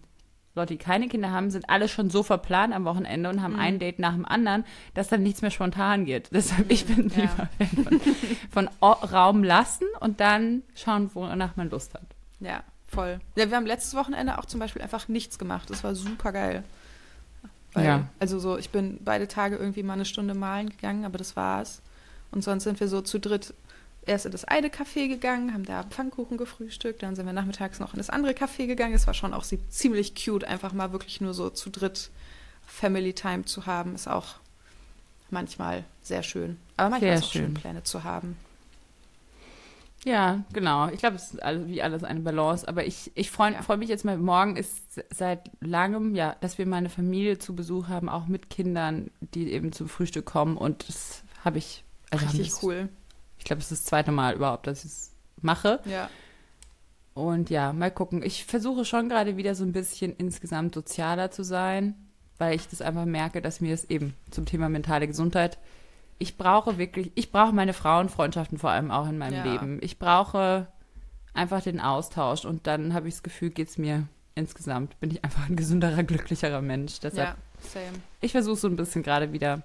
Leute, 0.55 0.75
die 0.75 0.79
keine 0.79 1.09
Kinder 1.09 1.31
haben, 1.31 1.51
sind 1.51 1.71
alle 1.71 1.87
schon 1.87 2.11
so 2.11 2.23
verplant 2.25 2.75
am 2.75 2.85
Wochenende 2.85 3.31
und 3.31 3.41
haben 3.41 3.55
mhm. 3.55 3.61
ein 3.61 3.79
Date 3.79 4.01
nach 4.01 4.15
dem 4.15 4.25
anderen, 4.25 4.65
dass 4.95 5.09
dann 5.09 5.23
nichts 5.23 5.43
mehr 5.43 5.53
spontan 5.53 6.05
geht. 6.05 6.31
Deshalb, 6.33 6.71
ich 6.71 6.87
bin 6.87 7.11
ja. 7.11 7.23
lieber 7.23 7.49
Fan 7.59 8.01
von, 8.51 8.69
von 8.69 8.69
Raum 8.83 9.45
lassen 9.45 9.87
und 10.01 10.21
dann 10.21 10.63
schauen, 10.75 11.11
wonach 11.15 11.57
man 11.57 11.71
Lust 11.71 11.95
hat. 11.95 12.07
Ja, 12.41 12.65
voll. 12.89 13.21
Ja, 13.37 13.49
wir 13.49 13.57
haben 13.57 13.67
letztes 13.67 13.95
Wochenende 13.95 14.39
auch 14.39 14.45
zum 14.45 14.59
Beispiel 14.59 14.83
einfach 14.83 15.07
nichts 15.07 15.39
gemacht. 15.39 15.71
Das 15.71 15.85
war 15.85 15.95
super 15.95 16.33
geil. 16.33 16.65
Weil, 17.73 17.85
ja. 17.85 18.09
Also 18.19 18.41
so, 18.41 18.59
ich 18.59 18.71
bin 18.71 18.99
beide 19.05 19.29
Tage 19.29 19.57
irgendwie 19.57 19.85
mal 19.85 19.93
eine 19.93 20.05
Stunde 20.05 20.35
malen 20.35 20.71
gegangen, 20.71 21.05
aber 21.05 21.19
das 21.19 21.37
war's. 21.37 21.83
Und 22.33 22.43
sonst 22.43 22.65
sind 22.65 22.81
wir 22.81 22.89
so 22.89 23.01
zu 23.03 23.21
dritt 23.21 23.55
erst 24.11 24.27
in 24.27 24.33
das 24.33 24.45
eine 24.45 24.69
Café 24.69 25.09
gegangen, 25.09 25.55
haben 25.55 25.65
da 25.65 25.85
Pfannkuchen 25.85 26.37
gefrühstückt, 26.37 27.03
dann 27.03 27.15
sind 27.17 27.27
wir 27.27 27.33
nachmittags 27.33 27.79
noch 27.79 27.95
in 27.95 27.99
das 27.99 28.11
andere 28.11 28.33
Café 28.33 28.67
gegangen. 28.67 28.95
Es 28.95 29.07
war 29.07 29.15
schon 29.15 29.33
auch 29.33 29.45
ziemlich 29.69 30.15
cute, 30.15 30.45
einfach 30.45 30.73
mal 30.73 30.93
wirklich 30.93 31.21
nur 31.21 31.33
so 31.33 31.49
zu 31.51 31.71
dritt 31.71 32.11
Family 32.67 33.15
Time 33.15 33.45
zu 33.45 33.67
haben, 33.67 33.95
ist 33.95 34.09
auch 34.09 34.35
manchmal 35.31 35.85
sehr 36.03 36.23
schön. 36.23 36.59
Aber 36.77 36.91
manchmal 36.91 37.11
Sehr 37.11 37.15
ist 37.15 37.21
es 37.21 37.27
auch 37.29 37.33
schön, 37.33 37.45
schön. 37.47 37.55
Pläne 37.55 37.83
zu 37.85 38.05
haben. 38.05 38.37
Ja, 40.05 40.45
genau. 40.53 40.89
Ich 40.89 40.99
glaube, 40.99 41.17
es 41.17 41.33
ist 41.33 41.43
alles, 41.43 41.69
wie 41.69 41.83
alles 41.83 42.05
eine 42.05 42.21
Balance. 42.21 42.67
Aber 42.67 42.87
ich, 42.87 43.11
ich 43.15 43.31
freue 43.31 43.53
Ja. 43.53 43.63
freu 43.63 43.77
mich 43.77 43.91
jetzt 43.91 44.05
mal. 44.05 44.17
Morgen 44.17 44.57
ist 44.57 44.79
seit 45.11 45.51
langem, 45.61 46.15
ja, 46.15 46.37
dass 46.41 46.57
wir 46.57 46.67
meine 46.67 46.89
Familie 46.89 47.39
zu 47.39 47.55
Besuch 47.55 47.89
haben, 47.89 48.09
auch 48.09 48.27
mit 48.27 48.49
Kindern, 48.49 49.11
die 49.21 49.53
eben 49.53 49.73
zum 49.73 49.89
Frühstück 49.91 50.25
kommen. 50.25 50.57
Und 50.57 50.89
das 50.89 51.23
habe 51.45 51.59
ich. 51.59 51.85
Also 52.11 52.25
Richtig 52.27 52.63
cool. 52.63 52.89
Ich 53.41 53.45
glaube, 53.45 53.61
es 53.61 53.73
ist 53.73 53.81
das 53.83 53.87
zweite 53.89 54.13
Mal 54.13 54.35
überhaupt, 54.35 54.67
dass 54.69 54.85
ich 54.85 54.91
es 54.93 55.13
mache. 55.41 55.81
Ja. 55.87 56.09
Und 57.15 57.51
ja, 57.51 57.73
mal 57.73 57.91
gucken. 57.91 58.23
Ich 58.23 58.45
versuche 58.45 58.85
schon 58.85 59.09
gerade 59.09 59.37
wieder 59.37 59.55
so 59.55 59.65
ein 59.65 59.73
bisschen 59.73 60.15
insgesamt 60.17 60.75
sozialer 60.75 61.31
zu 61.31 61.43
sein, 61.43 61.95
weil 62.39 62.55
ich 62.55 62.69
das 62.69 62.81
einfach 62.83 63.07
merke, 63.07 63.43
dass 63.43 63.61
mir 63.61 63.75
es 63.75 63.85
eben 63.91 64.15
zum 64.31 64.47
Thema 64.47 64.69
mentale 64.69 65.07
Gesundheit, 65.09 65.59
ich 66.19 66.37
brauche 66.37 66.77
wirklich, 66.79 67.11
ich 67.15 67.33
brauche 67.33 67.53
meine 67.55 67.73
Frauenfreundschaften 67.73 68.59
vor 68.59 68.71
allem 68.71 68.91
auch 68.91 69.09
in 69.09 69.17
meinem 69.19 69.45
Ja. 69.45 69.53
Leben. 69.53 69.79
Ich 69.83 69.99
brauche 69.99 70.67
einfach 71.33 71.63
den 71.63 71.81
Austausch 71.81 72.45
und 72.45 72.67
dann 72.67 72.93
habe 72.93 73.09
ich 73.09 73.15
das 73.15 73.23
Gefühl, 73.23 73.51
geht 73.51 73.69
es 73.71 73.79
mir 73.79 74.07
insgesamt, 74.35 75.01
bin 75.01 75.11
ich 75.11 75.25
einfach 75.25 75.49
ein 75.49 75.57
gesünderer, 75.57 76.03
glücklicherer 76.03 76.61
Mensch. 76.61 77.01
Deshalb 77.01 77.29
Ja, 77.31 77.69
same. 77.69 77.99
ich 78.21 78.33
versuche 78.33 78.57
so 78.57 78.69
ein 78.69 78.77
bisschen 78.77 79.03
gerade 79.03 79.33
wieder 79.33 79.63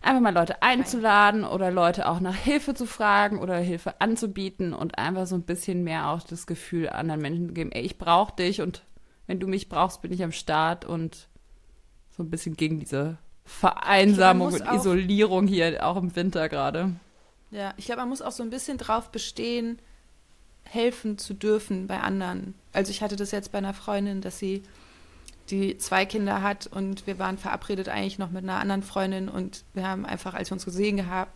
einfach 0.00 0.20
mal 0.20 0.34
Leute 0.34 0.62
einzuladen 0.62 1.44
oder 1.44 1.70
Leute 1.70 2.08
auch 2.08 2.20
nach 2.20 2.34
Hilfe 2.34 2.74
zu 2.74 2.86
fragen 2.86 3.38
oder 3.38 3.58
Hilfe 3.58 4.00
anzubieten 4.00 4.72
und 4.72 4.98
einfach 4.98 5.26
so 5.26 5.34
ein 5.34 5.42
bisschen 5.42 5.84
mehr 5.84 6.08
auch 6.08 6.22
das 6.22 6.46
Gefühl 6.46 6.88
anderen 6.88 7.20
Menschen 7.20 7.48
zu 7.48 7.54
geben, 7.54 7.72
ey, 7.72 7.82
ich 7.82 7.98
brauche 7.98 8.34
dich 8.34 8.62
und 8.62 8.84
wenn 9.26 9.40
du 9.40 9.46
mich 9.46 9.68
brauchst, 9.68 10.02
bin 10.02 10.12
ich 10.12 10.22
am 10.22 10.32
Start 10.32 10.84
und 10.84 11.28
so 12.16 12.22
ein 12.22 12.30
bisschen 12.30 12.56
gegen 12.56 12.80
diese 12.80 13.18
Vereinsamung 13.44 14.52
und 14.52 14.64
Isolierung 14.72 15.46
hier 15.46 15.86
auch 15.86 15.96
im 15.96 16.14
Winter 16.16 16.48
gerade. 16.48 16.94
Ja, 17.50 17.74
ich 17.76 17.86
glaube, 17.86 18.00
man 18.00 18.08
muss 18.08 18.22
auch 18.22 18.32
so 18.32 18.42
ein 18.42 18.50
bisschen 18.50 18.78
drauf 18.78 19.10
bestehen, 19.10 19.78
helfen 20.64 21.18
zu 21.18 21.34
dürfen 21.34 21.86
bei 21.86 22.00
anderen. 22.00 22.54
Also 22.72 22.90
ich 22.90 23.02
hatte 23.02 23.16
das 23.16 23.32
jetzt 23.32 23.52
bei 23.52 23.58
einer 23.58 23.74
Freundin, 23.74 24.20
dass 24.20 24.38
sie 24.38 24.62
die 25.50 25.76
zwei 25.78 26.06
Kinder 26.06 26.42
hat 26.42 26.66
und 26.66 27.06
wir 27.06 27.18
waren 27.18 27.38
verabredet 27.38 27.88
eigentlich 27.88 28.18
noch 28.18 28.30
mit 28.30 28.44
einer 28.44 28.58
anderen 28.58 28.82
Freundin 28.82 29.28
und 29.28 29.64
wir 29.74 29.86
haben 29.86 30.06
einfach, 30.06 30.34
als 30.34 30.50
wir 30.50 30.54
uns 30.54 30.64
gesehen, 30.64 30.96
geha 30.96 31.26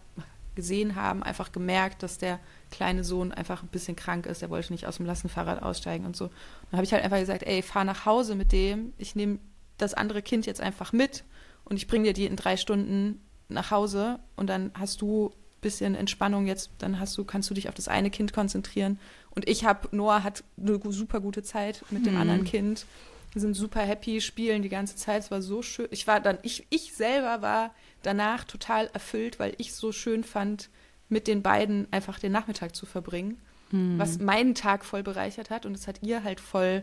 gesehen 0.54 0.94
haben, 0.94 1.24
einfach 1.24 1.50
gemerkt, 1.50 2.04
dass 2.04 2.18
der 2.18 2.38
kleine 2.70 3.02
Sohn 3.02 3.32
einfach 3.32 3.64
ein 3.64 3.68
bisschen 3.68 3.96
krank 3.96 4.24
ist. 4.26 4.40
Er 4.40 4.50
wollte 4.50 4.72
nicht 4.72 4.86
aus 4.86 4.98
dem 4.98 5.06
Lastenfahrrad 5.06 5.60
aussteigen 5.60 6.06
und 6.06 6.14
so. 6.14 6.26
Und 6.26 6.32
dann 6.70 6.78
habe 6.78 6.84
ich 6.84 6.92
halt 6.92 7.02
einfach 7.02 7.18
gesagt, 7.18 7.42
ey, 7.42 7.60
fahr 7.60 7.82
nach 7.82 8.06
Hause 8.06 8.36
mit 8.36 8.52
dem. 8.52 8.92
Ich 8.96 9.16
nehme 9.16 9.40
das 9.78 9.94
andere 9.94 10.22
Kind 10.22 10.46
jetzt 10.46 10.60
einfach 10.60 10.92
mit 10.92 11.24
und 11.64 11.76
ich 11.76 11.88
bringe 11.88 12.04
dir 12.04 12.12
die 12.12 12.26
in 12.26 12.36
drei 12.36 12.56
Stunden 12.56 13.20
nach 13.48 13.72
Hause 13.72 14.20
und 14.36 14.46
dann 14.48 14.70
hast 14.78 15.00
du 15.00 15.32
ein 15.34 15.60
bisschen 15.60 15.96
Entspannung 15.96 16.46
jetzt, 16.46 16.70
dann 16.78 17.00
hast 17.00 17.18
du, 17.18 17.24
kannst 17.24 17.50
du 17.50 17.54
dich 17.54 17.68
auf 17.68 17.74
das 17.74 17.88
eine 17.88 18.10
Kind 18.10 18.32
konzentrieren. 18.32 19.00
Und 19.30 19.48
ich 19.48 19.64
habe, 19.64 19.88
Noah 19.90 20.22
hat 20.22 20.44
eine 20.56 20.78
super 20.92 21.18
gute 21.18 21.42
Zeit 21.42 21.82
mit 21.90 22.06
dem 22.06 22.14
Mhm. 22.14 22.20
anderen 22.20 22.44
Kind. 22.44 22.86
Wir 23.34 23.40
sind 23.40 23.54
super 23.54 23.80
happy, 23.80 24.20
spielen 24.20 24.62
die 24.62 24.68
ganze 24.68 24.96
Zeit. 24.96 25.22
Es 25.22 25.30
war 25.30 25.42
so 25.42 25.60
schön. 25.62 25.88
Ich 25.90 26.06
war 26.06 26.20
dann, 26.20 26.38
ich, 26.42 26.66
ich 26.70 26.94
selber 26.94 27.42
war 27.42 27.74
danach 28.02 28.44
total 28.44 28.88
erfüllt, 28.92 29.38
weil 29.38 29.54
ich 29.58 29.74
so 29.74 29.92
schön 29.92 30.24
fand, 30.24 30.70
mit 31.08 31.26
den 31.26 31.42
beiden 31.42 31.86
einfach 31.92 32.18
den 32.18 32.32
Nachmittag 32.32 32.74
zu 32.74 32.86
verbringen, 32.86 33.40
Hm. 33.70 33.98
was 33.98 34.18
meinen 34.18 34.54
Tag 34.54 34.84
voll 34.84 35.02
bereichert 35.02 35.50
hat. 35.50 35.66
Und 35.66 35.74
es 35.74 35.86
hat 35.88 36.02
ihr 36.02 36.22
halt 36.22 36.38
voll 36.40 36.82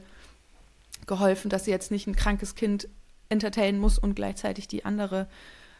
geholfen, 1.07 1.49
dass 1.49 1.65
sie 1.65 1.71
jetzt 1.71 1.89
nicht 1.91 2.05
ein 2.07 2.15
krankes 2.15 2.55
Kind 2.55 2.87
entertainen 3.29 3.79
muss 3.79 3.97
und 3.97 4.15
gleichzeitig 4.15 4.67
die 4.67 4.83
andere, 4.83 5.27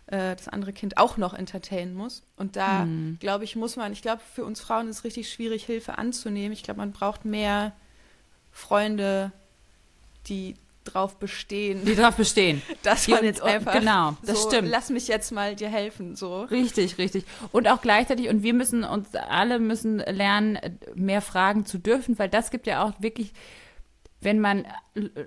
äh, 0.08 0.36
das 0.36 0.48
andere 0.48 0.74
Kind 0.74 0.98
auch 0.98 1.18
noch 1.18 1.34
entertainen 1.34 1.94
muss. 1.96 2.24
Und 2.38 2.56
da, 2.56 2.84
Hm. 2.84 3.18
glaube 3.20 3.44
ich, 3.44 3.56
muss 3.56 3.76
man, 3.76 3.92
ich 3.94 4.02
glaube, 4.02 4.22
für 4.34 4.46
uns 4.46 4.62
Frauen 4.62 4.88
ist 4.88 5.00
es 5.00 5.04
richtig 5.04 5.30
schwierig, 5.32 5.66
Hilfe 5.66 5.98
anzunehmen. 5.98 6.54
Ich 6.54 6.64
glaube, 6.64 6.80
man 6.80 6.92
braucht 6.94 7.26
mehr 7.26 7.74
Freunde, 8.52 9.32
die 10.28 10.56
drauf 10.84 11.18
bestehen, 11.20 11.86
Die 11.86 11.96
darauf 11.96 12.16
bestehen. 12.16 12.62
dass 12.84 13.06
Die 13.06 13.12
man 13.12 13.24
jetzt 13.24 13.42
einfach 13.44 13.74
genau, 13.74 14.16
das 14.26 14.42
so, 14.44 14.50
stimmt. 14.50 14.68
lass 14.70 14.90
mich 14.90 15.08
jetzt 15.08 15.32
mal 15.32 15.56
dir 15.56 15.70
helfen, 15.70 16.16
so. 16.16 16.42
Richtig, 16.44 16.98
richtig. 16.98 17.24
Und 17.52 17.68
auch 17.68 17.82
gleichzeitig, 17.82 18.30
und 18.30 18.42
wir 18.42 18.54
müssen 18.56 18.84
uns 18.84 19.14
alle 19.16 19.60
müssen 19.60 20.00
lernen, 20.00 20.58
mehr 20.96 21.22
fragen 21.22 21.66
zu 21.66 21.78
dürfen, 21.78 22.18
weil 22.18 22.30
das 22.30 22.50
gibt 22.50 22.66
ja 22.66 22.84
auch 22.84 22.94
wirklich, 23.00 23.32
wenn 24.22 24.40
man 24.40 24.66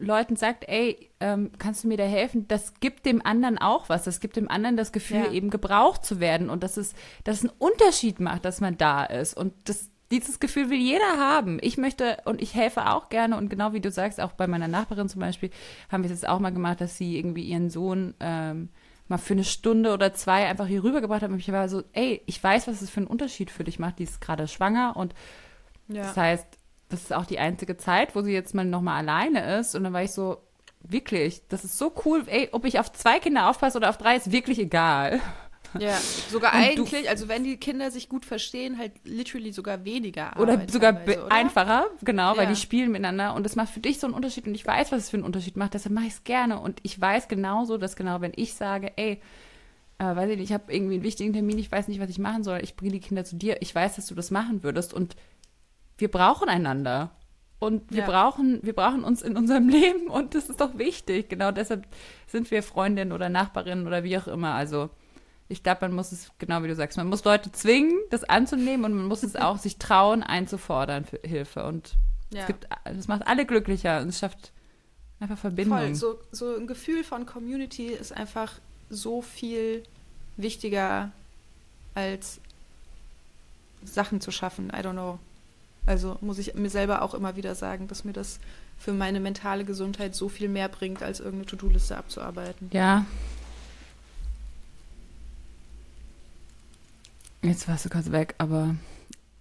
Leuten 0.00 0.34
sagt, 0.36 0.68
ey, 0.68 1.10
ähm, 1.20 1.52
kannst 1.58 1.84
du 1.84 1.88
mir 1.88 1.96
da 1.98 2.04
helfen, 2.04 2.46
das 2.48 2.74
gibt 2.80 3.06
dem 3.06 3.24
anderen 3.24 3.58
auch 3.58 3.88
was. 3.88 4.02
Das 4.04 4.18
gibt 4.20 4.34
dem 4.36 4.48
anderen 4.48 4.76
das 4.76 4.90
Gefühl, 4.92 5.24
Ja. 5.26 5.32
eben 5.32 5.50
gebraucht 5.50 6.04
zu 6.04 6.18
werden 6.20 6.50
und 6.50 6.62
dass 6.64 6.76
es, 6.76 6.94
dass 7.22 7.38
es 7.38 7.42
einen 7.48 7.58
Unterschied 7.58 8.18
macht, 8.20 8.44
dass 8.44 8.60
man 8.60 8.76
da 8.76 9.04
ist. 9.04 9.36
Und 9.36 9.52
das, 9.68 9.88
dieses 10.18 10.40
Gefühl 10.40 10.70
will 10.70 10.78
jeder 10.78 11.18
haben. 11.18 11.58
Ich 11.60 11.76
möchte 11.76 12.18
und 12.24 12.40
ich 12.40 12.54
helfe 12.54 12.90
auch 12.90 13.08
gerne 13.08 13.36
und 13.36 13.48
genau 13.48 13.72
wie 13.72 13.80
du 13.80 13.90
sagst, 13.90 14.20
auch 14.20 14.32
bei 14.32 14.46
meiner 14.46 14.68
Nachbarin 14.68 15.08
zum 15.08 15.20
Beispiel, 15.20 15.50
haben 15.90 16.02
wir 16.02 16.10
es 16.10 16.20
jetzt 16.20 16.28
auch 16.28 16.40
mal 16.40 16.52
gemacht, 16.52 16.80
dass 16.80 16.96
sie 16.96 17.18
irgendwie 17.18 17.44
ihren 17.44 17.70
Sohn 17.70 18.14
ähm, 18.20 18.68
mal 19.08 19.18
für 19.18 19.34
eine 19.34 19.44
Stunde 19.44 19.92
oder 19.92 20.14
zwei 20.14 20.46
einfach 20.46 20.66
hier 20.66 20.82
rübergebracht 20.82 21.22
hat. 21.22 21.30
Und 21.30 21.38
ich 21.38 21.52
war 21.52 21.68
so, 21.68 21.82
ey, 21.92 22.22
ich 22.26 22.42
weiß, 22.42 22.66
was 22.68 22.82
es 22.82 22.90
für 22.90 22.98
einen 22.98 23.06
Unterschied 23.06 23.50
für 23.50 23.64
dich 23.64 23.78
macht. 23.78 23.98
Die 23.98 24.04
ist 24.04 24.20
gerade 24.20 24.48
schwanger 24.48 24.96
und 24.96 25.14
das 25.88 26.16
heißt, 26.16 26.46
das 26.88 27.02
ist 27.02 27.12
auch 27.12 27.26
die 27.26 27.38
einzige 27.38 27.76
Zeit, 27.76 28.14
wo 28.14 28.22
sie 28.22 28.32
jetzt 28.32 28.54
mal 28.54 28.64
nochmal 28.64 28.98
alleine 28.98 29.58
ist. 29.58 29.74
Und 29.74 29.84
dann 29.84 29.92
war 29.92 30.02
ich 30.02 30.12
so, 30.12 30.38
wirklich, 30.80 31.42
das 31.48 31.64
ist 31.64 31.78
so 31.78 31.92
cool. 32.04 32.24
Ey, 32.26 32.48
ob 32.52 32.64
ich 32.64 32.78
auf 32.78 32.92
zwei 32.92 33.18
Kinder 33.18 33.48
aufpasse 33.48 33.78
oder 33.78 33.90
auf 33.90 33.98
drei, 33.98 34.16
ist 34.16 34.32
wirklich 34.32 34.58
egal. 34.58 35.20
Ja, 35.80 36.00
sogar 36.30 36.52
Und 36.54 36.60
eigentlich, 36.60 37.08
also 37.08 37.28
wenn 37.28 37.44
die 37.44 37.56
Kinder 37.56 37.90
sich 37.90 38.08
gut 38.08 38.24
verstehen, 38.24 38.78
halt 38.78 38.92
literally 39.04 39.52
sogar 39.52 39.84
weniger 39.84 40.36
Oder 40.38 40.52
Arbeit 40.54 40.70
sogar 40.70 40.92
teilweise, 40.94 41.18
be- 41.18 41.24
oder? 41.26 41.32
einfacher, 41.34 41.86
genau, 42.02 42.36
weil 42.36 42.44
Ja. 42.44 42.50
die 42.50 42.56
spielen 42.56 42.92
miteinander 42.92 43.34
und 43.34 43.44
das 43.44 43.56
macht 43.56 43.70
für 43.70 43.80
dich 43.80 43.98
so 43.98 44.06
einen 44.06 44.14
Unterschied 44.14 44.46
und 44.46 44.54
ich 44.54 44.66
weiß, 44.66 44.92
was 44.92 45.02
es 45.04 45.10
für 45.10 45.16
einen 45.16 45.24
Unterschied 45.26 45.56
macht, 45.56 45.74
deshalb 45.74 45.94
mache 45.94 46.06
ich 46.06 46.12
es 46.14 46.24
gerne 46.24 46.60
und 46.60 46.78
ich 46.82 47.00
weiß 47.00 47.28
genauso, 47.28 47.76
dass 47.78 47.96
genau, 47.96 48.20
wenn 48.20 48.32
ich 48.36 48.54
sage, 48.54 48.92
ey, 48.96 49.20
äh, 49.98 50.04
weiß 50.16 50.30
ich 50.30 50.36
nicht, 50.38 50.50
ich 50.50 50.52
habe 50.54 50.72
irgendwie 50.72 50.94
einen 50.94 51.02
wichtigen 51.04 51.32
Termin, 51.32 51.58
ich 51.58 51.70
weiß 51.70 51.88
nicht, 51.88 52.00
was 52.00 52.10
ich 52.10 52.18
machen 52.18 52.42
soll, 52.44 52.60
ich 52.62 52.76
bringe 52.76 52.92
die 52.92 53.00
Kinder 53.00 53.24
zu 53.24 53.36
dir, 53.36 53.60
ich 53.62 53.74
weiß, 53.74 53.96
dass 53.96 54.06
du 54.06 54.14
das 54.14 54.30
machen 54.30 54.62
würdest 54.62 54.92
und 54.94 55.16
wir 55.98 56.10
brauchen 56.10 56.48
einander. 56.48 57.12
Und 57.60 57.90
wir 57.92 58.00
Ja. 58.00 58.06
brauchen, 58.06 58.58
wir 58.62 58.74
brauchen 58.74 59.04
uns 59.04 59.22
in 59.22 59.36
unserem 59.36 59.68
Leben 59.70 60.08
und 60.08 60.34
das 60.34 60.50
ist 60.50 60.60
doch 60.60 60.76
wichtig. 60.76 61.30
Genau 61.30 61.50
deshalb 61.50 61.86
sind 62.26 62.50
wir 62.50 62.62
Freundinnen 62.62 63.12
oder 63.12 63.28
Nachbarinnen 63.30 63.86
oder 63.86 64.04
wie 64.04 64.18
auch 64.18 64.26
immer. 64.26 64.52
Also 64.54 64.90
ich 65.48 65.62
glaube, 65.62 65.82
man 65.82 65.92
muss 65.92 66.12
es, 66.12 66.30
genau 66.38 66.62
wie 66.62 66.68
du 66.68 66.74
sagst, 66.74 66.96
man 66.96 67.08
muss 67.08 67.24
Leute 67.24 67.52
zwingen, 67.52 67.98
das 68.10 68.24
anzunehmen 68.24 68.84
und 68.84 68.94
man 68.94 69.06
muss 69.06 69.22
es 69.22 69.36
auch 69.36 69.58
sich 69.66 69.76
trauen, 69.78 70.22
einzufordern 70.22 71.04
für 71.04 71.20
Hilfe. 71.22 71.64
Und 71.64 71.96
Ja. 72.30 72.40
es 72.42 72.46
gibt, 72.46 72.68
das 72.84 73.08
macht 73.08 73.26
alle 73.26 73.44
glücklicher 73.46 74.00
und 74.00 74.08
es 74.08 74.18
schafft 74.18 74.52
einfach 75.20 75.38
Verbindung. 75.38 75.78
Voll, 75.78 75.94
so, 75.94 76.18
so 76.32 76.56
ein 76.56 76.66
Gefühl 76.66 77.04
von 77.04 77.26
Community 77.26 77.88
ist 77.88 78.12
einfach 78.12 78.52
so 78.90 79.22
viel 79.22 79.82
wichtiger 80.36 81.12
als 81.94 82.40
Sachen 83.84 84.20
zu 84.20 84.30
schaffen. 84.30 84.70
I 84.70 84.78
don't 84.80 84.92
know. 84.92 85.18
Also 85.86 86.16
muss 86.22 86.38
ich 86.38 86.54
mir 86.54 86.70
selber 86.70 87.02
auch 87.02 87.12
immer 87.14 87.36
wieder 87.36 87.54
sagen, 87.54 87.88
dass 87.88 88.04
mir 88.04 88.12
das 88.14 88.40
für 88.78 88.92
meine 88.92 89.20
mentale 89.20 89.64
Gesundheit 89.64 90.14
so 90.14 90.28
viel 90.28 90.48
mehr 90.48 90.68
bringt, 90.68 91.02
als 91.02 91.20
irgendeine 91.20 91.46
To-Do-Liste 91.46 91.96
abzuarbeiten. 91.96 92.70
Ja. 92.72 93.04
Jetzt 97.44 97.68
warst 97.68 97.84
du 97.84 97.90
kurz 97.90 98.10
weg, 98.10 98.34
aber 98.38 98.74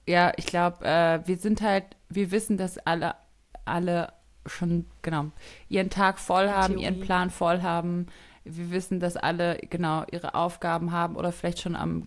ja, 0.06 0.34
ich 0.36 0.46
glaube, 0.46 0.84
äh, 0.84 1.22
wir 1.26 1.38
sind 1.38 1.62
halt, 1.62 1.86
wir 2.10 2.32
wissen, 2.32 2.58
dass 2.58 2.78
alle, 2.78 3.16
alle 3.64 4.12
schon, 4.46 4.88
genau, 5.02 5.28
ihren 5.70 5.90
Tag 5.90 6.20
voll 6.20 6.50
haben, 6.50 6.78
ihren. 6.78 7.00
Plan 7.00 7.30
voll 7.30 7.62
haben. 7.62 8.08
Wir 8.44 8.72
wissen, 8.72 9.00
dass 9.00 9.16
alle, 9.16 9.58
genau, 9.70 10.04
ihre 10.12 10.36
Aufgaben 10.36 10.92
haben 10.92 11.16
oder 11.16 11.32
vielleicht 11.32 11.62
schon 11.62 11.78
am 11.78 12.04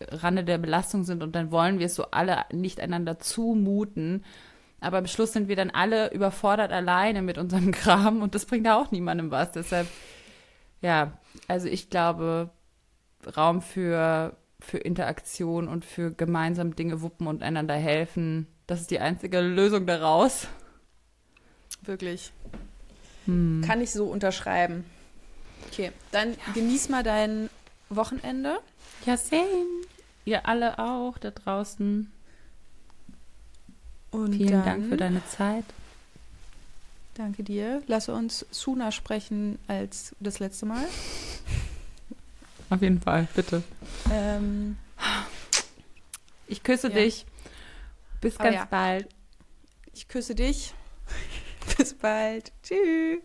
Rande 0.00 0.44
der 0.44 0.58
Belastung 0.58 1.02
sind 1.02 1.20
und 1.20 1.34
dann 1.34 1.50
wollen 1.50 1.80
wir 1.80 1.86
es 1.86 1.96
so 1.96 2.12
alle 2.12 2.44
nicht 2.52 2.80
einander 2.80 3.18
zumuten. 3.18 4.24
Aber 4.80 4.98
am 4.98 5.08
Schluss 5.08 5.32
sind 5.32 5.48
wir 5.48 5.56
dann 5.56 5.70
alle 5.70 6.12
überfordert 6.12 6.70
alleine 6.70 7.22
mit 7.22 7.38
unserem 7.38 7.72
Kram 7.72 8.22
und 8.22 8.36
das 8.36 8.46
bringt 8.46 8.68
auch 8.68 8.92
niemandem 8.92 9.32
was. 9.32 9.50
Deshalb, 9.50 9.88
ja, 10.80 11.18
also 11.48 11.66
ich 11.66 11.90
glaube, 11.90 12.50
Raum 13.36 13.62
für, 13.62 14.36
für 14.64 14.78
Interaktion 14.78 15.68
und 15.68 15.84
für 15.84 16.10
gemeinsam 16.10 16.74
Dinge 16.74 17.02
wuppen 17.02 17.26
und 17.26 17.42
einander 17.42 17.74
helfen, 17.74 18.46
das 18.66 18.80
ist 18.80 18.90
die 18.90 19.00
einzige 19.00 19.40
Lösung 19.40 19.86
daraus. 19.86 20.48
Wirklich. 21.82 22.32
Hm. 23.26 23.62
Kann 23.64 23.80
ich 23.80 23.90
so 23.90 24.06
unterschreiben. 24.06 24.84
Okay, 25.68 25.92
dann 26.12 26.36
genieß 26.54 26.88
mal 26.88 27.02
dein 27.02 27.50
Wochenende. 27.90 28.58
Ja, 29.06 29.16
same. 29.16 29.66
Ihr 30.24 30.46
alle 30.46 30.78
auch 30.78 31.18
da 31.18 31.30
draußen. 31.30 32.10
Und 34.10 34.34
Vielen 34.34 34.52
dann, 34.52 34.64
Dank 34.64 34.88
für 34.88 34.96
deine 34.96 35.26
Zeit. 35.26 35.64
Danke 37.14 37.42
dir. 37.42 37.82
Lasse 37.86 38.14
uns 38.14 38.46
Suna 38.50 38.90
sprechen 38.92 39.58
als 39.68 40.14
das 40.20 40.38
letzte 40.38 40.66
Mal. 40.66 40.86
Auf 42.74 42.82
jeden 42.82 43.00
Fall, 43.00 43.28
bitte. 43.34 43.62
Ähm, 44.10 44.76
Ich 46.48 46.62
küsse 46.62 46.88
Ja. 46.88 46.94
dich. 46.94 47.24
Bis 48.20 48.34
Oh 48.38 48.42
ganz 48.42 48.56
ja. 48.56 48.64
bald. 48.64 49.08
ich 49.92 50.08
küsse 50.08 50.34
dich. 50.34 50.74
Bis 51.78 51.94
bald. 51.94 52.52
Tschüss. 52.62 53.22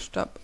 Stopp. 0.00 0.40